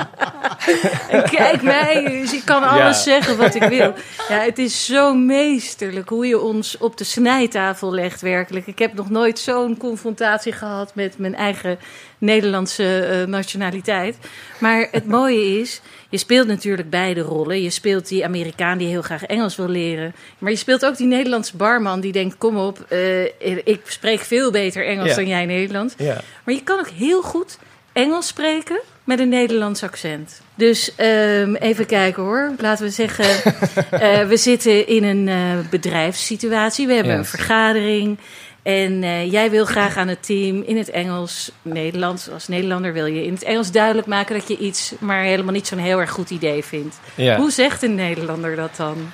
En 1.10 1.23
kijk 1.30 1.62
mij, 1.62 2.04
dus 2.21 2.34
ik 2.34 2.45
kan 2.45 2.63
alles 2.63 3.04
zeggen 3.04 3.38
wat 3.38 3.56
ik 3.56 3.63
wil. 3.63 3.93
Ja, 4.30 4.39
het 4.39 4.58
is 4.58 4.86
zo 4.86 5.13
meesterlijk 5.13 6.10
hoe 6.10 6.28
je 6.28 6.39
ons 6.39 6.78
op 6.78 6.97
de 6.97 7.04
snijtafel 7.04 7.93
legt, 7.93 8.21
werkelijk. 8.21 8.67
Ik 8.67 8.80
heb 8.80 8.93
nog 8.93 9.10
nooit 9.10 9.39
zo'n 9.39 9.78
confrontatie 9.78 10.51
gehad 10.51 10.95
met 10.95 11.17
mijn 11.17 11.36
eigen 11.36 11.80
Nederlandse 12.17 12.99
eh, 13.06 13.28
nationaliteit. 13.28 14.17
Maar 14.60 14.88
het 14.91 15.06
mooie 15.06 15.60
is, 15.60 15.82
je 16.10 16.17
speelt 16.17 16.47
natuurlijk 16.47 16.89
beide 16.89 17.21
rollen. 17.21 17.62
Je 17.62 17.69
speelt 17.69 18.08
die 18.08 18.25
Amerikaan 18.25 18.78
die 18.78 18.88
heel 18.88 19.01
graag 19.01 19.23
Engels 19.23 19.56
wil 19.56 19.69
leren. 19.69 20.15
Maar 20.38 20.51
je 20.51 20.58
speelt 20.58 20.86
ook 20.86 20.97
die 20.97 21.08
Nederlandse 21.08 21.58
barman 21.58 21.99
die 21.99 22.12
denkt, 22.12 22.38
kom 22.38 22.58
op, 22.58 22.86
eh, 22.89 23.23
ik 23.65 23.82
spreek 23.88 24.19
veel 24.19 24.51
beter 24.51 24.86
Engels 24.86 25.10
Ja. 25.10 25.15
dan 25.15 25.28
jij 25.28 25.45
Nederlands. 25.45 25.93
Ja. 25.97 26.21
Maar 26.43 26.54
je 26.54 26.63
kan 26.63 26.80
ook 26.80 26.89
heel 26.89 27.21
goed 27.21 27.58
Engels 27.93 28.28
spreken 28.28 28.80
met 29.04 29.19
een 29.19 29.30
Nederlands 29.30 29.84
accent. 29.84 30.41
Dus 30.56 30.96
ehm, 30.96 31.54
even 31.56 31.86
kijken 31.86 32.24
hoor. 32.24 32.52
Laten 32.58 32.86
we 32.86 32.91
zeggen, 32.91 33.26
eh, 33.91 34.28
we 34.28 34.38
zitten 34.38 34.88
in 34.88 35.04
een 35.04 35.28
eh, 35.28 35.70
bedrijfssituatie. 35.70 36.88
We 36.88 36.94
hebben 36.94 37.12
Yes. 37.18 37.20
een 37.20 37.38
vergadering. 37.38 38.18
En 38.63 39.04
eh, 39.04 39.32
jij 39.32 39.50
wil 39.50 39.65
graag 39.65 39.98
aan 39.98 40.08
het 40.08 40.24
team 40.26 40.63
in 40.65 40.78
het 40.78 40.89
Engels, 40.89 41.52
Nederlands, 41.62 42.30
als 42.30 42.48
Nederlander 42.48 42.94
wil 42.94 43.06
je 43.06 43.26
in 43.26 43.34
het 43.34 43.44
Engels 43.44 43.72
duidelijk 43.72 44.08
maken 44.08 44.36
dat 44.39 44.48
je 44.48 44.58
iets 44.58 44.94
maar 45.00 45.24
helemaal 45.24 45.54
niet 45.54 45.68
zo'n 45.68 45.78
heel 45.78 46.00
erg 46.00 46.12
goed 46.12 46.30
idee 46.30 46.63
vindt. 46.63 46.96
Hoe 47.38 47.52
zegt 47.52 47.84
een 47.84 47.96
Nederlander 47.96 48.56
dat 48.56 48.76
dan? 48.76 49.12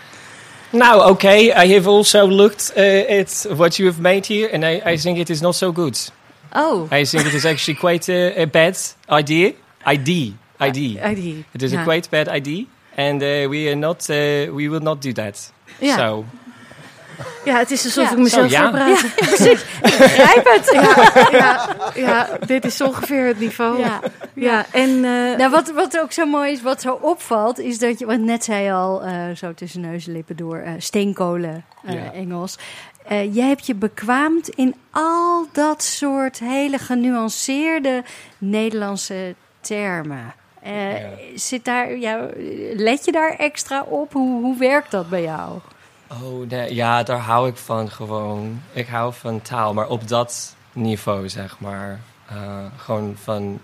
Nou, 0.69 1.09
okay. 1.09 1.65
I 1.65 1.73
have 1.73 1.89
also 1.89 2.27
looked 2.29 2.73
uh, 2.77 3.19
at 3.19 3.47
what 3.49 3.75
you 3.75 3.89
have 3.89 4.01
made 4.01 4.33
here, 4.33 4.51
and 4.53 4.63
I, 4.63 4.91
I 4.93 4.97
think 4.97 5.17
it 5.17 5.29
is 5.29 5.41
not 5.41 5.55
so 5.55 5.71
good. 5.73 6.11
Oh, 6.53 6.91
I 6.91 7.05
think 7.05 7.25
it 7.25 7.33
is 7.33 7.45
actually 7.45 7.79
quite 7.79 8.11
a, 8.11 8.41
a 8.41 8.45
bad 8.47 8.95
idea. 9.09 9.51
ID. 9.85 10.33
ID. 10.61 10.75
ID. 10.77 11.45
It 11.51 11.61
is 11.61 11.71
Ja. 11.71 11.79
a 11.79 11.83
quite 11.83 12.09
bad 12.09 12.27
ID, 12.35 12.65
and 12.95 13.21
uh, 13.21 13.47
we 13.49 13.65
are 13.67 13.75
not. 13.75 14.09
Uh, 14.09 14.15
we 14.55 14.69
will 14.69 14.81
not 14.81 15.01
do 15.01 15.11
that. 15.11 15.51
Ja. 15.79 15.95
So 15.97 16.25
Ja, 17.45 17.57
het 17.57 17.71
is 17.71 17.83
alsof 17.83 18.03
Ja. 18.03 18.11
ik 18.11 18.17
mezelf 18.17 18.51
Zo, 18.51 18.57
ja. 18.57 18.63
voorpraat. 18.63 19.05
Begrijp 19.81 20.45
het? 20.55 20.69
Ja, 20.73 21.27
ja, 21.31 21.75
ja, 21.95 22.29
dit 22.45 22.65
is 22.65 22.81
ongeveer 22.81 23.25
het 23.25 23.39
niveau. 23.39 23.79
Ja. 23.79 23.99
Ja, 24.33 24.65
en 24.71 24.89
eh, 24.89 25.37
Nou, 25.37 25.49
wat, 25.49 25.71
wat 25.71 25.99
ook 25.99 26.11
zo 26.11 26.25
mooi 26.25 26.51
is, 26.51 26.61
wat 26.61 26.81
zo 26.81 26.93
opvalt, 27.01 27.59
is 27.59 27.79
dat 27.79 27.99
je, 27.99 28.05
want 28.05 28.21
net 28.21 28.43
zei 28.43 28.63
je 28.63 28.71
al, 28.71 29.03
eh, 29.03 29.13
zo 29.35 29.53
tussen 29.53 29.81
neus 29.81 30.07
en 30.07 30.13
lippen 30.13 30.35
door, 30.35 30.57
eh, 30.57 30.71
steenkolen 30.77 31.65
eh, 31.83 31.93
Ja. 31.93 32.11
Engels. 32.13 32.57
Eh, 33.07 33.35
jij 33.35 33.47
hebt 33.47 33.65
je 33.65 33.75
bekwaamd 33.75 34.49
in 34.49 34.75
al 34.91 35.47
dat 35.51 35.83
soort 35.83 36.39
hele 36.39 36.77
genuanceerde 36.77 38.03
Nederlandse 38.37 39.35
termen. 39.61 40.33
Eh, 40.61 40.99
Ja. 41.01 41.09
zit 41.35 41.65
daar, 41.65 41.97
ja, 41.97 42.27
let 42.73 43.05
je 43.05 43.11
daar 43.11 43.35
extra 43.35 43.81
op? 43.83 44.13
Hoe, 44.13 44.41
hoe 44.41 44.57
werkt 44.57 44.91
dat 44.91 45.09
bij 45.09 45.21
jou? 45.21 45.59
Oh, 46.23 46.47
nee, 46.49 46.73
ja, 46.75 47.03
daar 47.03 47.19
hou 47.19 47.49
ik 47.49 47.55
van 47.57 47.89
gewoon. 47.89 48.61
Ik 48.73 48.87
hou 48.87 49.13
van 49.13 49.41
taal, 49.41 49.73
maar 49.73 49.87
op 49.87 50.07
dat 50.07 50.55
niveau, 50.73 51.29
zeg 51.29 51.59
maar. 51.59 51.99
Uh, 52.31 52.65
gewoon 52.77 53.15
van 53.23 53.59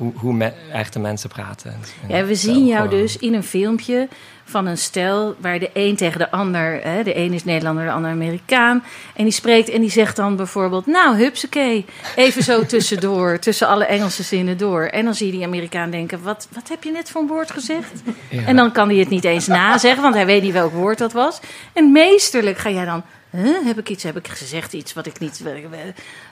hoe, 0.00 0.12
hoe 0.16 0.32
me- 0.32 0.52
echte 0.72 0.98
mensen 0.98 1.28
praten. 1.28 1.78
ja, 2.08 2.24
we 2.24 2.34
zien 2.34 2.66
jou 2.66 2.88
gewoon. 2.88 3.02
dus 3.02 3.16
in 3.16 3.34
een 3.34 3.42
filmpje 3.42 4.08
van 4.44 4.66
een 4.66 4.78
stel 4.78 5.34
waar 5.40 5.58
de 5.58 5.70
een 5.72 5.96
tegen 5.96 6.18
de 6.18 6.30
ander, 6.30 6.80
hè, 6.82 7.02
de 7.02 7.16
een 7.16 7.32
is 7.32 7.44
Nederlander, 7.44 7.84
de 7.84 7.90
ander 7.90 8.10
Amerikaan, 8.10 8.84
en 9.14 9.24
die 9.24 9.32
spreekt 9.32 9.68
en 9.68 9.80
die 9.80 9.90
zegt 9.90 10.16
dan 10.16 10.36
bijvoorbeeld, 10.36 10.86
nou, 10.86 11.16
hupsakee, 11.16 11.84
even 12.16 12.42
zo 12.42 12.66
tussendoor, 12.66 13.38
tussen 13.38 13.68
alle 13.68 13.84
Engelse 13.84 14.22
zinnen 14.22 14.56
door. 14.58 14.82
En 14.82 15.04
dan 15.04 15.14
zie 15.14 15.26
je 15.26 15.32
die 15.32 15.44
Amerikaan 15.44 15.90
denken, 15.90 16.22
wat, 16.22 16.48
wat 16.52 16.68
heb 16.68 16.84
je 16.84 16.90
net 16.90 17.10
voor 17.10 17.20
een 17.20 17.26
woord 17.28 17.50
gezegd? 17.50 18.02
Ja. 18.28 18.44
En 18.44 18.56
dan 18.56 18.72
kan 18.72 18.88
hij 18.88 18.98
het 18.98 19.08
niet 19.08 19.24
eens 19.24 19.46
nazeggen, 19.46 20.02
want 20.02 20.14
hij 20.14 20.26
weet 20.26 20.42
niet 20.42 20.52
welk 20.52 20.72
woord 20.72 20.98
dat 20.98 21.12
was. 21.12 21.40
En 21.72 21.92
meesterlijk 21.92 22.58
ga 22.58 22.70
jij 22.70 22.84
dan. 22.84 23.02
Huh, 23.30 23.64
heb 23.64 23.78
ik 23.78 23.88
iets, 23.88 24.02
heb 24.02 24.16
ik 24.16 24.28
gezegd 24.28 24.72
iets 24.72 24.92
wat 24.92 25.06
ik 25.06 25.18
niet. 25.18 25.42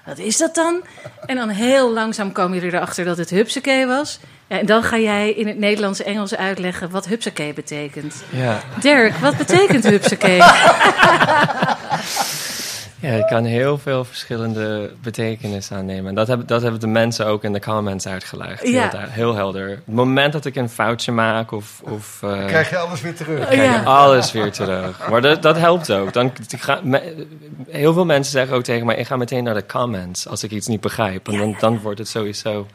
Wat 0.05 0.19
is 0.19 0.37
dat 0.37 0.55
dan? 0.55 0.83
En 1.27 1.37
dan 1.37 1.49
heel 1.49 1.93
langzaam 1.93 2.33
kom 2.33 2.55
je 2.55 2.63
erachter 2.63 3.05
dat 3.05 3.17
het 3.17 3.31
hupsakee 3.31 3.87
was. 3.87 4.19
Ja, 4.47 4.59
en 4.59 4.67
dan 4.67 4.83
ga 4.83 4.99
jij 4.99 5.31
in 5.31 5.47
het 5.47 5.59
Nederlands 5.59 6.03
Engels 6.03 6.37
uitleggen 6.37 6.91
wat 6.91 7.07
hupsakee 7.07 7.53
betekent. 7.53 8.15
Ja. 8.31 8.63
Dirk, 8.81 9.17
wat 9.17 9.37
betekent 9.37 9.85
hupsakee? 9.85 10.43
ja, 13.01 13.09
het 13.09 13.27
kan 13.27 13.45
heel 13.45 13.79
veel 13.79 14.05
verschillende 14.05 14.91
betekenissen 15.03 15.77
aannemen. 15.77 16.09
En 16.09 16.15
dat, 16.15 16.29
heb, 16.29 16.47
dat 16.49 16.63
hebben 16.63 16.81
de 16.81 16.87
mensen 16.87 17.27
ook 17.27 17.45
in 17.45 17.53
de 17.53 17.61
comments 17.61 18.07
uitgelegd. 18.07 18.63
Heel, 18.63 18.73
Ja. 18.73 18.89
da- 18.89 19.07
heel 19.09 19.35
helder. 19.35 19.69
Het 19.69 19.95
moment 19.95 20.33
dat 20.33 20.45
ik 20.45 20.57
een 20.57 20.69
foutje 20.69 21.13
maak 21.13 21.53
of... 21.53 21.81
of 21.85 22.19
eh, 22.23 22.47
Krijg 22.47 22.71
je 22.71 22.79
alles 22.79 23.01
weer 23.01 23.15
terug. 23.15 23.47
krijg 23.49 23.61
je 23.75 23.79
Ja. 23.79 23.83
alles 23.83 24.33
weer 24.33 24.53
terug. 24.53 25.09
Maar 25.11 25.21
dat, 25.23 25.43
dat 25.43 25.57
helpt 25.59 25.93
ook. 25.93 26.13
Dan, 26.13 26.33
ik 26.49 26.61
ga, 26.61 26.81
me- 26.83 27.27
heel 27.69 27.93
veel 27.93 28.05
mensen 28.05 28.33
zeggen 28.33 28.57
ook 28.57 28.63
tegen 28.65 28.87
mij... 28.87 28.97
ik 28.97 29.07
ga 29.07 29.17
meteen 29.17 29.45
naar 29.45 29.55
de 29.55 29.67
comments 29.67 30.29
als 30.29 30.43
ik 30.43 30.51
iets 30.51 30.67
niet 30.67 30.81
begrijp. 30.81 31.29
En 31.29 31.39
dan, 31.39 31.57
dan 31.61 31.81
wordt 31.81 31.99
het 31.99 32.09
sowieso... 32.09 32.67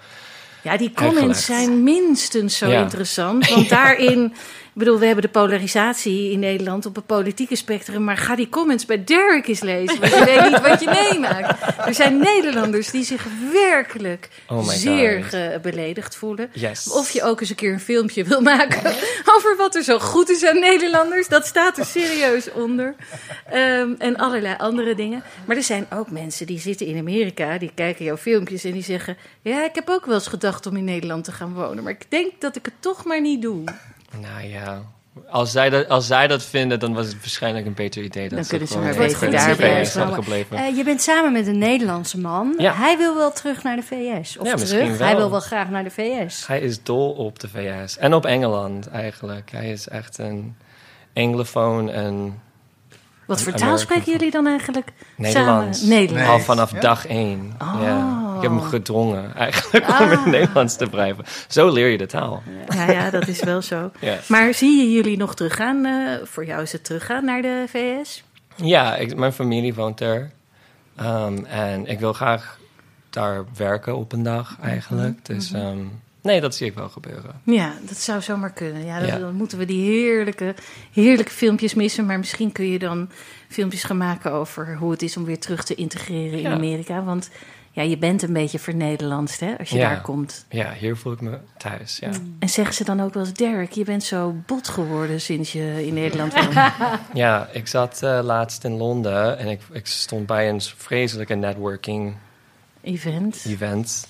Ja, 0.62 0.78
die 0.78 0.92
comments 0.96 1.20
Uitgelegd. 1.22 1.40
zijn 1.70 1.84
minstens 1.84 2.58
zo 2.58 2.68
Ja. 2.68 2.82
interessant. 2.82 3.50
Want 3.56 3.70
daarin, 3.70 4.34
ik 4.74 4.80
bedoel, 4.80 5.00
we 5.00 5.06
hebben 5.06 5.24
de 5.24 5.30
polarisatie 5.30 6.32
in 6.32 6.40
Nederland 6.40 6.86
op 6.86 6.96
het 6.96 7.06
politieke 7.06 7.56
spectrum. 7.56 8.04
Maar 8.04 8.18
ga 8.18 8.36
die 8.36 8.50
comments 8.50 8.86
bij 8.86 9.04
Derek 9.04 9.48
eens 9.48 9.60
lezen. 9.62 10.00
Want 10.00 10.14
je 10.14 10.26
weet 10.26 10.50
niet 10.52 10.62
wat 10.62 10.82
je 10.82 11.10
meemaakt. 11.12 11.62
Er 11.88 11.94
zijn 11.94 12.18
Nederlanders 12.18 12.92
die 12.92 13.04
zich 13.04 13.26
werkelijk 13.52 14.30
Oh 14.48 14.68
zeer 14.68 15.24
God. 15.24 15.62
beledigd 15.62 16.16
voelen. 16.16 16.50
Yes. 16.54 16.92
Of 16.92 17.10
je 17.12 17.24
ook 17.24 17.40
eens 17.42 17.50
een 17.50 17.56
keer 17.56 17.74
een 17.74 17.80
filmpje 17.80 18.24
wil 18.24 18.42
maken 18.42 18.92
over 19.36 19.56
wat 19.58 19.76
er 19.76 19.84
zo 19.84 20.00
goed 20.00 20.30
is 20.30 20.46
aan 20.46 20.60
Nederlanders. 20.60 21.28
Dat 21.28 21.46
staat 21.46 21.78
er 21.78 21.86
serieus 21.86 22.52
onder. 22.52 22.96
Ehm, 23.50 23.94
en 23.98 24.16
allerlei 24.18 24.56
andere 24.58 24.96
dingen. 24.96 25.24
Maar 25.46 25.56
er 25.56 25.64
zijn 25.64 25.86
ook 25.94 26.12
mensen 26.12 26.46
die 26.46 26.60
zitten 26.60 26.86
in 26.88 26.98
Amerika, 26.98 27.58
die 27.58 27.72
kijken 27.76 28.06
jouw 28.06 28.18
filmpjes 28.18 28.64
en 28.64 28.72
die 28.72 28.84
zeggen: 28.84 29.18
Ja, 29.42 29.64
ik 29.66 29.76
heb 29.76 29.90
ook 29.90 30.06
wel 30.06 30.16
eens 30.16 30.28
gedacht 30.28 30.66
om 30.66 30.76
in 30.78 30.84
Nederland 30.84 31.24
te 31.24 31.32
gaan 31.32 31.54
wonen. 31.54 31.84
Maar 31.84 31.94
ik 31.94 32.06
denk 32.10 32.32
dat 32.40 32.56
ik 32.56 32.66
het 32.66 32.74
toch 32.80 33.06
maar 33.06 33.22
niet 33.22 33.42
doe. 33.42 33.64
Nou 34.22 34.48
ja, 34.48 34.82
als 35.30 35.52
zij, 35.52 35.70
dat, 35.70 35.90
als 35.90 36.08
zij 36.08 36.28
dat 36.28 36.44
vinden, 36.44 36.80
dan 36.80 36.94
was 36.94 37.06
het 37.08 37.16
waarschijnlijk 37.20 37.66
een 37.66 37.74
beter 37.74 38.04
idee. 38.04 38.30
Dan 38.30 38.38
dat 38.38 38.48
kunnen 38.48 38.68
ze 38.68 38.78
maar 38.80 38.96
beter 38.96 39.20
de 39.20 39.32
daar 39.32 39.56
VS 39.56 39.96
gebleven. 40.14 40.58
Eh, 40.58 40.78
je 40.78 40.84
bent 40.84 41.02
samen 41.02 41.32
met 41.32 41.48
een 41.48 41.58
Nederlandse 41.58 42.20
man. 42.20 42.54
Ja. 42.58 42.74
Hij 42.74 42.98
wil 42.98 43.16
wel 43.16 43.32
terug 43.32 43.64
naar 43.64 43.76
de 43.76 43.82
VS. 43.82 44.38
Of 44.38 44.48
Ja, 44.48 44.56
terug. 44.56 44.98
wel. 44.98 45.08
Hij 45.08 45.16
wil 45.16 45.30
wel 45.32 45.40
graag 45.40 45.70
naar 45.70 45.84
de 45.84 45.90
VS. 45.90 46.48
Hij 46.48 46.60
is 46.60 46.84
dol 46.84 47.12
op 47.12 47.40
de 47.40 47.48
VS. 47.50 47.98
En 47.98 48.14
op 48.14 48.26
Engeland 48.26 48.88
eigenlijk. 48.90 49.52
Hij 49.52 49.72
is 49.72 49.88
echt 49.88 50.18
een 50.18 50.56
anglofoon 51.14 51.90
en 51.90 52.42
Wat 53.28 53.42
voor 53.42 53.54
taal 53.54 53.78
spreken 53.78 54.12
jullie 54.12 54.32
dan 54.32 54.48
eigenlijk? 54.48 54.88
Nederlands. 55.16 55.80
Samen? 55.80 55.96
Nederlands. 55.96 56.30
al 56.30 56.40
vanaf 56.40 56.72
Ja? 56.72 56.80
dag 56.80 57.08
één. 57.08 57.56
Oh, 57.62 57.80
Ja. 57.82 58.23
Heb 58.44 58.52
hem 58.52 58.62
gedrongen 58.62 59.36
eigenlijk 59.36 59.90
om 59.90 59.96
in 60.06 60.10
het 60.10 60.26
Nederlands 60.26 60.76
te 60.76 60.88
blijven. 60.90 61.26
Zo 61.48 61.70
leer 61.72 61.88
je 61.88 61.98
de 61.98 62.06
taal. 62.06 62.44
Ja, 62.70 62.92
ja, 62.92 63.10
dat 63.10 63.28
is 63.28 63.44
wel 63.44 63.62
zo. 63.62 63.92
Ja, 64.00 64.18
Maar 64.28 64.54
zie 64.54 64.78
je 64.78 64.92
jullie 64.92 65.18
nog 65.18 65.36
teruggaan? 65.36 65.86
eh, 65.86 65.94
voor 66.24 66.46
jou 66.46 66.62
is 66.62 66.72
het 66.72 66.84
teruggaan 66.84 67.26
naar 67.26 67.42
de 67.42 67.66
VS? 67.68 68.24
ja 68.56 68.96
ik, 68.96 69.16
mijn 69.16 69.34
familie 69.34 69.74
woont 69.74 70.00
er. 70.02 70.32
Ehm, 70.96 71.44
en 71.46 71.86
ik 71.88 72.00
wil 72.00 72.14
graag 72.14 72.60
daar 73.10 73.46
werken 73.58 73.96
op 73.98 74.12
een 74.12 74.24
dag 74.24 74.58
eigenlijk. 74.62 75.26
Dus 75.26 75.52
ehm, 75.54 75.78
nee, 76.22 76.42
dat 76.42 76.56
zie 76.56 76.68
ik 76.68 76.74
wel 76.76 76.90
gebeuren. 76.90 77.42
Ja, 77.44 77.74
dat 77.82 77.98
zou 77.98 78.22
zomaar 78.22 78.52
kunnen. 78.54 78.86
Ja, 78.86 79.00
dan, 79.00 79.08
Ja. 79.08 79.18
dan 79.18 79.36
moeten 79.36 79.58
we 79.58 79.66
die 79.66 79.90
heerlijke, 79.90 80.56
heerlijke 80.92 81.32
filmpjes 81.32 81.74
missen. 81.74 82.06
Maar 82.06 82.18
misschien 82.18 82.52
kun 82.52 82.68
je 82.68 82.80
dan 82.80 83.10
filmpjes 83.50 83.84
gaan 83.84 83.98
maken 83.98 84.32
over 84.32 84.76
hoe 84.80 84.92
het 84.92 85.02
is 85.02 85.18
om 85.18 85.26
weer 85.26 85.40
terug 85.40 85.64
te 85.64 85.76
integreren 85.76 86.38
in 86.38 86.50
Ja. 86.50 86.52
Amerika. 86.52 87.04
Want 87.04 87.30
ja, 87.76 87.82
je 87.84 87.98
bent 87.98 88.22
een 88.22 88.34
beetje 88.34 88.60
vernederlandst 88.60 89.40
hè, 89.40 89.58
als 89.60 89.70
je 89.70 89.78
Ja. 89.78 89.90
daar 89.90 90.02
komt. 90.02 90.46
Ja, 90.50 90.74
hier 90.74 90.98
voel 90.98 91.14
ik 91.14 91.22
me 91.22 91.38
thuis. 91.58 91.98
Ja, 92.00 92.10
En 92.40 92.50
zeggen 92.50 92.76
ze 92.76 92.84
dan 92.84 93.02
ook 93.02 93.14
wel 93.14 93.24
eens, 93.24 93.34
Derek, 93.34 93.72
je 93.72 93.84
bent 93.84 94.04
zo 94.04 94.36
bot 94.46 94.68
geworden 94.70 95.22
sinds 95.22 95.52
je 95.52 95.86
in 95.88 95.94
Nederland 95.94 96.34
woont. 96.34 96.54
ja 97.14 97.50
ik 97.52 97.68
zat 97.68 98.04
eh, 98.04 98.20
laatst 98.24 98.64
in 98.64 98.72
Londen 98.78 99.38
en 99.38 99.48
ik, 99.48 99.62
ik 99.72 99.88
stond 99.88 100.26
bij 100.26 100.50
een 100.50 100.62
vreselijke 100.62 101.36
networking 101.36 102.16
Event. 102.82 103.44
event 103.48 104.08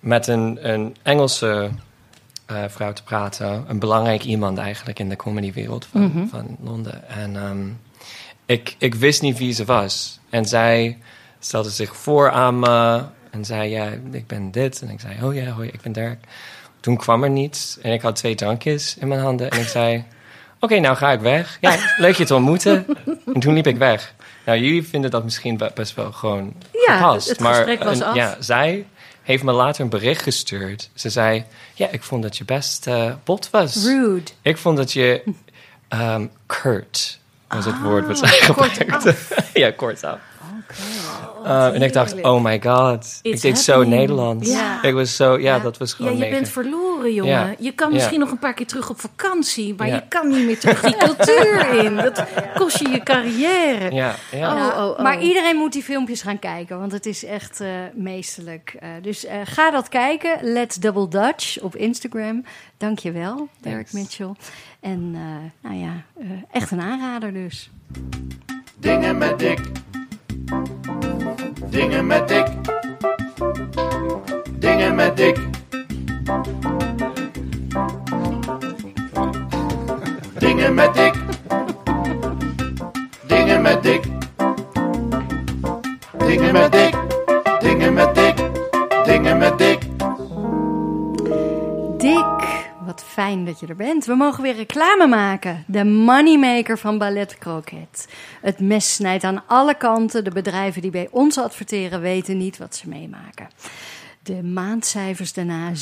met 0.00 0.26
een, 0.26 0.68
een 0.70 0.96
Engelse 1.02 1.70
eh, 2.46 2.64
vrouw 2.68 2.92
te 2.92 3.02
praten. 3.02 3.64
Een 3.68 3.78
belangrijk 3.78 4.24
iemand 4.24 4.58
eigenlijk 4.58 4.98
in 4.98 5.08
de 5.08 5.16
comedywereld 5.16 5.84
van, 5.86 6.00
Mhm. 6.02 6.26
van 6.26 6.56
Londen. 6.60 7.08
En 7.08 7.36
ehm, 7.36 7.66
ik, 8.46 8.74
ik 8.78 8.94
wist 8.94 9.22
niet 9.22 9.38
wie 9.38 9.52
ze 9.52 9.64
was. 9.64 10.18
En 10.30 10.44
zij 10.44 10.98
stelde 11.40 11.70
zich 11.70 11.96
voor 11.96 12.30
aan 12.30 12.58
me 12.58 13.02
en 13.30 13.44
zei, 13.44 13.70
ja, 13.70 13.88
ik 14.12 14.26
ben 14.26 14.50
dit. 14.50 14.80
En 14.82 14.90
ik 14.90 15.00
zei, 15.00 15.14
oh 15.22 15.34
ja, 15.34 15.50
hoi, 15.50 15.68
ik 15.68 15.80
ben 15.80 15.92
Dirk. 15.92 16.18
Toen 16.80 16.96
kwam 16.96 17.22
er 17.22 17.30
niets 17.30 17.78
en 17.82 17.92
ik 17.92 18.02
had 18.02 18.16
twee 18.16 18.34
drankjes 18.34 18.96
in 18.98 19.08
mijn 19.08 19.20
handen. 19.20 19.50
En 19.50 19.60
ik 19.60 19.68
zei, 19.78 20.04
oké, 20.60 20.78
nou 20.78 20.96
ga 20.96 21.10
ik 21.12 21.20
weg. 21.20 21.58
Ja, 21.60 21.76
leuk 21.98 22.16
je 22.16 22.24
te 22.24 22.34
ontmoeten. 22.34 22.86
En 23.34 23.40
toen 23.40 23.54
liep 23.54 23.66
ik 23.66 23.76
weg. 23.76 24.14
Nou, 24.46 24.58
jullie 24.58 24.86
vinden 24.86 25.10
dat 25.10 25.24
misschien 25.24 25.56
be- 25.56 25.70
best 25.74 25.94
wel 25.94 26.12
gewoon 26.12 26.54
Ja, 26.86 26.96
gepast. 26.96 27.28
het 27.28 27.40
maar 27.40 27.78
was 27.78 28.02
af. 28.02 28.14
Ja, 28.14 28.36
zij 28.40 28.86
heeft 29.22 29.42
me 29.42 29.52
later 29.52 29.82
een 29.82 29.88
bericht 29.90 30.22
gestuurd. 30.22 30.90
Ze 30.94 31.10
zei, 31.10 31.44
ja, 31.74 31.88
ik 31.90 32.02
vond 32.02 32.22
dat 32.22 32.36
je 32.36 32.44
best 32.44 32.86
eh, 32.86 33.12
bot 33.24 33.50
was. 33.50 33.84
Rude. 33.84 34.30
Ik 34.42 34.56
vond 34.56 34.76
dat 34.76 34.92
je 34.92 35.22
curt 36.46 37.18
was 37.48 37.64
het 37.64 37.80
woord 37.82 38.06
wat 38.06 38.18
zij 38.18 38.28
Ah, 38.40 38.56
kort 38.56 38.70
gebruikte. 38.70 39.14
ja, 39.60 39.70
kort 39.70 40.04
af. 40.04 40.18
Uh, 41.44 41.74
en 41.74 41.82
ik 41.82 41.92
dacht, 41.92 42.22
oh 42.22 42.42
my 42.44 42.60
god. 42.62 43.18
ik 43.22 43.32
It's 43.32 43.42
deed 43.42 43.58
zo. 43.58 43.82
Nederlands. 43.84 44.50
Ja. 44.50 44.82
Ik 44.82 44.94
was 44.94 45.16
zo, 45.16 45.32
ja, 45.38 45.54
Ja. 45.54 45.58
dat 45.62 45.78
was 45.78 45.90
Ja, 45.90 45.96
gewoon 45.96 46.12
je 46.12 46.18
mega. 46.18 46.30
bent 46.34 46.48
verloren, 46.48 47.14
jongen. 47.14 47.32
Ja. 47.32 47.54
Je 47.58 47.72
kan 47.72 47.88
Ja. 47.88 47.94
misschien 47.94 48.18
nog 48.20 48.30
een 48.30 48.38
paar 48.38 48.54
keer 48.54 48.66
terug 48.66 48.90
op 48.90 49.00
vakantie, 49.00 49.74
maar 49.76 49.86
Ja. 49.86 49.94
je 49.94 50.02
kan 50.08 50.28
niet 50.28 50.44
meer 50.46 50.58
terug 50.58 50.80
die 50.80 50.96
cultuur 51.06 51.84
in. 51.84 51.96
Dat 51.96 52.24
kost 52.54 52.78
je 52.78 52.88
je 52.88 53.02
carrière. 53.02 53.94
Ja, 53.94 54.14
ja. 54.30 54.52
Oh, 54.52 54.58
Ja, 54.58 54.68
oh, 54.84 54.90
oh. 54.90 54.98
Maar 55.02 55.20
iedereen 55.22 55.56
moet 55.56 55.72
die 55.72 55.82
filmpjes 55.82 56.22
gaan 56.22 56.38
kijken, 56.38 56.78
want 56.78 56.92
het 56.92 57.06
is 57.06 57.24
echt 57.24 57.60
eh, 57.60 57.68
meesterlijk. 57.94 58.76
Eh, 58.80 58.88
dus 59.02 59.24
eh, 59.26 59.36
ga 59.44 59.70
dat 59.70 59.88
kijken. 59.88 60.38
Let's 60.42 60.76
Double 60.76 61.08
Dutch 61.08 61.60
op 61.60 61.76
Instagram. 61.76 62.44
Dank 62.76 62.98
je 62.98 63.12
wel, 63.12 63.48
Derek. 63.60 63.92
Mitchell. 63.92 64.32
En 64.80 65.10
eh, 65.14 65.70
nou 65.70 65.80
ja, 65.82 65.92
eh, 66.20 66.26
echt 66.50 66.70
een 66.70 66.80
aanrader 66.80 67.32
dus. 67.32 67.70
Dingen 68.78 69.18
met 69.18 69.38
dik. 69.38 69.60
Dingen 71.70 72.06
met 72.06 72.28
dik. 72.28 72.46
Dingen 74.58 74.94
met 74.94 75.16
dik. 75.16 75.38
Dingen 80.38 80.74
met 80.74 80.94
dik. 80.94 81.14
Dingen 83.26 83.62
met 83.62 83.82
dik. 83.82 84.02
Dingen 86.18 86.52
met 86.52 86.72
dik. 86.72 86.99
Fijn 93.20 93.44
dat 93.44 93.60
je 93.60 93.66
er 93.66 93.76
bent. 93.76 94.04
We 94.04 94.14
mogen 94.14 94.42
weer 94.42 94.54
reclame 94.54 95.06
maken. 95.06 95.64
De 95.66 95.84
moneymaker 95.84 96.78
van 96.78 96.98
Ballet 96.98 97.38
Croquet. 97.38 98.08
Het 98.40 98.60
mes 98.60 98.94
snijdt 98.94 99.24
aan 99.24 99.42
alle 99.46 99.74
kanten. 99.76 100.24
De 100.24 100.30
bedrijven 100.30 100.82
die 100.82 100.90
bij 100.90 101.08
ons 101.10 101.38
adverteren 101.38 102.00
weten 102.00 102.36
niet 102.36 102.58
wat 102.58 102.76
ze 102.76 102.88
meemaken. 102.88 103.48
De 104.22 104.42
maandcijfers 104.42 105.32
daarna, 105.32 105.72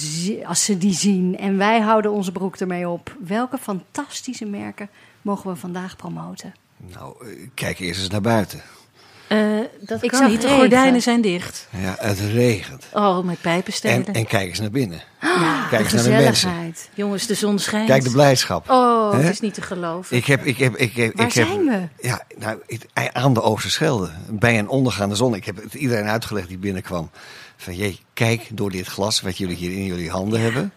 als 0.46 0.64
ze 0.64 0.78
die 0.78 0.92
zien 0.92 1.38
en 1.38 1.56
wij 1.56 1.80
houden 1.80 2.10
onze 2.10 2.32
broek 2.32 2.56
ermee 2.56 2.88
op. 2.88 3.16
Welke 3.26 3.58
fantastische 3.58 4.46
merken 4.46 4.88
mogen 5.22 5.50
we 5.50 5.56
vandaag 5.56 5.96
promoten? 5.96 6.54
Nou, 6.76 7.26
eh, 7.26 7.48
kijk 7.54 7.78
eerst 7.78 8.00
eens 8.00 8.10
naar 8.10 8.20
buiten. 8.20 8.62
Eh, 9.28 9.38
dat 9.80 10.02
Ik 10.02 10.10
kan 10.10 10.18
zag 10.18 10.28
niet, 10.28 10.42
de 10.42 10.48
gordijnen 10.48 11.02
zijn 11.02 11.20
dicht. 11.20 11.68
Ja, 11.70 11.96
het 11.98 12.18
regent. 12.20 12.86
Oh, 12.92 13.24
met 13.24 13.40
pijpenstelen. 13.40 14.06
En, 14.06 14.14
en 14.14 14.26
kijk 14.26 14.48
eens 14.48 14.60
naar 14.60 14.70
binnen. 14.70 15.00
Ja, 15.20 15.66
Kijk 15.70 15.82
eens 15.82 15.92
naar 15.92 16.02
de 16.02 16.26
gezelligheid. 16.26 16.88
Jongens, 16.94 17.26
de 17.26 17.34
zon 17.34 17.58
schijnt. 17.58 17.86
Kijk 17.86 18.04
de 18.04 18.10
blijdschap. 18.10 18.70
Oh, 18.70 19.12
het 19.12 19.28
is 19.28 19.40
niet 19.40 19.54
te 19.54 19.62
geloven. 19.62 20.16
Ik 20.16 20.24
heb, 20.26 20.44
ik 20.44 20.58
heb, 20.58 20.76
ik 20.76 20.92
heb, 20.96 21.16
Waar 21.16 21.26
ik 21.26 21.32
heb, 21.32 21.46
zijn 21.46 21.64
we? 21.64 22.06
Ja, 22.08 22.22
nou, 22.38 22.58
ik- 22.66 22.86
aan 23.12 23.34
de 23.34 23.42
Oosterschelde. 23.42 24.10
Bij 24.28 24.58
een 24.58 24.68
ondergaande 24.68 25.14
zon. 25.14 25.34
Ik 25.34 25.44
heb 25.44 25.62
het 25.62 25.74
iedereen 25.74 26.06
uitgelegd 26.08 26.48
die 26.48 26.58
binnenkwam. 26.58 27.10
Van, 27.56 27.74
jee, 27.74 28.00
kijk 28.14 28.48
door 28.52 28.70
dit 28.70 28.86
glas 28.86 29.20
wat 29.20 29.38
jullie 29.38 29.56
hier 29.56 29.72
in 29.72 29.84
jullie 29.84 30.10
handen 30.10 30.40
hebben. 30.40 30.72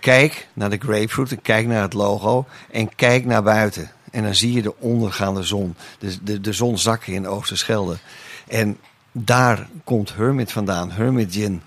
Kijk 0.00 0.46
naar 0.52 0.70
de 0.70 0.78
grapefruit 0.78 1.30
en 1.30 1.42
kijk 1.42 1.66
naar 1.66 1.82
het 1.82 1.92
logo. 1.92 2.46
En 2.70 2.94
kijk 2.94 3.24
naar 3.24 3.42
buiten. 3.42 3.90
En 4.14 4.22
dan 4.22 4.34
zie 4.34 4.52
je 4.52 4.62
de 4.62 4.74
ondergaande 4.78 5.42
zon. 5.42 5.74
De, 5.98 6.16
de, 6.22 6.40
de 6.40 6.52
zon 6.52 6.78
zakken 6.78 7.12
in 7.12 7.22
de 7.22 7.28
Oosterschelde. 7.28 7.96
En 8.48 8.78
daar 9.12 9.68
komt 9.84 10.14
Hermit 10.14 10.52
vandaan. 10.52 10.90
Hermit 10.90 11.32
Gin. 11.32 11.62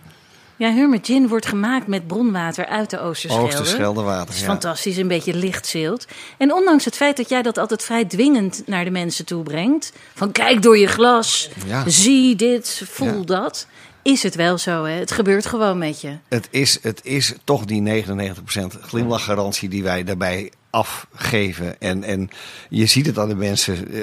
Ja, 0.56 0.72
Hermit 0.72 1.06
Gin 1.06 1.28
wordt 1.28 1.46
gemaakt 1.46 1.88
met 1.88 2.08
bronwater 2.08 2.66
uit 2.66 2.90
de 2.90 3.00
Oosterschelde. 3.00 3.48
Oosterscheldewater. 3.48 4.26
Dat 4.26 4.36
is 4.36 4.42
ja. 4.42 4.46
fantastisch, 4.46 4.98
een 4.98 5.08
beetje 5.08 5.34
lichtzilt. 5.34 6.08
En 6.38 6.54
ondanks 6.54 6.86
het 6.86 6.96
feit 6.96 7.18
dat 7.18 7.30
jij 7.30 7.42
dat 7.42 7.58
altijd 7.58 7.84
vrij 7.84 8.06
dwingend 8.06 8.64
naar 8.66 8.84
de 8.84 8.92
mensen 8.92 9.26
toe 9.26 9.44
brengt... 9.44 9.94
van 10.14 10.32
kijk 10.32 10.62
door 10.62 10.78
je 10.78 10.88
glas, 10.88 11.50
Ja. 11.66 11.84
zie 11.90 12.36
dit, 12.36 12.82
voel 12.86 13.18
Ja. 13.20 13.24
dat... 13.26 13.68
is 14.02 14.24
het 14.24 14.36
wel 14.36 14.58
zo, 14.58 14.84
hè? 14.84 14.94
Het 14.94 15.12
gebeurt 15.12 15.46
gewoon 15.46 15.78
met 15.78 16.02
je. 16.02 16.18
Het 16.28 16.48
is, 16.52 16.80
het 16.82 17.00
is 17.04 17.34
toch 17.44 17.66
die 17.66 18.04
99% 18.04 18.62
glimlachgarantie 18.82 19.70
die 19.70 19.84
wij 19.84 20.04
daarbij 20.04 20.52
afgeven. 20.78 21.80
En, 21.80 22.04
en 22.04 22.30
je 22.70 22.86
ziet 22.86 23.06
het 23.06 23.18
aan 23.18 23.30
de 23.30 23.36
mensen 23.36 23.94
eh, 23.94 24.02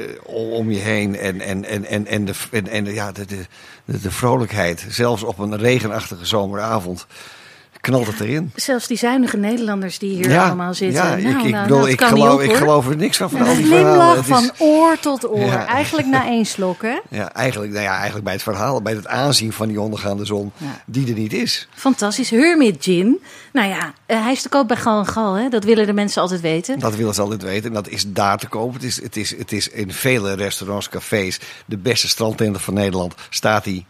om 0.53 0.70
je 0.70 0.79
heen. 0.79 1.16
En, 1.16 1.41
en, 1.41 1.64
en, 1.64 1.85
en, 1.85 2.07
en, 2.07 2.25
de, 2.25 2.33
en, 2.51 2.68
en 2.68 2.85
ja, 2.85 3.12
de, 3.12 3.25
de, 3.27 3.47
de 3.85 4.11
vrolijkheid. 4.11 4.87
Zelfs 4.89 5.22
op 5.22 5.39
een 5.39 5.57
regenachtige 5.57 6.27
zomeravond 6.27 7.07
knalt 7.85 8.07
het 8.07 8.20
erin. 8.20 8.53
Zelfs 8.55 8.87
die 8.87 8.97
zuinige 8.97 9.37
Nederlanders 9.37 9.99
die 9.99 10.14
hier 10.14 10.41
allemaal 10.41 10.74
zitten. 10.74 11.03
Ja, 11.03 11.16
nou, 11.16 11.39
ik, 11.39 11.45
ik, 11.45 11.53
nou, 11.53 11.68
bedoel, 11.68 11.89
ik, 11.89 12.01
geloof, 12.01 12.35
op, 12.35 12.41
ik 12.41 12.55
geloof 12.55 12.89
er 12.89 12.97
niks 12.97 13.16
van. 13.16 13.30
van 13.30 13.41
al 13.41 13.47
Een 13.47 13.57
die 13.57 13.66
glimlach 13.66 14.26
van 14.26 14.51
oor 14.59 14.99
tot 15.01 15.28
oor. 15.28 15.39
Ja. 15.39 15.66
Eigenlijk 15.66 16.09
na 16.09 16.26
één 16.26 16.45
slok, 16.45 16.82
hè? 16.82 16.99
ja, 17.20 17.32
eigenlijk, 17.32 17.72
nou 17.72 17.85
ja, 17.85 17.95
eigenlijk 17.95 18.24
bij 18.24 18.32
het 18.32 18.43
verhaal, 18.43 18.82
bij 18.82 18.93
het 18.93 19.07
aanzien 19.07 19.53
van 19.53 19.68
die 19.68 19.80
ondergaande 19.80 20.24
zon, 20.24 20.53
die 20.87 21.09
er 21.09 21.14
niet 21.14 21.32
is. 21.32 21.68
Fantastisch. 21.74 22.30
Hermit 22.30 22.76
Gin. 22.80 23.20
Nou 23.53 23.68
ja, 23.68 23.95
eh, 24.07 24.22
hij 24.22 24.32
is 24.32 24.43
te 24.43 24.49
koop 24.49 24.68
bij 24.68 24.76
Gal 24.76 24.99
en 24.99 25.07
Gal, 25.07 25.35
hè? 25.35 25.49
Dat 25.49 25.64
willen 25.64 25.87
de 25.87 25.93
mensen 25.93 26.22
altijd 26.22 26.41
weten. 26.41 26.78
Dat 26.78 26.97
willen 26.97 27.14
ze 27.14 27.20
altijd 27.20 27.43
weten. 27.43 27.68
En 27.68 27.74
dat 27.74 27.89
is 27.89 28.05
daar 28.07 28.39
te 28.39 28.49
kopen. 28.49 28.74
Het 28.74 28.82
is, 28.82 29.03
het 29.03 29.16
is, 29.16 29.37
het 29.37 29.53
is 29.53 29.68
in 29.68 29.93
vele 29.93 30.35
restaurants, 30.35 30.89
cafés, 30.89 31.41
de 31.66 31.76
beste 31.76 32.09
strandtenten 32.09 32.61
van 32.61 32.74
Nederland, 32.74 33.14
staat 33.30 33.64
hij 33.64 33.85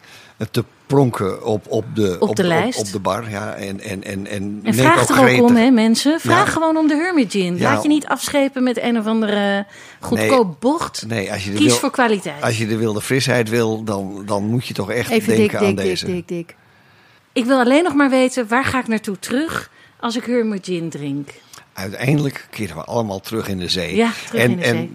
te 0.51 0.65
pronken 0.87 1.45
op, 1.45 1.67
op, 1.69 1.85
de, 1.95 2.17
Op 2.21 2.37
de 2.37 2.45
lijst. 2.45 2.79
Op, 2.79 2.93
de 2.93 2.99
bar. 2.99 3.31
Ja, 3.31 3.55
en, 3.55 3.81
en, 3.81 4.05
en, 4.05 4.27
en, 4.27 4.61
En 4.63 4.75
vraag 4.75 5.09
er 5.09 5.39
ook 5.41 5.49
om, 5.49 5.57
hè, 5.57 5.71
mensen. 5.71 6.21
Vraag 6.21 6.47
Ja. 6.47 6.53
gewoon 6.53 6.77
om 6.77 6.89
de 6.89 6.95
Hermit 6.95 7.31
Gin. 7.31 7.57
Ja. 7.57 7.73
Laat 7.73 7.83
je 7.83 7.89
niet 7.89 8.07
afschepen 8.07 8.63
met 8.63 8.83
een 8.83 8.99
of 8.99 9.07
andere 9.07 9.67
goedkoop 10.01 10.61
bocht. 10.61 11.05
Nee, 11.07 11.33
als 11.33 11.45
je, 11.45 11.51
de 11.51 11.57
Kies 11.57 11.67
wil- 11.67 11.77
voor 11.77 11.91
kwaliteit. 11.91 12.43
als 12.43 12.59
je 12.59 12.67
de 12.67 12.77
wilde 12.77 13.01
frisheid 13.01 13.49
wil, 13.49 13.85
dan, 13.85 14.23
dan 14.27 14.45
moet 14.45 14.67
je 14.67 14.75
toch 14.75 14.91
echt 14.91 15.11
Even 15.11 15.37
denken 15.37 15.59
dik, 15.59 15.69
aan 15.69 15.75
dik, 15.75 15.85
deze. 15.85 16.07
dik, 16.07 16.29
dik. 16.29 16.55
Ik 17.33 17.45
wil 17.45 17.59
alleen 17.59 17.83
nog 17.83 17.95
maar 17.95 18.11
weten, 18.11 18.49
waar 18.49 18.65
ga 18.65 18.79
ik 18.79 18.89
naartoe 18.89 19.19
terug 19.19 19.71
als 20.01 20.17
ik 20.17 20.25
Hermit 20.25 20.65
Gin 20.65 20.91
drink? 20.91 21.29
Uiteindelijk 21.73 22.47
keren 22.51 22.77
we 22.77 22.85
allemaal 22.85 23.21
terug 23.21 23.49
in 23.49 23.59
de 23.59 23.69
zee. 23.69 23.97
Ja, 23.97 24.11
terug 24.27 24.43
en, 24.43 24.51
in 24.51 24.57
de 24.57 24.63
en, 24.63 24.77
zee. 24.77 24.91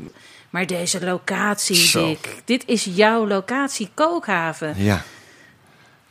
Maar 0.50 0.66
deze 0.68 1.06
locatie, 1.06 1.76
Zo. 1.76 2.08
Dick. 2.08 2.42
Dit 2.46 2.64
is 2.66 2.88
jouw 2.94 3.28
locatie, 3.28 3.90
Kookhaven. 3.94 4.74
Ja. 4.78 5.04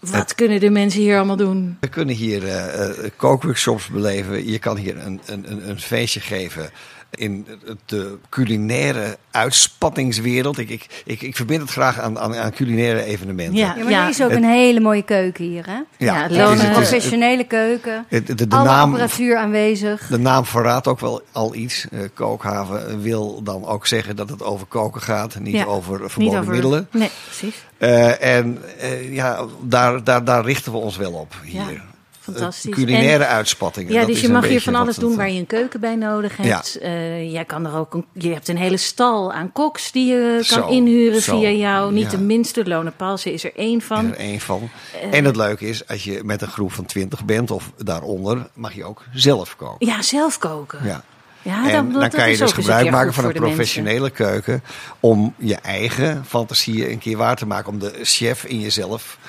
Wat 0.01 0.35
kunnen 0.35 0.61
de 0.61 0.71
mensen 0.71 1.01
hier 1.01 1.17
allemaal 1.17 1.37
doen? 1.37 1.77
We 1.81 1.89
kunnen 1.89 2.15
hier 2.15 2.49
eh, 2.49 3.11
kookworkshops 3.17 3.89
beleven. 3.89 4.51
Je 4.51 4.59
kan 4.59 4.77
hier 4.77 4.99
een, 4.99 5.21
een, 5.27 5.51
een, 5.51 5.69
een 5.69 5.81
feestje 5.81 6.21
geven. 6.21 6.71
In 7.11 7.47
de 7.87 8.19
culinaire 8.29 9.19
uitspattingswereld. 9.31 10.59
Ik, 10.59 10.71
ik, 10.71 11.03
ik, 11.05 11.23
ik 11.23 11.37
verbind 11.37 11.61
het 11.63 11.71
graag 11.71 12.01
aan, 12.01 12.19
aan, 12.19 12.37
aan 12.37 12.53
culinaire 12.53 13.03
evenementen. 13.05 13.55
Ja, 13.57 13.75
Ja, 13.77 13.85
maar 13.85 13.93
er 13.93 14.09
is 14.09 14.23
ook 14.23 14.31
Het- 14.31 14.39
een 14.43 14.49
hele 14.49 14.81
mooie 14.81 15.03
keuken 15.03 15.45
hier, 15.45 15.67
hè? 15.67 15.79
Ja, 16.07 16.23
het 16.23 16.31
is- 16.31 16.37
het 16.37 16.61
het- 16.63 16.73
professionele 16.73 17.45
keuken. 17.45 18.05
het- 18.09 18.27
de, 18.27 18.35
de 18.35 18.47
Alle 18.57 18.65
naam, 18.69 18.91
apparatuur 18.91 19.37
aanwezig. 19.37 20.07
de 20.07 20.19
naam 20.19 20.45
verraadt 20.45 20.87
ook 20.87 21.01
wel 21.01 21.23
al 21.33 21.55
iets. 21.55 21.87
Eh, 21.91 22.01
kookhaven 22.15 23.03
wil 23.03 23.43
dan 23.43 23.67
ook 23.67 23.87
zeggen 23.87 24.17
dat 24.17 24.29
het 24.31 24.43
over 24.43 24.67
koken 24.67 25.01
gaat, 25.03 25.39
niet 25.41 25.55
Ja, 25.55 25.65
over 25.65 26.01
Niet 26.01 26.11
verboden 26.11 26.39
over... 26.41 26.53
middelen. 26.53 26.89
Nee, 26.91 27.11
precies. 27.25 27.55
Eh, 27.79 28.37
en 28.37 28.59
eh, 28.79 29.15
ja, 29.15 29.45
daar, 29.63 30.05
daar, 30.05 30.25
daar 30.25 30.45
richten 30.45 30.73
we 30.73 30.79
ons 30.79 30.97
wel 30.97 31.13
op 31.13 31.35
hier. 31.45 31.83
Ja, 32.29 32.35
fantastisch. 32.35 32.71
Eh, 32.71 32.77
culinaire 32.77 33.27
uitspattingen. 33.27 33.93
Ja, 33.93 33.99
dat 33.99 34.09
dus 34.09 34.17
is 34.17 34.23
je 34.23 34.29
mag 34.29 34.47
hier 34.47 34.61
van 34.61 34.75
alles 34.75 34.97
doen 34.97 35.11
eh, 35.11 35.17
waar 35.17 35.31
je 35.31 35.39
een 35.39 35.47
keuken 35.47 35.81
bij 35.81 35.97
nodig 35.97 36.37
hebt. 36.37 36.79
Eh, 36.79 37.33
jij 37.33 37.45
kan 37.45 37.67
er 37.67 37.77
ook 37.77 37.95
een, 37.95 38.05
je 38.13 38.33
hebt 38.33 38.49
een 38.49 38.57
hele 38.57 38.77
stal 38.77 39.33
aan 39.33 39.53
koks 39.53 39.93
die 39.93 40.07
je 40.07 40.47
kan 40.49 40.69
inhuren 40.69 41.23
zo, 41.23 41.39
via 41.39 41.51
jou. 41.51 41.93
Niet 41.93 42.11
ja. 42.11 42.11
de 42.11 42.19
minste. 42.19 42.69
Lone 42.69 42.91
Palsen 42.91 43.33
is 43.33 43.45
er 43.45 43.57
één 43.57 43.81
van. 43.81 44.05
is 44.05 44.11
er 44.11 44.19
één 44.19 44.41
van. 44.41 44.71
Eh. 45.03 45.19
en 45.19 45.25
het 45.25 45.37
leuke 45.37 45.69
is, 45.69 45.89
als 45.89 46.05
je 46.05 46.21
met 46.25 46.43
een 46.43 46.49
groep 46.49 46.73
van 46.73 46.85
twintig 46.85 47.25
bent 47.25 47.51
of 47.51 47.73
daaronder, 47.77 48.49
mag 48.55 48.73
je 48.73 48.85
ook 48.85 49.05
zelf 49.13 49.57
koken. 49.57 49.87
Ja, 49.87 50.03
zelf 50.03 50.39
koken. 50.39 50.79
Ja. 50.85 51.05
Ja, 51.43 51.71
en 51.71 51.93
dan 51.93 52.11
kan 52.11 52.31
je 52.31 52.37
dus 52.37 52.53
gebruik 52.53 52.91
maken 52.91 53.15
van 53.15 53.25
een 53.25 53.33
professionele 53.33 54.11
keuken 54.11 54.63
om 55.01 55.35
je 55.39 55.55
eigen 55.55 56.25
fantasieën 56.27 56.91
een 56.91 56.99
keer 56.99 57.17
waar 57.17 57.37
te 57.37 57.47
maken. 57.47 57.73
Om 57.73 57.79
de 57.79 57.99
chef 58.03 58.45
in 58.45 58.61
jezelf 58.61 59.19
eh, 59.23 59.29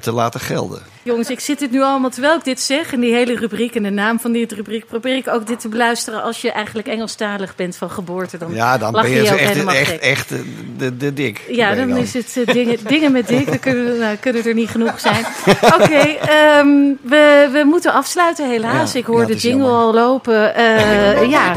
te 0.00 0.12
laten 0.12 0.40
gelden. 0.40 0.82
Jongens, 1.02 1.30
ik 1.30 1.40
zit 1.40 1.58
dit 1.58 1.70
nu 1.70 1.82
allemaal, 1.82 2.10
terwijl 2.10 2.36
ik 2.36 2.44
dit 2.44 2.60
zeg, 2.60 2.92
en 2.92 3.00
die 3.00 3.14
hele 3.14 3.36
rubriek 3.36 3.74
en 3.74 3.82
de 3.82 3.90
naam 3.90 4.20
van 4.20 4.32
die 4.32 4.54
rubriek, 4.54 4.86
probeer 4.86 5.16
ik 5.16 5.28
ook 5.28 5.46
dit 5.46 5.60
te 5.60 5.68
beluisteren 5.68 6.22
als 6.22 6.40
je 6.40 6.52
eigenlijk 6.52 6.88
Engelstalig 6.88 7.56
bent 7.56 7.76
van 7.76 7.90
geboorte. 7.90 8.38
Dan 8.38 8.54
Ja, 8.54 8.78
dan 8.78 8.92
lach 8.92 9.02
ben 9.02 9.10
je 9.10 9.16
je 9.16 9.22
je 9.22 9.32
ook 9.32 9.38
echt, 9.38 9.52
helemaal 9.52 9.74
echt, 9.74 9.98
echt 9.98 10.30
eh, 10.30 10.38
de, 10.76 10.96
de 10.96 11.12
dik. 11.12 11.44
Ja, 11.48 11.74
dan 11.74 11.96
is 11.96 12.14
het 12.14 12.36
eh, 12.36 12.54
dingen, 12.54 12.78
dingen 12.94 13.12
met 13.12 13.28
dik. 13.28 13.46
Dan 13.46 13.58
kunnen, 13.58 13.98
nou, 13.98 14.16
kunnen 14.16 14.44
er 14.44 14.54
niet 14.54 14.68
genoeg 14.68 15.00
zijn. 15.00 15.24
Oké, 15.80 16.00
ehm, 16.26 16.68
we, 17.02 17.48
we 17.52 17.62
moeten 17.64 17.92
afsluiten 17.92 18.48
helaas. 18.48 18.92
Ja, 18.92 18.98
ik 18.98 19.06
hoor 19.06 19.20
ja, 19.20 19.26
de 19.26 19.36
jingle 19.36 19.62
jammer. 19.62 19.80
al 19.80 19.94
lopen. 19.94 20.54
Eh, 20.54 21.30
ja, 21.30 21.56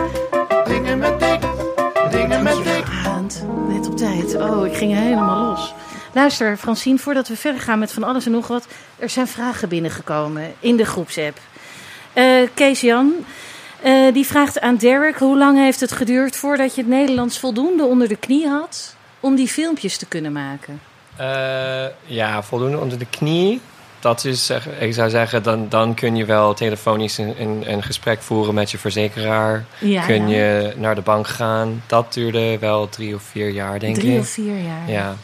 Dingen 0.66 0.98
met 0.98 1.20
dik, 1.20 1.40
dingen 2.12 2.44
met 2.44 2.56
dik. 2.56 2.84
Net 3.68 3.88
op 3.88 3.98
tijd. 3.98 4.36
Oh, 4.36 4.66
ik 4.66 4.76
ging 4.76 4.94
helemaal 4.94 5.50
los. 5.50 5.74
Luister, 6.14 6.58
Francine, 6.58 6.98
voordat 6.98 7.28
we 7.28 7.36
verder 7.36 7.62
gaan 7.62 7.80
met 7.80 7.92
van 7.92 8.04
alles 8.04 8.26
en 8.26 8.32
nog 8.32 8.48
wat. 8.48 8.68
Er 8.98 9.10
zijn 9.10 9.28
vragen 9.28 9.70
binnengekomen 9.70 10.54
in 10.60 10.78
de 10.78 10.86
groepsapp. 10.86 11.38
Eh 12.14 12.26
Kees 12.54 12.82
Jan, 12.82 13.14
eh, 13.82 14.14
die 14.14 14.26
vraagt 14.26 14.60
aan 14.60 14.76
Derek... 14.76 15.18
hoe 15.18 15.38
lang 15.38 15.58
heeft 15.58 15.80
het 15.80 15.92
geduurd 15.92 16.36
voordat 16.36 16.76
je 16.76 16.82
het 16.82 16.90
Nederlands 16.90 17.40
voldoende 17.40 17.84
onder 17.84 18.08
de 18.08 18.16
knie 18.16 18.48
had... 18.48 18.96
om 19.20 19.36
die 19.36 19.48
filmpjes 19.48 19.98
te 19.98 20.06
kunnen 20.06 20.32
maken? 20.32 20.82
Eh, 21.16 21.86
ja, 22.06 22.44
voldoende 22.44 22.78
onder 22.78 23.00
de 23.00 23.10
knie. 23.10 23.62
Dat 24.00 24.26
is, 24.26 24.52
ik 24.80 24.94
zou 24.94 25.10
zeggen, 25.10 25.44
dan, 25.44 25.70
dan 25.70 25.94
kun 25.94 26.16
je 26.16 26.26
wel 26.26 26.54
telefonisch 26.54 27.18
een, 27.18 27.42
een, 27.42 27.64
een 27.72 27.84
gesprek 27.84 28.22
voeren 28.22 28.54
met 28.54 28.72
je 28.72 28.78
verzekeraar. 28.78 29.66
Ja, 29.80 30.06
kun 30.06 30.30
ja. 30.30 30.38
je 30.38 30.74
naar 30.78 30.96
de 30.96 31.02
bank 31.02 31.28
gaan. 31.28 31.84
Dat 31.88 32.14
duurde 32.14 32.58
wel 32.60 32.90
drie 32.90 33.16
of 33.16 33.24
vier 33.24 33.50
jaar, 33.50 33.80
denk 33.80 33.96
Drie 33.96 34.14
ik. 34.14 34.20
of 34.20 34.28
vier 34.28 34.58
jaar. 34.58 34.90
Ja. 34.90 35.16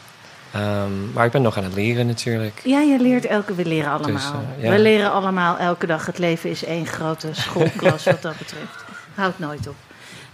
Ehm, 0.56 1.12
maar 1.14 1.26
ik 1.26 1.32
ben 1.32 1.42
nog 1.42 1.58
aan 1.58 1.64
het 1.64 1.74
leren 1.74 2.08
natuurlijk. 2.08 2.62
Ja, 2.64 2.80
je 2.80 3.00
leert 3.00 3.26
elke... 3.26 3.56
We 3.56 3.66
leren 3.66 3.92
allemaal. 3.92 4.14
Dus, 4.14 4.24
eh, 4.58 4.64
ja. 4.64 4.72
We 4.72 4.80
leren 4.80 5.12
allemaal 5.12 5.58
elke 5.58 5.86
dag. 5.86 6.06
Het 6.06 6.18
leven 6.18 6.50
is 6.50 6.64
één 6.64 6.86
grote 6.86 7.28
schoolklas 7.32 8.04
wat 8.12 8.22
dat 8.22 8.38
betreft. 8.38 8.86
Houdt 9.16 9.40
nooit 9.40 9.68
op. 9.68 9.76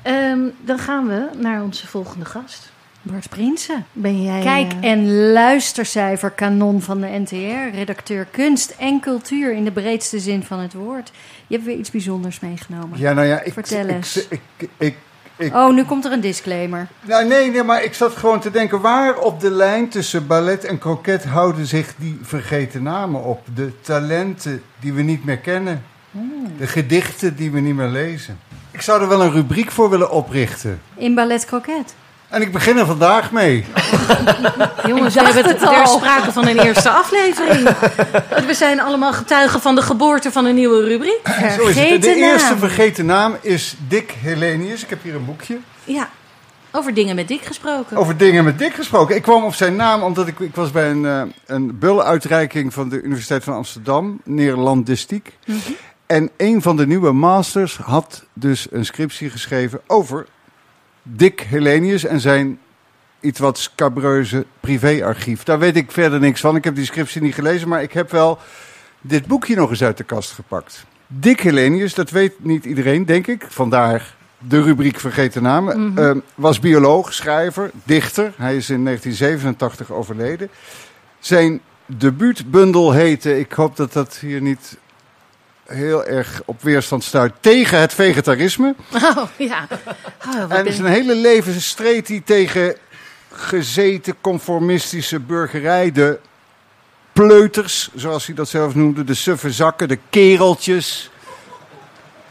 Ehm, 0.01 0.39
dan 0.59 0.79
gaan 0.79 1.07
we 1.07 1.29
naar 1.37 1.63
onze 1.63 1.87
volgende 1.87 2.25
gast. 2.25 2.71
Bart 3.01 3.29
Prinsen. 3.29 3.85
Ben 3.93 4.23
jij... 4.23 4.41
Kijk- 4.41 4.73
eh, 4.81 4.91
en 4.91 5.31
luistercijfer 5.31 6.29
kanon 6.29 6.81
van 6.81 7.01
de 7.01 7.07
NTR. 7.07 7.75
Redacteur 7.75 8.25
kunst 8.31 8.75
en 8.79 8.99
cultuur 8.99 9.53
in 9.53 9.63
de 9.63 9.71
breedste 9.71 10.19
zin 10.19 10.43
van 10.43 10.59
het 10.59 10.73
woord. 10.73 11.11
Je 11.47 11.55
hebt 11.55 11.67
weer 11.67 11.77
iets 11.77 11.91
bijzonders 11.91 12.39
meegenomen. 12.39 12.99
Ja, 12.99 13.13
nou 13.13 13.27
ja, 13.27 13.41
ik, 13.41 13.53
Vertel 13.53 13.85
ik, 13.85 13.89
eens. 13.89 14.27
ik, 14.27 14.41
ik, 14.57 14.69
ik, 14.77 14.95
ik- 15.37 15.53
Oh, 15.55 15.73
nu 15.73 15.83
komt 15.83 16.05
er 16.05 16.11
een 16.11 16.21
disclaimer. 16.21 16.87
nou, 17.01 17.27
nee, 17.27 17.51
nee, 17.51 17.63
maar 17.63 17.83
ik 17.83 17.93
zat 17.93 18.15
gewoon 18.15 18.39
te 18.39 18.51
denken, 18.51 18.81
waar 18.81 19.17
op 19.17 19.39
de 19.39 19.51
lijn 19.51 19.89
tussen 19.89 20.27
ballet 20.27 20.65
en 20.65 20.77
kroket 20.77 21.23
houden 21.25 21.65
zich 21.65 21.93
die 21.97 22.19
vergeten 22.21 22.83
namen 22.83 23.23
op? 23.23 23.41
De 23.55 23.81
talenten 23.81 24.63
die 24.79 24.93
we 24.93 25.01
niet 25.01 25.25
meer 25.25 25.37
kennen. 25.37 25.83
De 26.57 26.67
gedichten 26.67 27.35
die 27.35 27.51
we 27.51 27.59
niet 27.59 27.75
meer 27.75 27.87
lezen. 27.87 28.39
Ik 28.71 28.81
zou 28.81 29.01
er 29.01 29.07
wel 29.07 29.21
een 29.21 29.31
rubriek 29.31 29.71
voor 29.71 29.89
willen 29.89 30.11
oprichten. 30.11 30.81
In 30.95 31.15
Ballet 31.15 31.45
Croquet. 31.45 31.95
En 32.31 32.41
ik 32.41 32.51
begin 32.51 32.77
er 32.77 32.85
vandaag 32.85 33.31
mee. 33.31 33.65
Jongens, 34.87 35.13
we 35.13 35.21
hebben 35.21 35.45
het, 35.45 35.61
er 35.61 35.81
is 35.81 35.91
sprake 35.91 36.31
van 36.31 36.47
een 36.47 36.59
eerste 36.59 36.89
aflevering. 36.89 37.69
We 38.47 38.53
zijn 38.53 38.81
allemaal 38.81 39.13
getuigen 39.13 39.61
van 39.61 39.75
de 39.75 39.81
geboorte 39.81 40.31
van 40.31 40.45
een 40.45 40.55
nieuwe 40.55 40.83
rubriek. 40.83 41.19
Het. 41.23 41.55
De 41.55 41.63
Vergeten 41.63 42.13
eerste 42.13 42.57
vergeten 42.57 43.05
naam 43.05 43.37
is 43.41 43.75
Dick 43.87 44.11
Helenius. 44.21 44.83
Ik 44.83 44.89
heb 44.89 45.03
hier 45.03 45.15
een 45.15 45.25
boekje. 45.25 45.57
Ja, 45.83 46.09
over 46.71 46.93
dingen 46.93 47.15
met 47.15 47.27
Dick 47.27 47.41
gesproken. 47.41 47.97
Over 47.97 48.17
dingen 48.17 48.43
met 48.43 48.59
Dick 48.59 48.73
gesproken. 48.73 49.15
Ik 49.15 49.21
kwam 49.21 49.43
op 49.43 49.53
zijn 49.53 49.75
naam 49.75 50.03
omdat 50.03 50.27
ik, 50.27 50.39
ik 50.39 50.55
was 50.55 50.71
bij 50.71 50.89
een, 50.89 51.05
eh, 51.05 51.21
een 51.45 51.79
bullenuitreiking 51.79 52.73
van 52.73 52.89
de 52.89 53.01
Universiteit 53.01 53.43
van 53.43 53.53
Amsterdam, 53.53 54.21
Nederlandistiek. 54.23 55.37
En 56.05 56.29
een 56.37 56.61
van 56.61 56.77
de 56.77 56.87
nieuwe 56.87 57.11
masters 57.11 57.77
had 57.77 58.23
dus 58.33 58.67
een 58.71 58.85
scriptie 58.85 59.29
geschreven 59.29 59.81
over 59.87 60.25
Dick 61.03 61.39
Helenius 61.39 62.03
en 62.03 62.19
zijn 62.19 62.59
iets 63.19 63.39
wat 63.39 63.57
scabreuze 63.57 64.45
privéarchief. 64.59 65.43
Daar 65.43 65.59
weet 65.59 65.75
ik 65.75 65.91
verder 65.91 66.19
niks 66.19 66.41
van. 66.41 66.55
Ik 66.55 66.63
heb 66.63 66.75
die 66.75 66.85
scriptie 66.85 67.21
niet 67.21 67.33
gelezen, 67.33 67.67
maar 67.67 67.81
ik 67.81 67.93
heb 67.93 68.11
wel 68.11 68.39
dit 69.01 69.25
boekje 69.25 69.55
nog 69.55 69.69
eens 69.69 69.83
uit 69.83 69.97
de 69.97 70.03
kast 70.03 70.31
gepakt. 70.31 70.85
Dick 71.07 71.39
Helenius, 71.39 71.93
dat 71.93 72.09
weet 72.09 72.33
niet 72.37 72.65
iedereen, 72.65 73.05
denk 73.05 73.27
ik. 73.27 73.45
Vandaar 73.49 74.15
de 74.37 74.61
rubriek 74.61 74.99
Vergeten 74.99 75.43
Namen. 75.43 75.97
Eh, 75.97 76.11
was 76.35 76.59
bioloog, 76.59 77.13
schrijver, 77.13 77.71
dichter. 77.83 78.33
Hij 78.37 78.55
is 78.55 78.69
in 78.69 78.83
1987 78.83 79.91
overleden. 79.91 80.49
Zijn 81.19 81.61
debuutbundel 81.85 82.91
heette, 82.91 83.39
ik 83.39 83.51
hoop 83.51 83.75
dat 83.75 83.93
dat 83.93 84.17
hier 84.17 84.41
niet 84.41 84.77
heel 85.71 86.05
erg 86.05 86.41
op 86.45 86.61
weerstand 86.61 87.03
stuit, 87.03 87.33
tegen 87.39 87.79
het 87.79 87.93
vegetarisme. 87.93 88.75
Oh, 88.93 89.23
ja. 89.37 89.67
Oh, 90.27 90.53
En 90.53 90.73
zijn 90.73 90.87
hele 90.87 91.15
leven 91.15 91.61
streed 91.61 92.07
hij 92.07 92.21
tegen 92.25 92.75
gezeten 93.31 94.15
conformistische 94.21 95.19
burgerij. 95.19 95.91
De 95.91 96.19
pleuters, 97.13 97.89
zoals 97.95 98.25
hij 98.25 98.35
dat 98.35 98.49
zelf 98.49 98.75
noemde. 98.75 99.03
De 99.03 99.13
suffe 99.13 99.51
zakken, 99.51 99.87
de 99.87 99.99
kereltjes. 100.09 101.11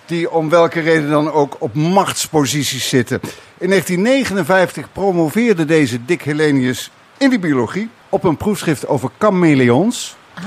Die 0.07 0.30
om 0.30 0.49
welke 0.49 0.80
reden 0.80 1.11
dan 1.11 1.32
ook 1.32 1.57
op 1.59 1.74
machtsposities 1.74 2.88
zitten. 2.88 3.20
In 3.59 3.68
1959 3.68 4.93
promoveerde 4.93 5.64
deze 5.64 6.05
Dick 6.05 6.22
Helenius 6.22 6.91
in 7.18 7.30
de 7.30 7.38
biologie. 7.38 7.91
Op 8.09 8.24
een 8.24 8.36
proefschrift 8.36 8.86
over 8.86 9.11
chameleons. 9.18 10.16
Ah, 10.34 10.45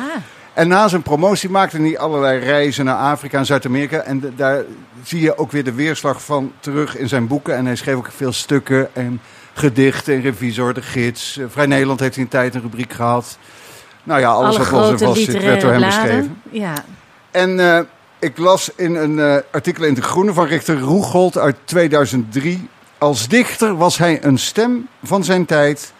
En 0.54 0.68
na 0.68 0.88
zijn 0.88 1.02
promotie 1.02 1.50
maakte 1.50 1.78
hij 1.82 1.98
allerlei 1.98 2.40
reizen 2.40 2.86
naar 2.86 2.96
Afrika 2.96 3.38
en 3.38 3.46
Zuid-Amerika. 3.46 3.98
En 4.00 4.20
de- 4.20 4.36
daar 4.36 4.64
zie 5.04 5.22
je 5.22 5.38
ook 5.38 5.52
weer 5.52 5.64
de 5.64 5.74
weerslag 5.74 6.24
van 6.24 6.52
terug 6.60 6.98
in 6.98 7.08
zijn 7.08 7.28
boeken. 7.28 7.56
En 7.56 7.66
hij 7.66 7.76
schreef 7.76 7.96
ook 7.96 8.10
veel 8.16 8.32
stukken 8.34 8.96
en 8.96 9.22
gedichten. 9.54 10.14
En 10.14 10.22
Revisor, 10.22 10.74
de 10.74 10.82
Gids. 10.82 11.38
Eh, 11.38 11.46
Vrij 11.50 11.66
Nederland 11.66 12.00
heeft 12.00 12.16
hij 12.16 12.24
een 12.24 12.30
tijd 12.30 12.56
een 12.56 12.62
rubriek 12.62 12.94
gehad. 12.94 13.38
Nou 14.04 14.20
ja, 14.20 14.30
alles 14.32 14.56
alle 14.72 14.92
wat 14.92 15.02
vast 15.02 15.24
zit, 15.24 15.44
werd 15.44 15.62
door 15.62 15.72
hem 15.72 15.80
bladen. 15.80 16.02
beschreven. 16.04 16.42
Ja. 16.50 16.74
En 17.32 17.60
eh, 17.60 17.80
ik 18.20 18.38
las 18.38 18.72
in 18.76 18.96
een 18.96 19.20
eh, 19.20 19.36
artikel 19.52 19.84
in 19.84 19.94
De 19.94 20.02
Groene 20.02 20.34
van 20.34 20.46
Richter 20.46 20.80
Roegold 20.80 21.38
uit 21.38 21.56
2003. 21.64 22.68
Als 22.98 23.28
dichter 23.28 23.78
was 23.78 23.98
hij 23.98 24.24
een 24.24 24.38
stem 24.40 24.88
van 25.04 25.24
zijn 25.24 25.46
tijd. 25.46 25.94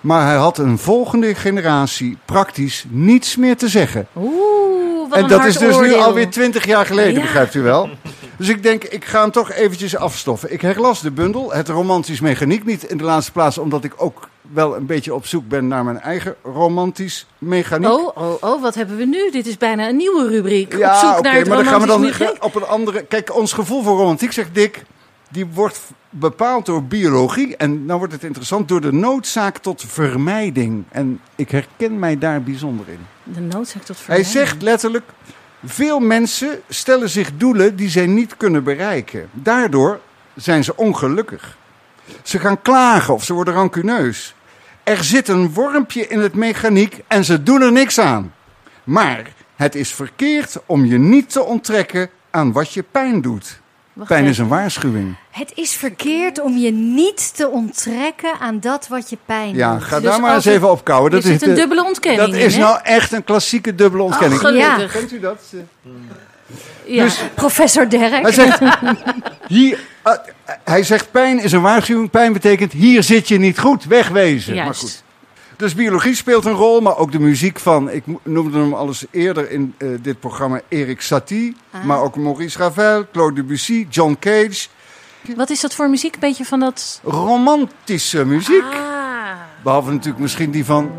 Maar 0.00 0.26
hij 0.26 0.36
had 0.36 0.58
een 0.58 0.78
volgende 0.78 1.34
generatie 1.34 2.18
praktisch 2.24 2.84
niets 2.88 3.36
meer 3.36 3.56
te 3.56 3.68
zeggen. 3.68 4.06
Oeh, 4.16 5.08
wat 5.08 5.18
En 5.18 5.28
dat 5.28 5.44
is 5.44 5.56
dus 5.56 5.68
nu 5.76 5.80
oordeel. 5.82 6.02
alweer 6.02 6.30
twintig 6.30 6.66
jaar 6.66 6.86
geleden, 6.86 7.14
Ja. 7.14 7.20
begrijpt 7.20 7.54
u 7.54 7.62
wel. 7.62 7.88
Dus 8.36 8.48
ik 8.48 8.62
denk, 8.62 8.84
ik 8.84 9.04
ga 9.04 9.20
hem 9.20 9.30
toch 9.30 9.52
eventjes 9.52 9.96
afstoffen. 9.96 10.52
Ik 10.52 10.60
herlas 10.60 11.00
de 11.00 11.10
bundel, 11.10 11.52
het 11.52 11.68
romantisch 11.68 12.20
mechaniek. 12.20 12.64
Niet 12.64 12.82
in 12.82 12.96
de 12.96 13.04
laatste 13.04 13.32
plaats, 13.32 13.58
omdat 13.58 13.84
ik 13.84 13.92
ook 13.96 14.28
wel 14.52 14.76
een 14.76 14.86
beetje 14.86 15.14
op 15.14 15.26
zoek 15.26 15.48
ben 15.48 15.68
naar 15.68 15.84
mijn 15.84 16.00
eigen 16.00 16.34
romantisch 16.42 17.26
mechaniek. 17.38 17.88
Oh, 17.90 18.16
oh, 18.16 18.32
oh, 18.40 18.62
wat 18.62 18.74
hebben 18.74 18.96
we 18.96 19.04
nu? 19.04 19.30
Dit 19.30 19.46
is 19.46 19.56
bijna 19.56 19.88
een 19.88 19.96
nieuwe 19.96 20.28
rubriek. 20.28 20.76
ja, 20.76 20.94
op 20.94 20.98
zoek 21.00 21.10
oké, 21.18 21.22
naar 21.22 21.34
het 21.38 21.48
maar 21.48 21.56
dan 21.56 21.66
gaan 21.66 21.80
we 21.80 21.86
dan 21.86 22.00
mechaniek. 22.00 22.44
op 22.44 22.54
een 22.54 22.66
andere... 22.66 23.02
Kijk, 23.04 23.36
ons 23.36 23.52
gevoel 23.52 23.82
voor 23.82 23.96
romantiek, 23.96 24.32
zegt 24.32 24.54
Dick, 24.54 24.82
die 25.28 25.46
wordt 25.46 25.80
bepaald 26.10 26.66
door 26.66 26.84
biologie. 26.84 27.56
En 27.56 27.86
dan 27.86 27.98
wordt 27.98 28.12
het 28.12 28.24
interessant 28.24 28.68
door 28.68 28.80
de 28.80 28.92
noodzaak 28.92 29.58
tot 29.58 29.84
vermijding. 29.86 30.84
En 30.88 31.20
ik 31.34 31.50
herken 31.50 31.98
mij 31.98 32.18
daar 32.18 32.42
bijzonder 32.42 32.88
in. 32.88 33.06
De 33.22 33.40
noodzaak 33.40 33.82
tot 33.82 33.96
Hij 33.96 34.04
vermijding. 34.04 34.32
zegt 34.32 34.62
letterlijk: 34.62 35.04
veel 35.64 36.00
mensen 36.00 36.60
stellen 36.68 37.08
zich 37.08 37.36
doelen 37.36 37.76
die 37.76 37.88
zij 37.88 38.06
niet 38.06 38.36
kunnen 38.36 38.64
bereiken. 38.64 39.28
Daardoor 39.32 40.00
zijn 40.34 40.64
ze 40.64 40.76
ongelukkig. 40.76 41.56
Ze 42.22 42.38
gaan 42.38 42.62
klagen 42.62 43.14
of 43.14 43.24
ze 43.24 43.34
worden 43.34 43.54
rancuneus. 43.54 44.34
Er 44.82 45.04
zit 45.04 45.28
een 45.28 45.52
wormpje 45.52 46.06
in 46.06 46.20
het 46.20 46.34
mechaniek 46.34 47.00
en 47.06 47.24
ze 47.24 47.42
doen 47.42 47.62
er 47.62 47.72
niks 47.72 47.98
aan. 47.98 48.34
Maar 48.84 49.32
het 49.56 49.74
is 49.74 49.92
verkeerd 49.92 50.56
om 50.66 50.84
je 50.84 50.98
niet 50.98 51.30
te 51.30 51.42
onttrekken 51.44 52.10
aan 52.30 52.52
wat 52.52 52.72
je 52.72 52.82
pijn 52.82 53.20
doet. 53.20 53.60
Wacht 53.98 54.10
Pijn 54.10 54.24
is 54.24 54.38
een 54.38 54.48
waarschuwing. 54.48 55.14
Het 55.30 55.52
is 55.54 55.72
verkeerd 55.72 56.40
om 56.40 56.56
je 56.56 56.70
niet 56.70 57.36
te 57.36 57.48
onttrekken 57.48 58.38
aan 58.40 58.60
dat 58.60 58.88
wat 58.88 59.10
je 59.10 59.18
pijn 59.26 59.54
Ja, 59.54 59.72
doet. 59.72 59.82
ga 59.82 60.00
Dus 60.00 60.10
daar 60.10 60.20
maar 60.20 60.34
eens 60.34 60.44
even 60.44 60.70
op 60.70 60.84
kouwen. 60.84 61.10
Er 61.10 61.16
Dat 61.16 61.26
zit 61.26 61.42
is 61.42 61.48
een 61.48 61.54
dubbele 61.54 61.84
ontkenning 61.84 62.30
Dat 62.30 62.40
is 62.40 62.56
nou 62.56 62.80
echt 62.82 63.12
een 63.12 63.24
klassieke 63.24 63.74
dubbele 63.74 64.02
ontkenning. 64.02 64.40
Oh, 64.40 64.46
gelukkig. 64.46 64.92
Kent 64.92 65.12
u 65.12 65.20
dat? 65.20 65.42
Ja. 66.84 67.04
Dus 67.04 67.20
Professor 67.34 67.88
Derk. 67.88 68.22
hij 68.22 68.32
zegt, 68.32 68.58
hier, 69.48 69.78
eh, 70.02 70.12
hij 70.64 70.82
zegt 70.82 71.10
pijn 71.10 71.38
is 71.40 71.52
een 71.52 71.62
waarschuwing. 71.62 72.10
Pijn 72.10 72.32
betekent 72.32 72.72
hier 72.72 73.02
zit 73.02 73.28
je 73.28 73.38
niet 73.38 73.58
goed, 73.58 73.84
wegwezen. 73.84 74.54
Maar 74.54 74.74
goed. 74.74 75.02
Dus 75.58 75.74
biologie 75.74 76.14
speelt 76.14 76.44
een 76.44 76.52
rol, 76.52 76.80
maar 76.80 76.96
ook 76.96 77.12
de 77.12 77.18
muziek 77.18 77.58
van, 77.58 77.90
ik 77.90 78.02
noemde 78.22 78.58
hem 78.58 78.74
al 78.74 78.86
eens 78.86 79.04
eerder 79.10 79.50
in 79.50 79.74
eh, 79.78 79.88
dit 80.00 80.20
programma, 80.20 80.60
Erik 80.68 81.00
Satie. 81.00 81.56
Ah. 81.70 81.84
Maar 81.84 82.00
ook 82.02 82.16
Maurice 82.16 82.58
Ravel, 82.58 83.06
Claude 83.12 83.34
Debussy, 83.34 83.86
John 83.90 84.16
Cage. 84.20 84.66
Wat 85.36 85.50
is 85.50 85.60
dat 85.60 85.74
voor 85.74 85.90
muziek? 85.90 86.14
Een 86.14 86.20
beetje 86.20 86.44
van 86.44 86.60
dat... 86.60 87.00
Romantische 87.02 88.24
muziek. 88.24 88.62
Ah. 88.62 89.30
Behalve 89.62 89.90
natuurlijk 89.90 90.18
misschien 90.18 90.50
die 90.50 90.64
van... 90.64 90.90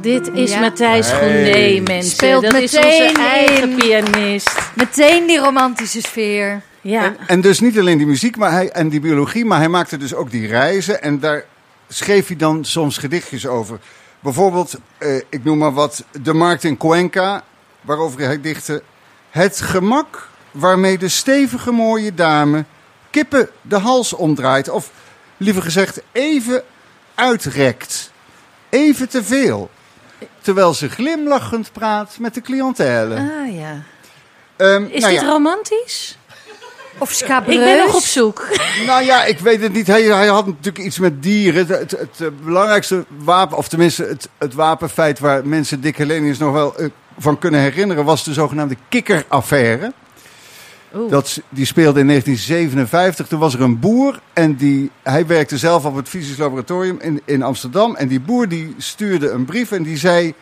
Dit 0.00 0.30
is 0.32 0.50
Ja. 0.50 0.60
Matthijs 0.60 1.10
Hey. 1.10 1.18
Gournay, 1.18 1.80
mensen. 1.80 2.10
Speelt 2.10 2.42
dat 2.42 2.54
is 2.54 2.72
meteen 2.72 3.08
onze 3.08 3.20
eigen 3.22 3.70
in. 3.70 3.76
pianist. 3.76 4.58
Meteen 4.74 5.26
die 5.26 5.38
romantische 5.38 6.00
sfeer. 6.00 6.62
Ja. 6.86 7.04
En, 7.04 7.16
en 7.26 7.40
dus 7.40 7.60
niet 7.60 7.78
alleen 7.78 7.98
die 7.98 8.06
muziek 8.06 8.36
maar 8.36 8.50
hij, 8.50 8.70
en 8.70 8.88
die 8.88 9.00
biologie, 9.00 9.44
maar 9.44 9.58
hij 9.58 9.68
maakte 9.68 9.96
dus 9.96 10.14
ook 10.14 10.30
die 10.30 10.46
reizen. 10.46 11.02
En 11.02 11.20
daar 11.20 11.44
schreef 11.88 12.26
hij 12.26 12.36
dan 12.36 12.64
soms 12.64 12.98
gedichtjes 12.98 13.46
over. 13.46 13.78
Bijvoorbeeld, 14.20 14.74
eh, 14.98 15.16
ik 15.16 15.44
noem 15.44 15.58
maar 15.58 15.72
wat, 15.72 16.04
De 16.22 16.32
Markt 16.32 16.64
in 16.64 16.76
Cuenca, 16.76 17.44
waarover 17.80 18.20
hij 18.20 18.40
dichtte... 18.40 18.82
Het 19.30 19.60
gemak 19.60 20.28
waarmee 20.50 20.98
de 20.98 21.08
stevige 21.08 21.70
mooie 21.70 22.14
dame 22.14 22.64
kippen 23.10 23.48
de 23.62 23.78
hals 23.78 24.12
omdraait. 24.12 24.68
Of 24.68 24.90
liever 25.36 25.62
gezegd, 25.62 26.00
even 26.12 26.62
uitrekt. 27.14 28.12
Even 28.68 29.08
te 29.08 29.24
veel. 29.24 29.70
Terwijl 30.40 30.74
ze 30.74 30.88
glimlachend 30.88 31.72
praat 31.72 32.16
met 32.18 32.34
de 32.34 32.40
cliëntele. 32.40 33.14
Ah 33.14 33.54
ja. 33.54 33.82
Ehm, 34.56 34.84
Is 34.84 35.00
nou 35.00 35.12
dit 35.12 35.22
ja. 35.22 35.28
romantisch? 35.28 36.18
Of 36.98 37.12
scabreus. 37.12 37.56
Ik 37.56 37.64
ben 37.64 37.78
nog 37.78 37.94
op 37.94 38.02
zoek. 38.02 38.48
Nou 38.86 39.04
ja, 39.04 39.24
ik 39.24 39.38
weet 39.38 39.60
het 39.60 39.72
niet. 39.72 39.86
Hij, 39.86 40.02
hij 40.02 40.26
had 40.26 40.46
natuurlijk 40.46 40.78
iets 40.78 40.98
met 40.98 41.22
dieren. 41.22 41.66
Het, 41.66 41.78
het, 41.78 41.90
het, 41.90 42.20
eh, 42.20 42.26
belangrijkste 42.44 43.04
wapen, 43.18 43.56
of 43.56 43.68
tenminste 43.68 44.04
het, 44.04 44.28
het 44.38 44.54
wapenfeit 44.54 45.18
waar 45.18 45.46
mensen 45.46 45.80
Dick 45.80 45.96
Helenius 45.96 46.38
nog 46.38 46.52
wel 46.52 46.76
eh, 46.76 46.86
van 47.18 47.38
kunnen 47.38 47.60
herinneren, 47.60 48.04
was 48.04 48.24
de 48.24 48.32
zogenaamde 48.32 48.76
kikkeraffaire. 48.88 49.92
Oeh. 50.94 51.10
Dat, 51.10 51.40
die 51.48 51.64
speelde 51.64 52.00
in 52.00 52.06
1957. 52.06 53.26
Toen 53.26 53.38
was 53.38 53.54
er 53.54 53.60
een 53.60 53.80
boer 53.80 54.20
en 54.32 54.56
die, 54.56 54.90
hij 55.02 55.26
werkte 55.26 55.58
zelf 55.58 55.84
op 55.84 55.96
het 55.96 56.08
fysisch 56.08 56.36
laboratorium 56.36 56.98
in, 57.00 57.22
in 57.24 57.42
Amsterdam. 57.42 57.96
En 57.96 58.08
die 58.08 58.20
boer 58.20 58.48
die 58.48 58.74
stuurde 58.78 59.30
een 59.30 59.44
brief 59.44 59.72
en 59.72 59.82
die 59.82 59.96
zei 59.96 60.34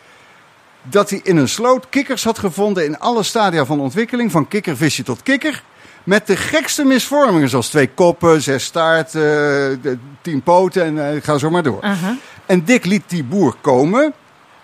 dat 0.83 1.11
hij 1.11 1.21
in 1.23 1.37
een 1.37 1.49
sloot 1.49 1.89
kikkers 1.89 2.25
had 2.25 2.39
gevonden 2.39 2.85
in 2.85 2.99
alle 2.99 3.23
stadia 3.23 3.65
van 3.65 3.81
ontwikkeling, 3.81 4.31
van 4.31 4.49
kikkervisje 4.49 5.03
tot 5.03 5.23
kikker. 5.23 5.63
Met 6.05 6.27
de 6.27 6.37
gekste 6.37 6.85
misvormingen, 6.85 7.49
zoals 7.49 7.69
twee 7.69 7.89
koppen, 7.89 8.43
zes 8.43 8.65
staarten, 8.65 10.01
tien 10.23 10.43
poten 10.43 10.85
en 10.85 11.15
eh, 11.15 11.23
ga 11.23 11.39
zo 11.39 11.51
maar 11.51 11.63
door. 11.63 11.85
En 12.47 12.65
Dick 12.65 12.85
liet 12.85 13.03
die 13.07 13.25
boer 13.25 13.55
komen 13.61 14.13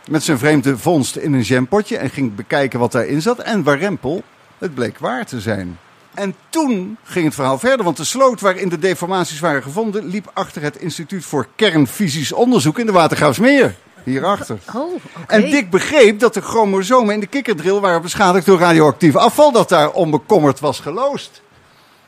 met 0.08 0.22
zijn 0.22 0.38
vreemde 0.38 0.78
vondst 0.78 1.16
in 1.16 1.32
een 1.32 1.42
jampotje 1.42 1.96
en 1.96 2.10
ging 2.10 2.34
bekijken 2.34 2.78
wat 2.78 2.92
daarin 2.92 3.22
zat. 3.22 3.38
En 3.38 3.62
warempel, 3.62 4.22
het 4.58 4.74
bleek 4.74 4.98
waar 4.98 5.26
te 5.26 5.40
zijn. 5.40 5.78
En 6.14 6.34
toen 6.48 6.96
ging 7.02 7.24
het 7.24 7.34
verhaal 7.34 7.58
verder, 7.58 7.84
want 7.84 7.96
de 7.96 8.04
sloot 8.04 8.40
waarin 8.40 8.68
de 8.68 8.78
deformaties 8.78 9.40
waren 9.40 9.62
gevonden 9.62 10.06
liep 10.06 10.30
achter 10.34 10.62
het 10.62 10.76
Instituut 10.76 11.24
voor 11.24 11.48
Kernfysisch 11.56 12.32
Onderzoek 12.32 12.78
in 12.78 12.86
de 12.86 12.92
Watergraafsmeer. 12.92 13.74
Hierachter. 14.04 14.58
Oh, 14.74 14.92
oké. 14.94 15.00
En 15.26 15.50
Dick 15.50 15.70
begreep 15.70 16.18
dat 16.18 16.34
de 16.34 16.40
chromosomen 16.40 17.14
in 17.14 17.20
de 17.20 17.26
kikkerdril 17.26 17.80
waren 17.80 18.02
beschadigd 18.02 18.46
door 18.46 18.58
radioactief 18.58 19.16
afval 19.16 19.52
dat 19.52 19.68
daar 19.68 19.90
onbekommerd 19.90 20.60
was 20.60 20.80
geloosd. 20.80 21.42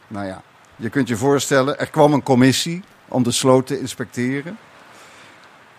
Nou 0.08 0.26
ja, 0.26 0.42
je 0.76 0.88
kunt 0.88 1.08
je 1.08 1.16
voorstellen, 1.16 1.78
er 1.78 1.90
kwam 1.90 2.12
een 2.12 2.22
commissie 2.22 2.82
om 3.08 3.22
de 3.22 3.30
sloot 3.30 3.66
te 3.66 3.80
inspecteren. 3.80 4.58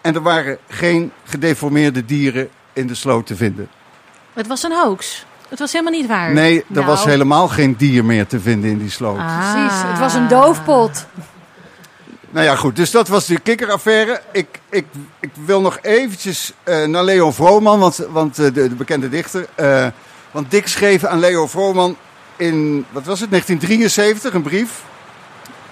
En 0.02 0.16
er 0.16 0.22
waren 0.22 0.58
geen 0.68 1.12
gedeformeerde 1.24 2.06
dieren 2.06 2.50
in 2.74 2.88
de 2.88 2.96
sloot 2.96 3.26
te 3.28 3.36
vinden. 3.36 3.70
Het 4.34 4.48
was 4.48 4.64
een 4.64 4.72
hoax. 4.74 5.26
Het 5.50 5.60
was 5.60 5.72
helemaal 5.72 5.94
niet 5.94 6.08
waar. 6.08 6.34
Nee, 6.34 6.58
er 6.60 6.64
Nou. 6.68 6.86
was 6.86 7.06
helemaal 7.06 7.48
geen 7.48 7.76
dier 7.76 8.06
meer 8.06 8.28
te 8.28 8.40
vinden 8.40 8.70
in 8.70 8.78
die 8.78 8.90
sloot. 8.90 9.18
Ah. 9.18 9.52
Precies, 9.52 9.82
het 9.84 10.00
was 10.00 10.14
een 10.14 10.28
doofpot. 10.28 11.06
Nou 12.34 12.46
ja, 12.46 12.56
goed. 12.56 12.76
Dus 12.76 12.92
dat 12.92 13.08
was 13.08 13.26
de 13.26 13.40
kikkeraffaire. 13.40 14.22
Ik, 14.32 14.48
ik, 14.70 14.86
ik 15.20 15.30
wil 15.46 15.62
nog 15.62 15.78
eventjes 15.82 16.54
eh, 16.64 16.86
naar 16.86 17.04
Leo 17.04 17.32
Vrooman, 17.32 17.80
want, 17.80 17.98
want 18.10 18.40
eh, 18.40 18.46
de, 18.46 18.52
de 18.52 18.76
bekende 18.76 19.10
dichter. 19.10 19.48
eh, 19.56 19.88
want 20.32 20.52
Dick 20.52 20.68
schreef 20.68 21.04
aan 21.04 21.20
Leo 21.20 21.48
Vrooman 21.48 21.96
in, 22.36 22.86
wat 22.92 23.04
was 23.06 23.20
het, 23.20 23.30
1973, 23.30 24.34
een 24.34 24.42
brief. 24.42 24.82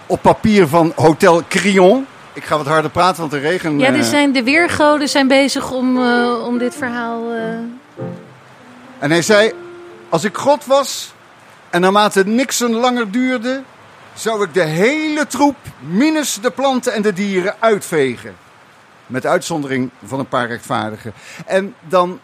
Op 0.05 0.22
papier 0.22 0.68
van 0.68 0.93
Hotel 0.95 1.43
Crillon. 1.47 2.05
Ik 2.34 2.43
ga 2.43 2.57
wat 2.57 2.68
harder 2.68 2.91
praten, 2.91 3.20
want 3.20 3.32
de 3.32 3.39
regen... 3.39 3.80
Ja, 3.80 4.01
zijn, 4.01 4.32
de 4.32 4.43
weergoden 4.43 5.09
zijn 5.09 5.28
bezig 5.28 5.72
om, 5.72 6.03
om 6.43 6.57
dit 6.57 6.76
verhaal... 6.76 7.24
En 8.99 9.12
hij 9.12 9.22
zei, 9.22 9.51
als 10.09 10.24
ik 10.24 10.38
God 10.38 10.66
was 10.66 11.14
en 11.70 11.82
naarmate 11.82 12.24
Nixon 12.26 12.74
langer 12.74 13.12
duurde, 13.12 13.62
zou 14.14 14.43
ik 14.43 14.53
de 14.53 14.64
hele 14.64 15.28
troep, 15.28 15.55
minus 15.80 16.39
de 16.41 16.51
planten 16.51 16.93
en 16.93 17.01
de 17.01 17.14
dieren, 17.14 17.55
uitvegen. 17.59 18.36
Met 19.07 19.26
uitzondering 19.26 19.89
van 20.05 20.20
een 20.20 20.28
paar 20.28 20.47
rechtvaardigen. 20.47 21.14
En 21.45 21.76
dan 21.88 22.20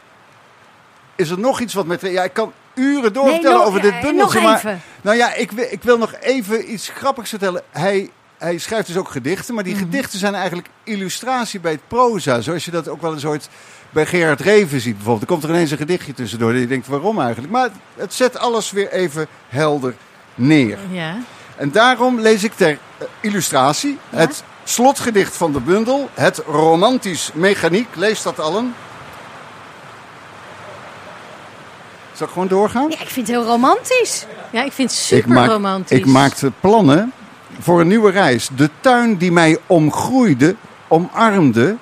is 1.16 1.30
er 1.30 1.40
nog 1.40 1.60
iets 1.60 1.74
wat 1.74 1.86
met... 1.86 2.02
Ja, 2.02 2.24
ik 2.24 2.34
kan 2.34 2.54
uren 2.74 3.14
doorvertellen 3.14 3.66
over 3.66 3.82
dit 3.82 3.92
eh, 3.94 4.02
bundeltje, 4.02 4.42
nog 4.42 4.64
maar... 4.64 4.80
Nou 5.02 5.18
ja, 5.18 5.34
ik, 5.34 5.52
wil- 5.52 5.68
ik 5.70 5.84
wil 5.84 5.98
nog 5.98 6.14
even 6.20 6.72
iets 6.74 6.90
grappigs 6.90 7.30
vertellen. 7.30 7.62
Hij, 7.72 8.10
hij 8.38 8.58
schrijft 8.58 8.88
dus 8.88 8.98
ook 8.98 9.10
gedichten, 9.10 9.54
maar 9.56 9.64
die 9.64 9.74
Mhm. 9.76 9.84
gedichten 9.84 10.20
zijn 10.20 10.36
eigenlijk 10.36 10.68
illustratie 10.84 11.60
bij 11.60 11.72
het 11.72 11.88
proza. 11.88 12.42
Zoals 12.42 12.66
je 12.66 12.72
dat 12.72 12.88
ook 12.88 13.02
wel 13.02 13.14
eens 13.14 13.26
ooit 13.26 13.50
bij 13.90 14.06
Gerard 14.06 14.42
Reven 14.42 14.80
ziet 14.82 14.94
bijvoorbeeld. 14.96 15.22
Er 15.22 15.28
komt 15.28 15.44
er 15.44 15.50
ineens 15.50 15.72
een 15.72 15.78
gedichtje 15.78 16.14
tussendoor. 16.14 16.52
En 16.52 16.60
je 16.60 16.68
denkt, 16.68 16.88
waarom 16.88 17.20
eigenlijk? 17.22 17.52
Maar 17.52 17.64
het, 17.64 17.74
het 17.96 18.14
zet 18.14 18.38
alles 18.38 18.72
weer 18.72 18.92
even 18.92 19.28
helder 19.48 19.94
neer. 20.36 20.78
ja. 20.92 21.18
En 21.58 21.72
daarom 21.72 22.20
lees 22.20 22.44
ik 22.44 22.54
ter 22.54 22.70
eh, 22.98 23.08
illustratie 23.22 23.98
het 24.10 24.44
slotgedicht 24.64 25.36
van 25.36 25.52
de 25.52 25.60
bundel. 25.60 26.10
Het 26.14 26.38
romantisch 26.48 27.32
mechaniek. 27.34 27.88
Lees 27.96 28.22
dat 28.22 28.40
allen. 28.40 28.76
Zal 32.14 32.28
ik 32.28 32.34
gewoon 32.34 32.48
doorgaan? 32.48 32.90
Ja, 32.90 33.00
ik 33.00 33.10
vind 33.10 33.28
het 33.28 33.36
heel 33.36 33.46
romantisch. 33.46 34.26
ja, 34.50 34.64
ik 34.64 34.72
vind 34.72 34.92
het 34.92 35.00
super 35.00 35.18
ik 35.18 35.34
maak, 35.34 35.50
romantisch. 35.50 35.98
Ik 35.98 36.06
maakte 36.06 36.52
plannen 36.60 37.12
voor 37.60 37.82
een 37.82 37.88
nieuwe 37.88 38.12
reis. 38.12 38.50
De 38.56 38.70
tuin 38.82 39.18
die 39.18 39.32
mij 39.32 39.58
omgroeide, 39.68 40.56
omarmde, 40.88 41.78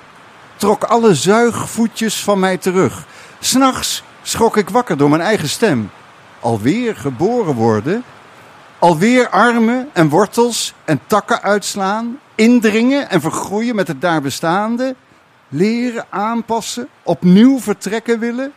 trok 0.55 0.83
alle 0.83 1.15
zuigvoetjes 1.15 2.23
van 2.23 2.39
mij 2.39 2.57
terug. 2.57 3.05
S'nachts 3.39 4.03
schrok 4.21 4.57
ik 4.57 4.69
wakker 4.69 4.97
door 4.97 5.09
mijn 5.09 5.21
eigen 5.21 5.49
stem. 5.49 5.91
Alweer 6.39 6.95
geboren 6.95 7.53
worden, 7.53 8.03
alweer 8.79 9.29
armen 9.29 9.89
en 9.93 10.09
wortels 10.09 10.73
en 10.85 10.99
takken 11.07 11.41
uitslaan, 11.41 12.19
indringen 12.35 13.09
en 13.09 13.21
vergroeien 13.21 13.75
met 13.75 13.87
het 13.87 14.01
daar 14.01 14.21
bestaande, 14.21 14.95
leren 15.47 16.05
aanpassen, 16.09 16.87
opnieuw 17.03 17.59
vertrekken 17.59 18.19
willen. 18.19 18.53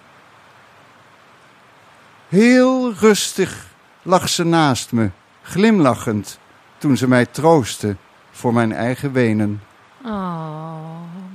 Heel 2.29 2.93
rustig 2.93 3.67
lag 4.03 4.29
ze 4.29 4.45
naast 4.45 4.93
me, 4.93 5.11
glimlachend, 5.43 6.39
toen 6.79 6.97
ze 6.97 7.09
mij 7.09 7.27
troostte 7.27 7.97
voor 8.31 8.53
mijn 8.53 8.73
eigen 8.73 9.13
wenen. 9.13 9.63
Oh, 10.05 10.75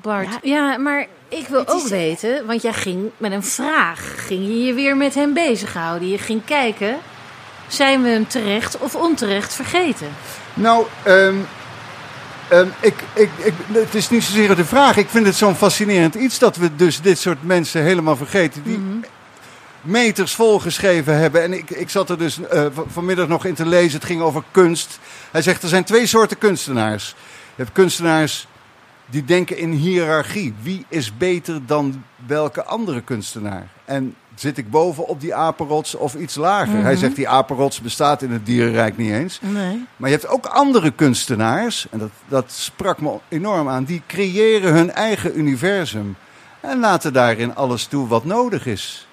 Bart. 0.02 0.40
Ja, 0.42 0.78
maar 0.78 1.08
ik 1.28 1.48
wil 1.48 1.68
ook 1.68 1.88
weten, 1.88 2.46
want 2.46 2.62
jij 2.62 2.74
ging 2.74 3.10
met 3.18 3.32
een 3.32 3.44
vraag. 3.44 4.26
Ging 4.28 4.48
je 4.48 4.64
je 4.64 4.74
weer 4.74 4.98
met 4.98 5.16
hem 5.16 5.34
bezighouden? 5.34 6.08
Je 6.08 6.18
ging 6.18 6.46
kijken, 6.46 6.98
zijn 7.68 8.04
we 8.04 8.10
hem 8.10 8.28
terecht 8.28 8.78
of 8.78 8.96
onterecht 8.96 9.54
vergeten? 9.54 10.08
Nou, 10.54 10.86
ehm, 11.04 11.36
ehm, 12.48 12.68
ik, 12.80 12.96
ik, 13.14 13.30
ik, 13.38 13.54
het 13.72 13.96
is 13.96 14.10
niet 14.10 14.24
zozeer 14.24 14.56
de 14.56 14.66
vraag. 14.66 14.98
Ik 14.98 15.10
vind 15.10 15.26
het 15.26 15.36
zo'n 15.36 15.56
fascinerend 15.56 16.16
iets 16.16 16.40
dat 16.40 16.56
we 16.56 16.76
dus 16.76 17.02
dit 17.02 17.20
soort 17.20 17.44
mensen 17.44 17.84
helemaal 17.84 18.16
vergeten. 18.16 18.64
Die, 18.64 19.02
meters 19.84 20.36
volgeschreven 20.36 21.18
hebben. 21.18 21.44
En 21.44 21.54
ik, 21.54 21.70
ik 21.70 21.90
zat 21.90 22.10
er 22.10 22.18
dus 22.18 22.42
eh, 22.42 22.66
vanmiddag 22.88 23.28
nog 23.28 23.46
in 23.46 23.54
te 23.54 23.66
lezen. 23.66 24.00
Het 24.00 24.08
ging 24.08 24.22
over 24.22 24.44
kunst. 24.52 25.00
Hij 25.32 25.42
zegt 25.42 25.64
er 25.64 25.70
zijn 25.70 25.84
twee 25.84 26.06
soorten 26.06 26.38
kunstenaars. 26.38 27.16
Je 27.56 27.64
hebt 27.64 27.72
kunstenaars 27.72 28.48
die 29.06 29.26
denken 29.26 29.58
in 29.58 29.72
hiërarchie. 29.72 30.54
Wie 30.62 30.86
is 30.88 31.18
beter 31.18 31.66
dan 31.66 32.04
welke 32.26 32.64
andere 32.64 33.02
kunstenaar? 33.02 33.68
En 33.86 34.16
zit 34.36 34.58
ik 34.58 34.70
boven 34.70 35.08
op 35.08 35.22
die 35.22 35.36
apenrots 35.36 35.96
of 35.96 36.16
iets 36.16 36.36
lager? 36.36 36.82
Hij 36.82 36.96
zegt 36.96 37.16
die 37.16 37.28
apenrots 37.28 37.82
bestaat 37.82 38.22
in 38.22 38.32
het 38.32 38.46
dierenrijk 38.46 38.98
niet 38.98 39.12
eens. 39.12 39.40
Nee. 39.42 39.86
Maar 39.98 40.10
je 40.10 40.16
hebt 40.16 40.28
ook 40.28 40.46
andere 40.46 40.92
kunstenaars, 40.92 41.88
en 41.92 42.00
dat, 42.00 42.10
dat 42.28 42.52
sprak 42.52 43.02
me 43.02 43.18
enorm 43.30 43.70
aan, 43.70 43.84
die 43.84 44.02
creëren 44.08 44.74
hun 44.74 44.92
eigen 44.92 45.40
universum. 45.40 46.16
En 46.60 46.80
laten 46.80 47.14
daarin 47.14 47.56
alles 47.56 47.86
toe 47.86 48.08
wat 48.08 48.26
nodig 48.26 48.66
is. 48.66 49.08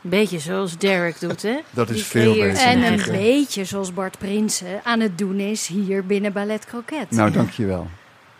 Beetje 0.00 0.38
zoals 0.38 0.78
Derek 0.78 1.20
doet, 1.20 1.42
hè? 1.42 1.60
Dat 1.70 1.88
is 1.88 1.94
Die 1.94 2.04
veel 2.04 2.32
beter. 2.32 2.56
En 2.62 2.82
een 2.82 3.02
beetje 3.10 3.64
zoals 3.64 3.94
Bart 3.94 4.18
Prinsen 4.18 4.80
aan 4.84 5.00
het 5.00 5.18
doen 5.18 5.40
is 5.40 5.66
hier 5.66 6.06
binnen 6.06 6.32
Ballet 6.32 6.64
Croquet. 6.64 7.10
Nou, 7.10 7.30
dankjewel. 7.30 7.86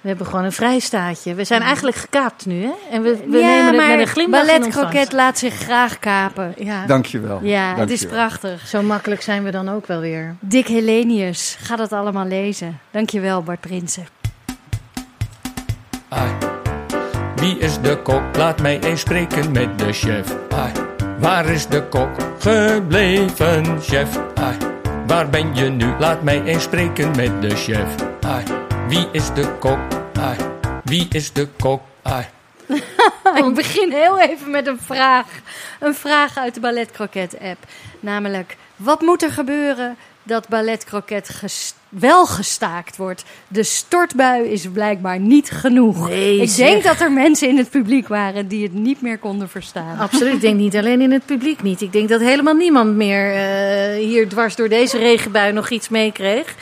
We 0.05 0.11
hebben 0.11 0.27
gewoon 0.27 0.45
een 0.45 0.53
vrijstaatje. 0.53 1.35
We 1.35 1.45
zijn 1.45 1.63
eigenlijk 1.63 1.97
gekaapt 1.97 2.47
nu, 2.47 2.63
hè? 2.63 2.73
En 2.91 3.03
we, 3.03 3.17
we 3.29 3.39
ja, 3.39 3.47
nemen 3.47 3.67
het 3.67 3.77
maar 3.77 3.89
met 3.89 3.99
een 3.99 4.07
glimlach 4.07 4.47
Ballet. 4.47 4.69
Croquet 4.69 5.13
laat 5.13 5.39
zich 5.39 5.55
graag 5.55 5.99
kapen. 5.99 6.55
Ja, 6.59 6.87
Dankjewel. 6.87 7.39
Ja, 7.43 7.75
het 7.77 7.91
is 7.91 8.07
prachtig. 8.07 8.67
zo 8.67 8.83
makkelijk 8.83 9.23
zijn 9.23 9.45
we 9.45 9.51
dan 9.51 9.69
ook 9.69 9.87
wel 9.87 10.01
weer. 10.01 10.37
Dick 10.41 10.67
Helenius, 10.67 11.57
ga 11.61 11.77
dat 11.77 11.93
allemaal 11.93 12.27
lezen. 12.27 12.79
Dankjewel 12.91 13.43
Bart 13.43 13.61
Prinsen. 13.61 14.07
Ai. 16.09 16.31
Wie 17.37 17.59
is 17.59 17.81
de 17.81 17.99
kok? 18.03 18.23
Laat 18.37 18.61
mij 18.61 18.81
eens 18.81 19.01
spreken 19.01 19.53
met 19.53 19.79
de 19.79 19.93
chef. 19.93 20.37
Ai. 20.49 20.73
Waar 21.19 21.47
is 21.47 21.67
de 21.67 21.83
kok 21.89 22.11
gebleven, 22.39 23.81
chef? 23.83 24.19
Ai. 24.35 24.57
Waar 25.07 25.31
ben 25.31 25.55
je 25.55 25.65
nu? 25.65 25.87
Laat 25.99 26.23
mij 26.23 26.43
eens 26.43 26.63
spreken 26.63 27.17
met 27.17 27.43
de 27.43 27.57
chef. 27.57 27.95
Ai. 28.21 28.45
Wie 28.89 29.07
is 29.13 29.35
de 29.35 29.57
kok? 29.59 29.79
Ai. 30.21 30.37
Wie 30.85 31.07
is 31.11 31.33
de 31.33 31.49
kok? 31.61 31.81
Ai. 32.03 32.25
Ik 33.45 33.55
begin 33.55 33.91
heel 33.93 34.21
even 34.21 34.51
met 34.51 34.67
een 34.67 34.79
vraag. 34.85 35.27
Een 35.81 35.95
vraag 35.95 36.39
uit 36.39 36.55
de 36.55 36.61
Ballet 36.61 36.91
Croquet 36.91 37.37
app. 37.41 37.59
Namelijk, 38.01 38.57
wat 38.77 39.01
moet 39.01 39.23
er 39.23 39.31
gebeuren 39.31 39.97
dat 40.23 40.49
Ballet 40.49 40.85
Croquet 40.85 41.43
wel 41.89 42.27
gestaakt 42.27 42.97
wordt? 42.97 43.25
De 43.49 43.63
stortbui 43.63 44.45
is 44.49 44.67
blijkbaar 44.73 45.19
niet 45.19 45.51
genoeg. 45.51 46.09
Nee, 46.09 46.41
Ik 46.41 46.49
zeg. 46.49 46.69
denk 46.69 46.83
dat 46.83 47.01
er 47.01 47.13
mensen 47.13 47.49
in 47.49 47.57
het 47.59 47.71
publiek 47.71 48.09
waren 48.09 48.49
die 48.49 48.63
het 48.63 48.73
niet 48.75 49.01
meer 49.01 49.19
konden 49.19 49.49
verstaan. 49.49 49.99
Absoluut. 49.99 50.35
Ik 50.35 50.41
denk 50.41 50.57
niet 50.59 50.77
alleen 50.77 51.01
in 51.01 51.13
het 51.13 51.27
publiek 51.27 51.63
niet. 51.63 51.81
Ik 51.81 51.93
denk 51.93 52.09
dat 52.09 52.21
helemaal 52.21 52.55
niemand 52.55 52.95
meer 52.97 53.33
eh, 53.35 54.05
hier 54.05 54.29
dwars 54.29 54.57
door 54.57 54.69
deze 54.69 54.99
regenbui 54.99 55.53
nog 55.53 55.71
iets 55.71 55.89
meekreeg. 55.89 56.55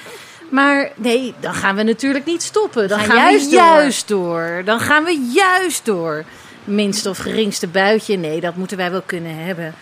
Maar 0.52 0.90
nee, 0.96 1.34
dan 1.40 1.54
gaan 1.54 1.76
we 1.76 1.82
natuurlijk 1.82 2.24
niet 2.24 2.42
stoppen. 2.42 2.88
Dan 2.88 2.98
Gaan 2.98 3.08
gaan, 3.08 3.16
juist 3.16 3.48
we 3.50 3.54
juist 3.56 4.08
door. 4.08 4.62
Dan 4.64 4.80
gaan 4.80 5.04
we 5.04 5.30
juist 5.32 5.84
door. 5.84 6.24
Minste 6.64 7.08
of 7.08 7.18
geringste 7.18 7.66
buitje, 7.66 8.16
nee, 8.16 8.40
dat 8.40 8.56
moeten 8.56 8.76
wij 8.76 8.90
wel 8.90 9.02
kunnen 9.06 9.36
hebben. 9.44 9.74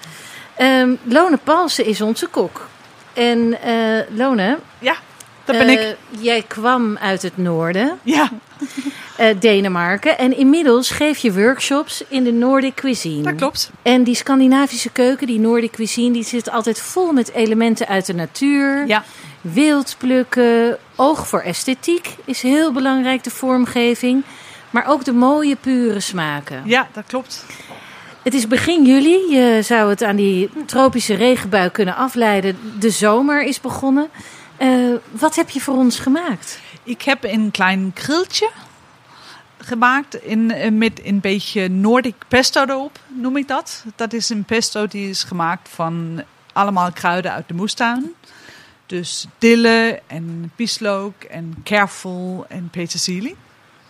Ehm, 0.56 0.94
Lone 1.02 1.36
Palsen 1.36 1.84
is 1.84 2.00
onze 2.00 2.26
kok. 2.26 2.68
En 3.12 3.60
eh, 3.62 3.74
Lone, 4.16 4.58
Ja, 4.78 4.94
dat 5.44 5.58
ben 5.58 5.68
eh, 5.68 5.88
ik. 5.88 5.96
jij 6.18 6.42
kwam 6.48 6.96
uit 6.98 7.22
het 7.22 7.36
noorden, 7.36 7.98
Ja, 8.02 8.28
eh, 9.20 9.40
Denemarken. 9.40 10.18
En 10.18 10.36
inmiddels 10.36 10.90
geef 10.90 11.18
je 11.18 11.32
workshops 11.32 12.04
in 12.08 12.24
de 12.24 12.32
Nordic 12.32 12.74
cuisine. 12.74 13.22
dat 13.22 13.34
klopt. 13.34 13.70
En 13.82 14.04
die 14.04 14.14
Scandinavische 14.14 14.90
keuken, 14.90 15.26
die 15.26 15.40
Nordic 15.40 15.70
cuisine, 15.70 16.12
die 16.12 16.24
zit 16.24 16.50
altijd 16.50 16.80
vol 16.80 17.12
met 17.12 17.32
elementen 17.32 17.86
uit 17.86 18.06
de 18.06 18.14
natuur. 18.14 18.86
Ja, 18.86 19.04
Wild 19.40 19.94
plukken, 19.98 20.78
oog 20.96 21.28
voor 21.28 21.40
esthetiek 21.40 22.16
is 22.24 22.42
heel 22.42 22.72
belangrijk, 22.72 23.24
de 23.24 23.30
vormgeving. 23.30 24.24
Maar 24.70 24.86
ook 24.86 25.04
de 25.04 25.12
mooie, 25.12 25.56
pure 25.56 26.00
smaken. 26.00 26.62
ja 26.64 26.88
dat 26.92 27.04
klopt. 27.06 27.44
Het 28.22 28.34
is 28.34 28.46
begin 28.46 28.84
juli. 28.84 29.34
Je 29.36 29.62
zou 29.62 29.90
het 29.90 30.02
aan 30.02 30.16
die 30.16 30.50
tropische 30.66 31.14
regenbui 31.14 31.70
kunnen 31.70 31.96
afleiden. 31.96 32.58
De 32.78 32.90
zomer 32.90 33.42
is 33.42 33.60
begonnen. 33.60 34.08
Eh, 34.56 34.68
wat 35.10 35.34
heb 35.34 35.50
je 35.50 35.60
voor 35.60 35.74
ons 35.74 35.98
gemaakt? 35.98 36.60
Ik 36.82 37.02
heb 37.02 37.24
een 37.24 37.50
klein 37.50 37.90
grilltje 37.94 38.48
gemaakt 39.70 40.14
in, 40.14 40.50
eh, 40.50 40.70
met 40.70 41.00
een 41.04 41.20
beetje 41.20 41.68
Nordic 41.68 42.14
pesto 42.28 42.64
erop, 42.64 42.98
noem 43.06 43.36
ik 43.36 43.48
dat. 43.48 43.84
Dat 43.96 44.12
is 44.12 44.28
een 44.28 44.44
pesto 44.44 44.86
die 44.86 45.08
is 45.08 45.24
gemaakt 45.24 45.68
van 45.68 46.22
allemaal 46.52 46.92
kruiden 46.92 47.32
uit 47.32 47.48
de 47.48 47.54
moestuin. 47.54 48.14
Dus 48.86 49.26
dille 49.38 50.00
en 50.06 50.52
bieslook 50.56 51.22
en 51.22 51.54
kervel 51.62 52.44
en 52.48 52.68
petersilie. 52.70 53.36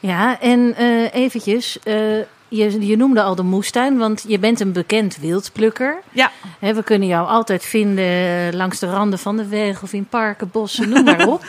Ja, 0.00 0.40
en 0.40 0.74
eh 0.76 1.14
eventjes, 1.14 1.78
eh, 1.82 2.18
je, 2.50 2.86
je 2.86 2.96
noemde 2.96 3.22
al 3.22 3.34
de 3.34 3.42
moestuin, 3.42 3.98
want 3.98 4.24
je 4.28 4.38
bent 4.38 4.60
een 4.60 4.72
bekend 4.72 5.16
wildplukker. 5.16 5.98
Ja, 6.12 6.30
we 6.58 6.82
kunnen 6.84 7.08
jou 7.08 7.28
altijd 7.28 7.64
vinden 7.64 8.56
langs 8.56 8.78
de 8.78 8.86
randen 8.86 9.18
van 9.18 9.36
de 9.36 9.46
weg 9.48 9.82
of 9.82 9.92
in 9.92 10.06
parken, 10.06 10.50
bossen, 10.50 10.88
noem 10.88 11.04
maar 11.04 11.26
op. 11.26 11.44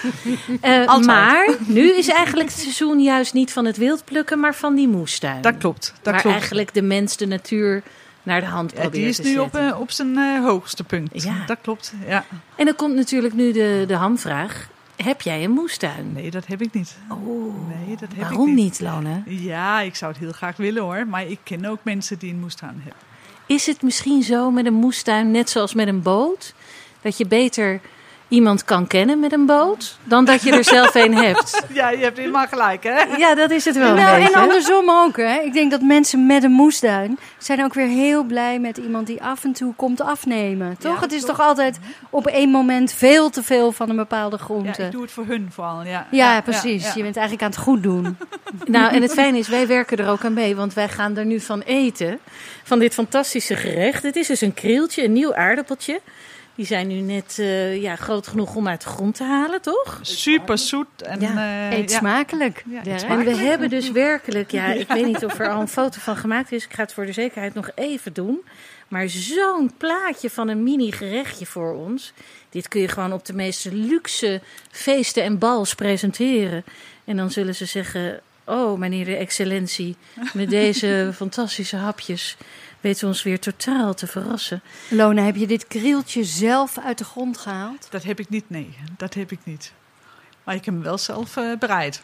Eh, 0.62 0.98
maar 0.98 1.56
nu 1.68 1.92
is 1.92 2.08
eigenlijk 2.08 2.50
het 2.50 2.60
seizoen 2.60 3.00
juist 3.00 3.34
niet 3.34 3.54
van 3.54 3.66
het 3.66 3.78
wildplukken, 3.78 4.40
maar 4.40 4.56
van 4.56 4.76
die 4.76 4.88
moestuin. 4.88 5.42
dat 5.42 5.58
klopt. 5.58 5.94
Dat 6.02 6.14
klopt. 6.14 6.36
eigenlijk 6.36 6.74
de 6.74 6.82
mens 6.82 7.18
de 7.18 7.28
natuur 7.28 7.84
naar 8.24 8.40
de 8.40 8.48
hand 8.48 8.72
Ja, 8.72 8.80
probeert 8.80 9.16
die 9.16 9.26
is 9.26 9.32
nu 9.34 9.40
op, 9.40 9.56
eh, 9.56 9.80
op 9.80 9.92
zijn 9.92 10.18
eh, 10.18 10.44
hoogste 10.44 10.84
punt. 10.84 11.24
Ja. 11.24 11.44
Dat 11.46 11.58
klopt. 11.62 11.94
Ja. 12.08 12.26
En 12.56 12.66
dan 12.66 12.76
komt 12.76 12.96
natuurlijk 12.96 13.34
nu 13.34 13.52
de, 13.52 13.84
de 13.88 13.96
hamvraag. 13.96 14.70
Heb 15.04 15.22
jij 15.22 15.44
een 15.44 15.52
moestuin? 15.52 16.14
Nee, 16.14 16.32
dat 16.32 16.48
heb 16.48 16.62
ik 16.62 16.74
niet. 16.74 16.98
Oh, 17.10 17.68
Nee, 17.68 17.96
dat 17.98 18.10
heb 18.14 18.22
waarom 18.22 18.48
ik 18.50 18.56
niet. 18.56 18.64
niet, 18.64 18.80
Lone? 18.80 19.24
Ja, 19.26 19.82
ik 19.82 19.96
zou 19.96 20.12
het 20.12 20.22
heel 20.22 20.32
graag 20.32 20.58
willen 20.58 20.84
hoor. 20.84 21.08
Maar 21.08 21.26
ik 21.28 21.40
ken 21.44 21.66
ook 21.66 21.80
mensen 21.84 22.20
die 22.20 22.32
een 22.34 22.40
moestuin 22.40 22.76
hebben. 22.76 23.02
Is 23.46 23.66
het 23.66 23.82
misschien 23.82 24.24
zo 24.24 24.52
met 24.52 24.66
een 24.66 24.74
moestuin, 24.74 25.32
net 25.32 25.50
zoals 25.50 25.74
met 25.74 25.88
een 25.88 26.02
boot, 26.02 26.54
dat 27.02 27.18
je 27.18 27.28
beter 27.28 27.82
iemand 28.32 28.64
kan 28.64 28.88
kennen 28.88 29.20
met 29.20 29.32
een 29.34 29.46
boot 29.46 29.98
dan 30.04 30.26
dat 30.26 30.44
je 30.44 30.52
er 30.52 30.64
zelf 30.64 30.96
een 30.96 31.14
hebt? 31.16 31.62
Ja, 31.74 31.90
je 31.90 31.98
hebt 32.04 32.18
helemaal 32.18 32.48
gelijk 32.48 32.84
hè. 32.84 33.02
Ja, 33.18 33.36
dat 33.36 33.52
is 33.52 33.66
het 33.66 33.78
wel. 33.78 33.90
een 33.90 33.96
Nou, 33.96 34.22
en 34.22 34.34
andersom 34.34 34.90
ook. 34.90 35.18
Hè. 35.18 35.40
Ik 35.40 35.54
denk 35.54 35.72
dat 35.72 35.82
mensen 35.82 36.26
met 36.26 36.44
een 36.44 36.52
moestuin 36.52 37.20
zijn 37.38 37.64
ook 37.64 37.74
weer 37.74 37.88
heel 37.88 38.24
blij 38.24 38.60
met 38.60 38.78
iemand 38.78 39.08
die 39.08 39.22
af 39.24 39.44
en 39.44 39.52
toe 39.54 39.74
komt 39.76 40.02
afnemen. 40.02 40.78
Toch? 40.80 40.96
Ja, 40.96 41.02
het 41.02 41.12
is 41.12 41.26
toch 41.26 41.40
altijd 41.40 41.80
op 42.10 42.28
één 42.28 42.50
moment 42.50 42.94
veel 42.94 43.30
te 43.30 43.44
veel 43.44 43.72
van 43.72 43.90
een 43.90 43.96
bepaalde 43.96 44.38
Ja, 44.38 44.44
groente. 44.44 44.84
ik 44.84 44.92
doe 44.92 45.02
het 45.02 45.12
voor 45.12 45.26
hun 45.26 45.50
vooral. 45.54 45.84
Ja, 45.84 46.08
Ja, 46.12 46.42
precies. 46.42 46.84
ja. 46.84 46.92
Je 46.96 47.02
bent 47.04 47.16
eigenlijk 47.16 47.46
aan 47.46 47.52
het 47.52 47.60
goed 47.60 47.84
doen. 47.84 48.18
Nou, 48.66 48.94
en 48.94 49.02
het 49.02 49.14
fijne 49.14 49.38
is, 49.38 49.48
wij 49.48 49.68
werken 49.68 49.98
er 49.98 50.10
ook 50.10 50.26
aan 50.26 50.34
mee, 50.34 50.56
want 50.56 50.74
wij 50.74 50.90
gaan 50.90 51.18
er 51.18 51.26
nu 51.26 51.40
van 51.40 51.62
eten. 51.62 52.20
Van 52.64 52.80
dit 52.80 52.94
fantastische 52.94 53.56
gerecht. 53.56 54.04
Het 54.04 54.16
is 54.16 54.28
dus 54.28 54.42
een 54.42 54.54
krieltje, 54.54 55.04
een 55.04 55.14
nieuw 55.14 55.36
aardappeltje. 55.36 56.02
Die 56.62 56.70
zijn 56.70 56.88
nu 56.88 56.96
net 56.96 57.40
eh, 57.40 57.82
ja, 57.82 57.96
groot 57.96 58.28
genoeg 58.28 58.56
om 58.56 58.68
uit 58.68 58.82
de 58.82 58.88
grond 58.88 59.16
te 59.16 59.24
halen, 59.24 59.62
toch? 59.62 60.00
Super 60.02 60.58
zoet. 60.58 61.02
En, 61.02 61.20
Ja, 61.20 61.70
eh, 61.70 61.78
Eet 61.78 61.92
ja. 61.92 61.98
smakelijk. 61.98 62.64
Ja, 62.70 62.94
eet. 62.94 63.04
En 63.04 63.24
we 63.24 63.36
hebben 63.36 63.70
dus 63.70 63.92
werkelijk, 63.92 64.52
ja, 64.52 64.66
ik 64.84 64.88
weet 64.88 65.06
niet 65.06 65.26
of 65.26 65.40
er 65.40 65.50
al 65.50 65.62
een 65.62 65.68
foto 65.68 66.00
van 66.00 66.18
gemaakt 66.18 66.52
is. 66.52 66.66
Ik 66.66 66.74
ga 66.74 66.82
het 66.82 66.94
voor 66.94 67.06
de 67.06 67.12
zekerheid 67.12 67.54
nog 67.54 67.70
even 67.76 68.14
doen. 68.14 68.44
Maar 68.88 69.10
zo'n 69.10 69.72
plaatje 69.78 70.30
van 70.30 70.48
een 70.48 70.64
mini 70.64 70.92
gerechtje 70.92 71.46
voor 71.46 71.74
ons. 71.74 72.14
Dit 72.50 72.68
kun 72.68 72.82
je 72.82 72.88
gewoon 72.88 73.14
op 73.14 73.26
de 73.26 73.34
meest 73.34 73.66
luxe 73.72 74.42
feesten 74.72 75.24
en 75.24 75.38
bals 75.38 75.76
presenteren. 75.76 76.64
En 77.06 77.18
dan 77.18 77.32
zullen 77.32 77.56
ze 77.56 77.66
zeggen: 77.66 78.22
Oh, 78.44 78.80
meneer 78.80 79.06
de 79.06 79.16
excellentie, 79.16 79.96
met 80.34 80.50
deze 80.60 81.12
fantastische 81.14 81.76
hapjes 81.76 82.38
weet 82.82 83.04
ons 83.04 83.24
weer 83.24 83.40
totaal 83.40 83.94
te 83.94 84.08
verrassen. 84.08 84.62
Lona, 84.90 85.24
heb 85.24 85.36
je 85.36 85.48
dit 85.48 85.68
krieltje 85.68 86.24
zelf 86.24 86.78
uit 86.78 86.98
de 86.98 87.04
grond 87.04 87.38
gehaald? 87.38 87.88
Dat 87.90 88.04
heb 88.04 88.20
ik 88.20 88.30
niet, 88.30 88.50
nee. 88.50 88.76
Dat 88.98 89.14
heb 89.14 89.32
ik 89.32 89.40
niet. 89.44 89.72
Maar 90.44 90.56
ik 90.56 90.66
heb 90.66 90.74
hem 90.74 90.84
wel 90.84 90.98
zelf 90.98 91.38
eh, 91.38 91.58
bereid. 91.60 92.02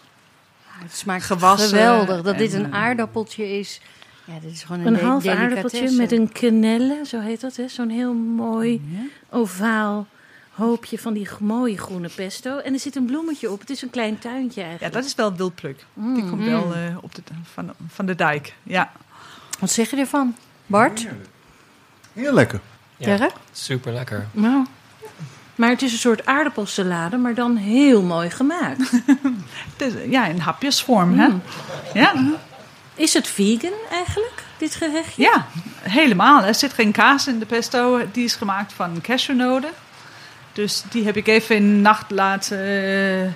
Het 0.65 0.95
smaakt 0.95 1.23
Gewassen 1.23 1.69
geweldig. 1.69 2.21
Dat 2.21 2.33
en, 2.33 2.39
dit 2.39 2.53
een 2.53 2.71
eh, 2.73 2.79
aardappeltje 2.79 3.59
is. 3.59 3.81
Ja, 4.25 4.39
dit 4.39 4.51
is 4.51 4.63
gewoon 4.63 4.85
een, 4.85 4.93
Een 4.93 5.05
half 5.05 5.25
aardappeltje 5.25 5.91
met 5.91 6.11
een 6.11 6.31
quenelle, 6.31 7.01
zo 7.05 7.19
heet 7.19 7.41
dat, 7.41 7.55
hè? 7.55 7.67
Zo'n 7.67 7.89
heel 7.89 8.13
mooi 8.13 8.81
ovaal 9.29 10.07
hoopje 10.57 10.99
van 10.99 11.13
die 11.13 11.27
mooie 11.39 11.77
groene 11.77 12.09
pesto. 12.15 12.57
En 12.57 12.73
er 12.73 12.79
zit 12.79 12.95
een 12.95 13.05
bloemetje 13.05 13.51
op. 13.51 13.59
Het 13.59 13.69
is 13.69 13.81
een 13.81 13.89
klein 13.89 14.19
tuintje 14.19 14.61
Ja, 14.61 14.65
eigenlijk. 14.65 14.95
dat 14.95 15.05
is 15.05 15.15
wel 15.15 15.35
wildpluk. 15.35 15.85
Die 15.93 16.05
Mm. 16.23 16.29
komt 16.29 16.43
wel 16.43 16.73
eh, 16.73 16.97
op 17.01 17.15
de, 17.15 17.21
van, 17.53 17.73
van 17.87 18.05
de 18.05 18.15
dijk. 18.15 18.53
Ja. 18.63 18.91
Wat 19.59 19.71
zeg 19.71 19.89
je 19.89 19.95
ervan? 19.97 20.35
Bart? 20.67 21.07
Heel 22.13 22.33
lekker. 22.33 22.59
Ja, 22.97 23.29
super 23.51 23.93
lekker. 23.93 24.27
Nou, 24.31 24.65
maar 25.55 25.69
het 25.69 25.81
is 25.81 25.91
een 25.91 25.97
soort 25.97 26.25
aardappelsalade, 26.25 27.17
maar 27.17 27.33
dan 27.33 27.55
heel 27.55 28.01
mooi 28.01 28.29
gemaakt. 28.29 28.91
Het 29.77 29.93
is- 29.93 30.09
ja, 30.09 30.25
in 30.25 30.39
hapjesvorm. 30.39 31.19
Hè? 31.19 31.27
Mm. 31.27 31.41
Ja. 31.93 32.13
Is 32.95 33.13
het 33.13 33.27
vegan 33.27 33.71
eigenlijk? 33.91 34.43
dit 34.57 34.75
gerechtje? 34.75 35.21
Ja, 35.23 35.45
helemaal. 35.81 36.43
Er 36.43 36.55
zit 36.55 36.73
geen 36.73 36.91
kaas 36.91 37.27
in 37.27 37.39
de 37.39 37.45
pesto. 37.45 38.01
Die 38.11 38.23
is 38.23 38.35
gemaakt 38.35 38.73
van 38.73 39.01
cashewnoten. 39.01 39.69
Dus 40.53 40.83
die 40.89 41.05
heb 41.05 41.15
ik 41.15 41.27
even 41.27 41.55
in 41.55 41.75
de 41.75 41.81
nacht 41.81 42.11
laten 42.11 42.57
eh, 42.59 43.31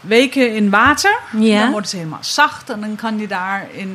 weken 0.00 0.54
in 0.54 0.70
water. 0.70 1.18
Ja. 1.38 1.60
Dan 1.60 1.70
worden 1.70 1.90
ze 1.90 1.96
helemaal 1.96 2.18
zacht. 2.24 2.70
En 2.70 2.80
dan 2.80 2.96
kan 2.96 3.18
je 3.18 3.26
daar 3.26 3.66
in 3.72 3.92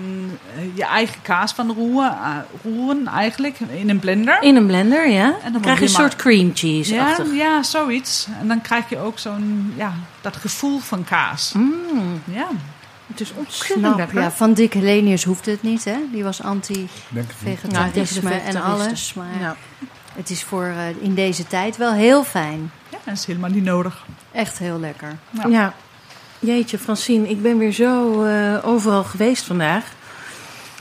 eh, 0.56 0.62
je 0.78 0.86
eigen 0.86 1.22
kaas 1.22 1.54
van 1.54 1.72
roeren, 1.74 2.12
eh, 2.12 2.36
roeren 2.64 3.08
eigenlijk, 3.08 3.60
in 3.60 3.89
een 3.89 3.99
blender. 3.99 4.41
In 4.41 4.56
een 4.56 4.66
blender, 4.68 5.10
ja. 5.10 5.36
En 5.43 5.52
dan 5.52 5.62
krijg 5.62 5.80
je 5.80 5.86
een 5.86 5.91
wordt 5.91 6.12
soort 6.12 6.16
cream 6.16 6.52
cheese 6.54 6.93
ja, 6.93 7.18
ja, 7.34 7.64
zoiets. 7.64 8.28
En 8.39 8.47
dan 8.47 8.62
krijg 8.62 8.89
je 8.89 8.97
ook 8.97 9.20
zo'n, 9.20 9.74
ja, 9.78 9.93
dat 10.22 10.36
gevoel 10.36 10.80
van 10.80 11.04
kaas. 11.04 11.52
Mm, 11.56 12.22
Ja. 12.24 12.47
het 13.08 13.20
is 13.22 13.34
ontzettend 13.34 13.80
Knap. 13.86 13.97
lekker. 13.97 14.22
Ja, 14.22 14.32
van 14.32 14.54
Dick 14.54 14.74
Helenius 14.74 15.24
hoefde 15.24 15.52
het 15.52 15.62
niet, 15.64 15.84
hè? 15.84 15.95
Die 16.12 16.24
was 16.24 16.38
het 16.38 16.47
anti-vegetarisme 16.47 18.30
Nou, 18.30 18.41
en 18.41 18.62
alles. 18.62 18.78
vegetaristen. 18.78 19.22
Maar 19.22 19.39
Ja. 19.41 19.56
het 20.16 20.30
is 20.30 20.43
voor 20.43 20.64
eh, 20.66 21.04
in 21.04 21.14
deze 21.16 21.47
tijd 21.47 21.78
wel 21.78 21.93
heel 21.93 22.24
fijn. 22.24 22.72
ja, 22.89 22.97
dat 23.04 23.14
is 23.14 23.26
helemaal 23.26 23.49
niet 23.49 23.64
nodig. 23.64 24.06
Echt 24.32 24.58
heel 24.58 24.80
lekker. 24.80 25.18
Ja. 25.30 25.47
Ja. 25.47 25.74
Jeetje, 26.44 26.78
Francine, 26.78 27.30
ik 27.30 27.42
ben 27.42 27.58
weer 27.58 27.72
zo 27.72 28.24
eh, 28.24 28.58
overal 28.64 29.04
geweest 29.04 29.44
vandaag. 29.44 29.86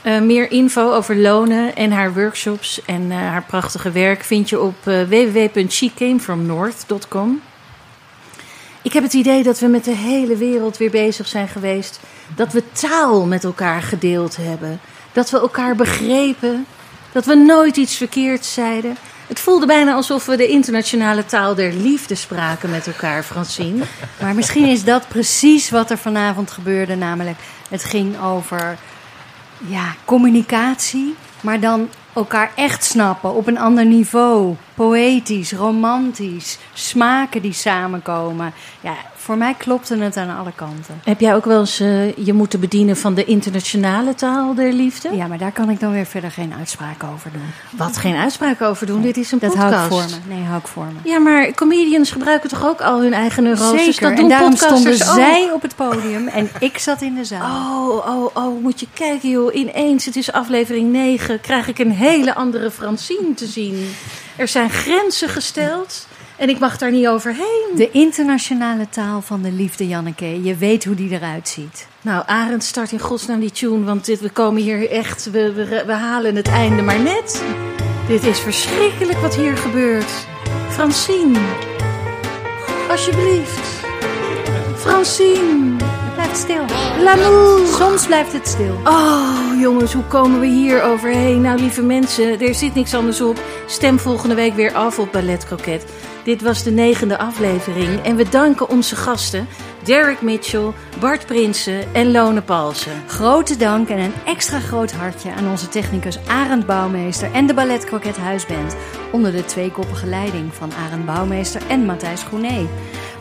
Eh, 0.03 0.19
meer 0.19 0.51
info 0.51 0.93
over 0.93 1.17
Lone 1.17 1.71
en 1.71 1.91
haar 1.91 2.13
workshops 2.13 2.81
en 2.85 3.11
eh, 3.11 3.17
haar 3.17 3.43
prachtige 3.43 3.91
werk 3.91 4.23
vind 4.23 4.49
je 4.49 4.59
op 4.59 4.75
www.shecamefromnorth.com. 4.83 7.41
Ik 8.81 8.93
heb 8.93 9.03
het 9.03 9.13
idee 9.13 9.43
dat 9.43 9.59
we 9.59 9.67
met 9.67 9.83
de 9.83 9.95
hele 9.95 10.35
wereld 10.35 10.77
weer 10.77 10.91
bezig 10.91 11.27
zijn 11.27 11.47
geweest. 11.47 11.99
Dat 12.35 12.53
we 12.53 12.63
taal 12.71 13.25
met 13.25 13.43
elkaar 13.43 13.81
gedeeld 13.81 14.37
hebben. 14.37 14.79
Dat 15.11 15.29
we 15.29 15.39
elkaar 15.39 15.75
begrepen. 15.75 16.65
Dat 17.11 17.25
we 17.25 17.35
nooit 17.35 17.77
iets 17.77 17.95
verkeerds 17.95 18.53
zeiden. 18.53 18.97
Het 19.31 19.39
voelde 19.39 19.65
bijna 19.65 19.93
alsof 19.93 20.25
we 20.25 20.37
de 20.37 20.47
internationale 20.47 21.25
taal 21.25 21.55
der 21.55 21.73
liefde 21.73 22.15
spraken 22.15 22.69
met 22.69 22.87
elkaar, 22.87 23.23
Francine. 23.23 23.83
Maar 24.21 24.35
misschien 24.35 24.65
is 24.65 24.83
dat 24.83 25.07
precies 25.07 25.69
wat 25.69 25.89
er 25.89 25.97
vanavond 25.97 26.51
gebeurde. 26.51 26.95
Namelijk, 26.95 27.37
het 27.69 27.83
ging 27.83 28.21
over 28.21 28.77
ja, 29.57 29.95
communicatie, 30.05 31.15
maar 31.41 31.59
dan 31.59 31.89
elkaar 32.13 32.51
echt 32.55 32.83
snappen 32.83 33.33
op 33.33 33.47
een 33.47 33.59
ander 33.59 33.85
niveau. 33.85 34.55
Poëtisch, 34.73 35.51
romantisch, 35.51 36.57
smaken 36.73 37.41
die 37.41 37.53
samenkomen. 37.53 38.53
Ja, 38.81 38.95
voor 39.21 39.37
mij 39.37 39.53
klopte 39.53 39.97
het 39.97 40.17
aan 40.17 40.37
alle 40.37 40.51
kanten. 40.55 41.01
Heb 41.03 41.19
jij 41.19 41.35
ook 41.35 41.45
wel 41.45 41.59
eens 41.59 41.79
eh, 41.79 42.15
je 42.17 42.33
moeten 42.33 42.59
bedienen 42.59 42.97
van 42.97 43.13
de 43.13 43.25
internationale 43.25 44.15
taal 44.15 44.53
der 44.53 44.73
liefde? 44.73 45.15
Ja, 45.15 45.27
maar 45.27 45.37
daar 45.37 45.51
kan 45.51 45.69
ik 45.69 45.79
dan 45.79 45.91
weer 45.91 46.05
verder 46.05 46.31
geen 46.31 46.53
uitspraak 46.57 47.03
over 47.03 47.31
doen. 47.31 47.49
Wat 47.69 47.97
geen 47.97 48.15
uitspraak 48.15 48.61
over 48.61 48.85
doen, 48.87 49.01
dit 49.01 49.17
is 49.17 49.31
een 49.31 49.39
Dat 49.39 49.49
podcast. 49.53 49.73
hou 49.73 49.83
ik 49.85 49.91
voor 49.91 50.19
me. 50.27 50.35
Nee, 50.35 50.43
hou 50.45 50.59
ik 50.59 50.67
voor 50.67 50.85
me. 50.85 51.09
Ja, 51.09 51.19
maar 51.19 51.53
comedians 51.53 52.11
gebruiken 52.11 52.49
toch 52.49 52.65
ook 52.65 52.81
al 52.81 53.01
hun 53.01 53.13
eigen 53.13 53.43
neuroses? 53.43 53.83
Zeker, 53.83 54.01
Dat 54.01 54.15
doen 54.15 54.23
en 54.23 54.29
daarom 54.29 54.55
stonden 54.55 54.93
ook. 54.93 54.97
zij 55.15 55.51
op 55.53 55.61
het 55.61 55.75
podium 55.75 56.27
en 56.27 56.49
ik 56.59 56.77
zat 56.77 57.01
in 57.01 57.15
de 57.15 57.25
zaal. 57.25 57.89
Oh, 57.89 58.07
oh, 58.07 58.25
oh, 58.33 58.61
moet 58.61 58.79
je 58.79 58.87
kijken 58.93 59.29
joh. 59.29 59.55
Ineens, 59.55 60.05
het 60.05 60.15
is 60.15 60.31
aflevering 60.31 60.91
9, 60.91 61.41
krijg 61.41 61.67
ik 61.67 61.79
een 61.79 61.91
hele 61.91 62.35
andere 62.35 62.71
Francine 62.71 63.33
te 63.35 63.45
zien. 63.45 63.95
Er 64.35 64.47
zijn 64.47 64.69
grenzen 64.69 65.29
gesteld 65.29 66.07
en 66.41 66.49
ik 66.49 66.59
mag 66.59 66.77
daar 66.77 66.91
niet 66.91 67.07
overheen. 67.07 67.71
De 67.75 67.91
internationale 67.91 68.89
taal 68.89 69.21
van 69.21 69.41
de 69.41 69.51
liefde, 69.51 69.87
Janneke. 69.87 70.43
Je 70.43 70.55
weet 70.55 70.83
hoe 70.85 70.95
die 70.95 71.11
eruit 71.11 71.47
ziet. 71.47 71.87
Nou, 72.01 72.23
Arend, 72.25 72.63
start 72.63 72.91
in 72.91 72.99
godsnaam 72.99 73.39
die 73.39 73.51
tune, 73.51 73.83
want 73.83 74.05
dit, 74.05 74.19
we 74.19 74.29
komen 74.29 74.61
hier 74.61 74.89
echt, 74.89 75.31
we, 75.31 75.53
we, 75.53 75.83
we 75.85 75.93
halen 75.93 76.35
het 76.35 76.47
einde 76.47 76.81
maar 76.81 76.99
net. 76.99 77.43
Dit 78.07 78.23
is 78.25 78.39
verschrikkelijk 78.39 79.17
wat 79.19 79.35
hier 79.35 79.57
gebeurt. 79.57 80.11
Francine, 80.69 81.39
alsjeblieft. 82.89 83.79
Francine, 84.75 85.75
Blijf 86.15 86.35
stil. 86.35 86.65
l'amour. 87.03 87.67
Soms 87.67 88.05
blijft 88.05 88.33
het 88.33 88.47
stil. 88.47 88.75
Oh, 88.83 89.59
jongens, 89.59 89.93
hoe 89.93 90.03
komen 90.03 90.39
we 90.39 90.47
hier 90.47 90.81
overheen? 90.83 91.41
Nou, 91.41 91.59
lieve 91.59 91.81
mensen, 91.83 92.39
er 92.39 92.55
zit 92.55 92.75
niks 92.75 92.93
anders 92.93 93.21
op. 93.21 93.39
Stem 93.67 93.99
volgende 93.99 94.35
week 94.35 94.53
weer 94.55 94.73
af 94.73 94.99
op 94.99 95.11
Ballet 95.11 95.45
Croquet. 95.45 95.85
Dit 96.23 96.41
was 96.41 96.63
de 96.63 96.71
negende 96.71 97.17
aflevering 97.17 98.03
en 98.03 98.15
we 98.15 98.29
danken 98.29 98.69
onze 98.69 98.95
gasten 98.95 99.47
Derek 99.83 100.21
Mitchell, 100.21 100.71
Bart 100.99 101.25
Prinsen 101.25 101.93
en 101.93 102.11
Lone 102.11 102.41
Palsen. 102.41 102.91
Grote 103.07 103.57
dank 103.57 103.89
en 103.89 103.99
een 103.99 104.13
extra 104.25 104.59
groot 104.59 104.91
hartje 104.91 105.33
aan 105.33 105.49
onze 105.49 105.69
technicus 105.69 106.27
Arend 106.27 106.65
Bouwmeester 106.65 107.31
en 107.33 107.47
de 107.47 107.53
Ballet 107.53 107.85
Croquet 107.85 108.17
Huisband. 108.17 108.75
Onder 109.11 109.31
de 109.31 109.45
tweekoppige 109.45 110.05
leiding 110.07 110.53
van 110.53 110.71
Arend 110.85 111.05
Bouwmeester 111.05 111.61
en 111.67 111.85
Matthijs 111.85 112.23
Groené. 112.23 112.67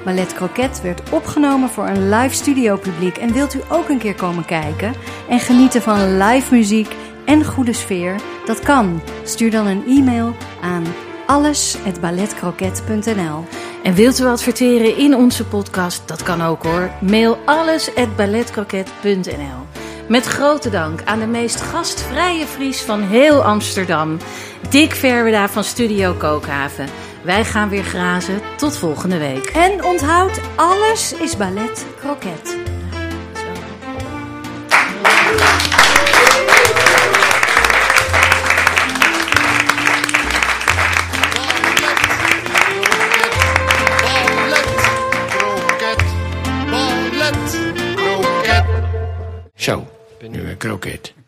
Ballet 0.05 0.35
Croquet 0.35 0.81
werd 0.83 1.11
opgenomen 1.11 1.69
voor 1.69 1.89
een 1.89 2.09
live 2.09 2.35
studio 2.35 2.77
publiek. 2.77 3.17
En 3.17 3.33
wilt 3.33 3.55
u 3.55 3.61
ook 3.69 3.89
een 3.89 3.99
keer 3.99 4.15
komen 4.15 4.45
kijken 4.45 4.95
en 5.29 5.41
genieten 5.41 5.83
van 5.83 6.19
live 6.19 6.55
muziek 6.55 6.95
en 7.25 7.45
goede 7.45 7.73
sfeer? 7.73 8.15
Dat 8.47 8.61
kan. 8.61 9.01
Stuur 9.25 9.51
dan 9.51 9.67
een 9.67 9.85
e-mail 9.87 10.37
aan 10.61 10.85
alles@balletcroquet.nl. 11.31 13.45
En 13.83 13.95
wilt 13.95 14.19
u 14.19 14.25
adverteren 14.25 14.97
in 14.97 15.15
onze 15.15 15.45
podcast? 15.45 16.09
Dat 16.09 16.23
kan 16.23 16.43
ook 16.43 16.63
hoor. 16.63 16.91
Mail 17.01 17.39
alles 17.45 17.95
at 17.95 18.17
balletcroquet.nl. 18.17 19.67
Met 20.09 20.27
grote 20.27 20.71
dank 20.71 21.03
aan 21.05 21.19
de 21.19 21.27
meest 21.27 21.61
gastvrije 21.61 22.47
Fries 22.47 22.81
van 22.81 23.01
heel 23.01 23.45
Amsterdam, 23.45 24.17
Dick 24.69 24.95
Verweda 24.95 25.49
van 25.49 25.65
Studio 25.65 26.13
Kookhaven. 26.13 26.87
Wij 27.23 27.45
gaan 27.45 27.69
weer 27.69 27.85
grazen. 27.85 28.41
Tot 28.57 28.77
volgende 28.77 29.19
week. 29.19 29.47
En 29.47 29.85
onthoud, 29.85 30.41
alles 30.57 31.15
is 31.15 31.37
ballet 31.37 31.87
croquet. 32.01 32.59
Ballet, 50.61 50.81
kroket. 50.81 51.20